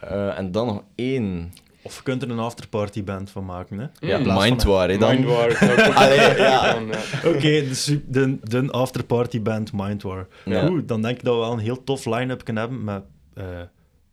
[0.00, 1.52] Eh, en dan nog één.
[1.88, 4.06] Of je kunt er een afterparty band van maken, hè?
[4.06, 4.34] Ja, Mm.
[4.42, 5.14] Mindwar, hè, dan.
[5.14, 5.58] Mindwar.
[5.94, 6.78] Allee, ja.
[7.24, 10.26] Oké, de, de, de afterparty band Mindwar.
[10.44, 10.66] Ja.
[10.66, 13.02] Goed, dan denk ik dat we wel een heel tof line-up kunnen hebben met
[13.34, 13.44] eh,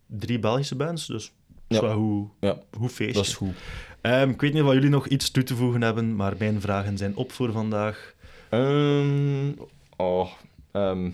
[0.08, 1.08] drie Belgische bands.
[1.08, 1.82] Dus dat is Ja.
[1.84, 2.58] wel hoe, Ja.
[2.78, 3.14] hoe feestje.
[3.14, 3.56] Dat is goed.
[4.02, 6.98] Ehm, ik weet niet of jullie nog iets toe te voegen hebben, maar mijn vragen
[6.98, 8.14] zijn op voor vandaag.
[8.50, 9.52] Ehm,
[9.96, 10.30] oh,
[10.72, 11.10] ehm,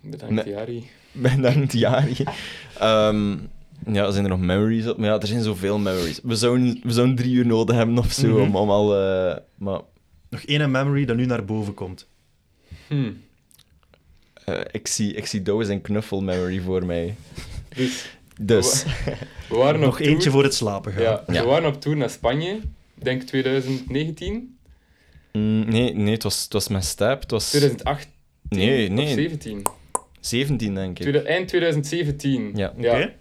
[0.00, 0.44] Bedankt.
[0.44, 0.86] Jari.
[1.12, 2.16] bedankt, Jari.
[2.78, 3.36] Ehm,
[3.86, 4.96] ja, zijn er nog memories op?
[4.98, 6.20] Maar ja, er zijn zoveel memories.
[6.22, 8.40] We zouden, we zouden drie uur nodig hebben of zo Mhm.
[8.40, 8.96] om, om al...
[8.96, 9.80] eh, maar
[10.30, 12.06] Nog één memory dat nu naar boven komt.
[12.88, 13.10] Hm.
[14.44, 17.14] eh, ik zie, ik zie Douwe zijn knuffel memory voor mij.
[17.76, 18.84] Dus Dus,
[19.48, 20.10] we waren nog op tour.
[20.12, 21.02] eentje voor het slapen gaan.
[21.02, 21.42] Ja, Ja.
[21.42, 22.50] we waren op tour naar Spanje.
[22.96, 24.56] Ik denk 2019,
[25.32, 27.20] mm, nee, nee, het was, het was met Stap.
[27.20, 27.48] Het was...
[27.48, 28.12] 2018
[28.48, 29.62] Nee, of nee, 17.
[30.20, 31.24] 17 denk ik.
[31.24, 32.52] Eind 2017.
[32.54, 32.72] Ja.
[32.76, 33.12] Oké.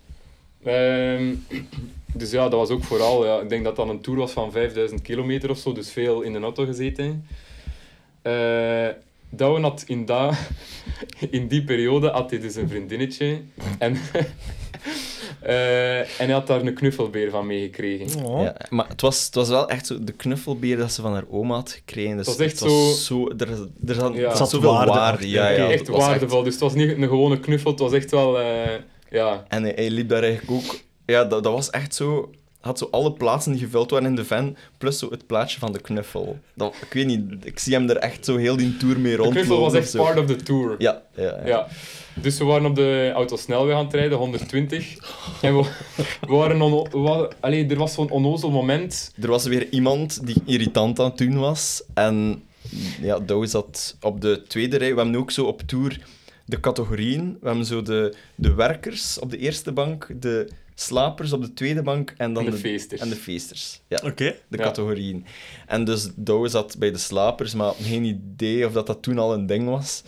[0.63, 1.33] Ehm,
[2.19, 4.51] dus ja, dat was ook vooral, ja, ik denk dat dat een tour was van
[4.51, 7.27] 5000 kilometer of zo, dus veel in de auto gezeten.
[8.21, 8.87] Eh
[9.35, 10.31] Douwen had in, da,
[11.29, 13.41] in die periode had hij dus een vriendinnetje
[13.79, 13.97] en,
[15.41, 18.25] eh, en hij had daar een knuffelbeer van meegekregen.
[18.25, 18.41] Oh.
[18.41, 21.23] Ja, maar het was, het was wel echt zo de knuffelbeer dat ze van haar
[21.29, 22.17] oma had gekregen.
[22.17, 23.49] Dus Het was echt het was zo- Er,
[23.87, 24.27] er zat, Ja.
[24.29, 25.11] Zat zat zoveel waarde waarde.
[25.13, 25.27] achter.
[25.29, 27.93] Ja, ja, Oké, het echt waardevol, dus het was niet een gewone knuffel, het was
[27.93, 28.39] echt wel...
[28.39, 28.45] eh,
[29.13, 30.79] ja, En hij, hij liep daar eigenlijk ook...
[31.05, 32.29] Ja, dat, dat was echt zo...
[32.59, 35.71] Had zo alle plaatsen die gevuld waren in de van, plus zo het plaatje van
[35.71, 36.39] de knuffel.
[36.53, 39.17] Dat, ik weet niet, ik zie hem er echt zo heel die tour mee de
[39.17, 39.31] rondlopen.
[39.33, 40.75] knuffel was echt part of the tour.
[40.77, 41.41] Ja, ja, ja.
[41.45, 41.67] Ja.
[42.13, 44.95] Dus we waren op de autosnelweg aan het rijden, 120.
[45.41, 45.63] En we,
[46.27, 49.13] we waren on, we waren- allee, er was zo'n onnozel moment.
[49.21, 51.83] Er was weer iemand die irritant aan het doen was.
[51.93, 52.43] En
[53.01, 54.95] ja, Douwe zat op de tweede rij.
[54.95, 55.99] We hebben ook zo op tour
[56.45, 57.37] de categorieën.
[57.41, 61.81] We hebben zo de, de werkers op de eerste bank, de slapers op de tweede
[61.81, 63.01] bank en dan En de feesters.
[63.01, 63.97] En de feesters, ja.
[64.15, 64.57] De Ja.
[64.57, 65.25] categorieën.
[65.67, 69.33] En dus Douwe zat bij de slapers, maar geen idee of dat, dat toen al
[69.33, 70.03] een ding was.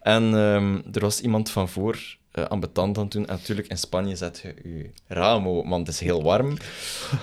[0.00, 3.26] En ehm, er was iemand van voor uh, ambetant aan het doen.
[3.26, 6.56] En natuurlijk, in Spanje zet je je raam open, want het is heel warm.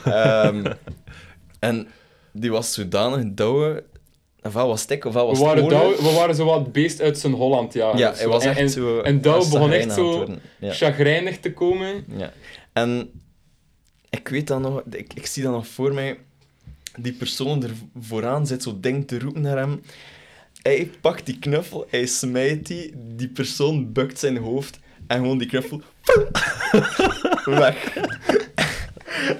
[0.05, 0.73] Ehm,
[1.59, 1.87] en
[2.31, 3.83] die was zodanig Douwe...
[4.43, 5.67] Ofwel was stek, ofwel was We waren,
[6.03, 7.73] we waren zo wat beest uit zijn Holland.
[7.73, 8.99] Ja, of hij was En- echt en, zo...
[8.99, 10.27] en begon echt zo.
[10.59, 10.73] Ja.
[10.73, 12.05] chagrijnig te komen.
[12.17, 12.33] Ja.
[12.73, 13.09] En
[14.09, 16.17] ik weet dan nog, ik, ik zie dan nog voor mij,
[16.99, 19.81] die persoon er vooraan zit zo ding te roepen naar hem.
[20.61, 25.47] Hij pakt die knuffel, hij smijt die, die persoon bukt zijn hoofd en gewoon die
[25.47, 25.81] knuffel
[27.45, 27.97] weg.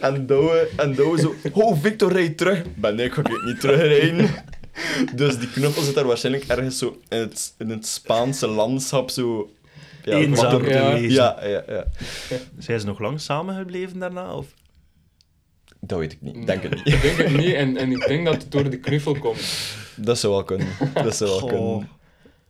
[0.01, 2.63] En Douwe, en Douwe zo, oh Victor, rijd terug.
[2.75, 4.29] Ben ik, ga ik niet terugrijden.
[5.15, 9.51] Dus die knuffel zit daar waarschijnlijk ergens zo in het, in het Spaanse landschap zo...
[10.03, 10.91] Eenzaam wat- te Ja.
[10.93, 11.09] lezen.
[11.11, 11.85] Ja, ja, ja.
[12.59, 14.35] Zijn ze nog lang samengebleven daarna?
[14.35, 14.45] Of?
[15.79, 16.35] Dat weet ik niet.
[16.35, 16.87] Ik denk het niet.
[16.93, 17.53] Ik denk het niet.
[17.53, 19.41] En, en ik denk dat het door de knuffel komt.
[19.95, 20.67] Dat zou wel kunnen.
[20.93, 21.49] Dat zou wel Goh.
[21.49, 21.89] kunnen.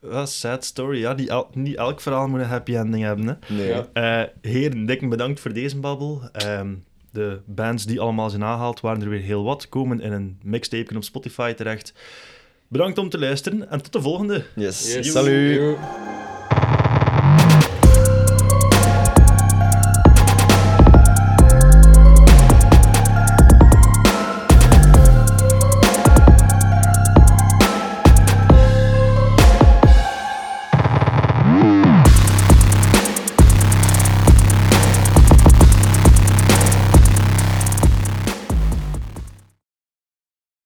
[0.01, 0.99] Dat is sad story.
[0.99, 3.27] Ja, die el- niet elk verhaal moet een happy ending hebben.
[3.27, 3.53] Hè.
[3.55, 3.67] Nee.
[3.67, 3.87] Ja.
[3.93, 6.21] Eh, heren, dikke bedankt voor deze babbel.
[6.31, 6.73] Ehm,
[7.11, 9.69] de bands die allemaal zijn aangehaald waren er weer heel wat.
[9.69, 11.93] Komen in een mixtape op Spotify terecht.
[12.67, 14.43] Bedankt om te luisteren en tot de volgende.
[14.55, 14.93] Yes.
[14.93, 15.11] Yes.
[15.11, 15.55] Salut.
[15.55, 15.77] Yo.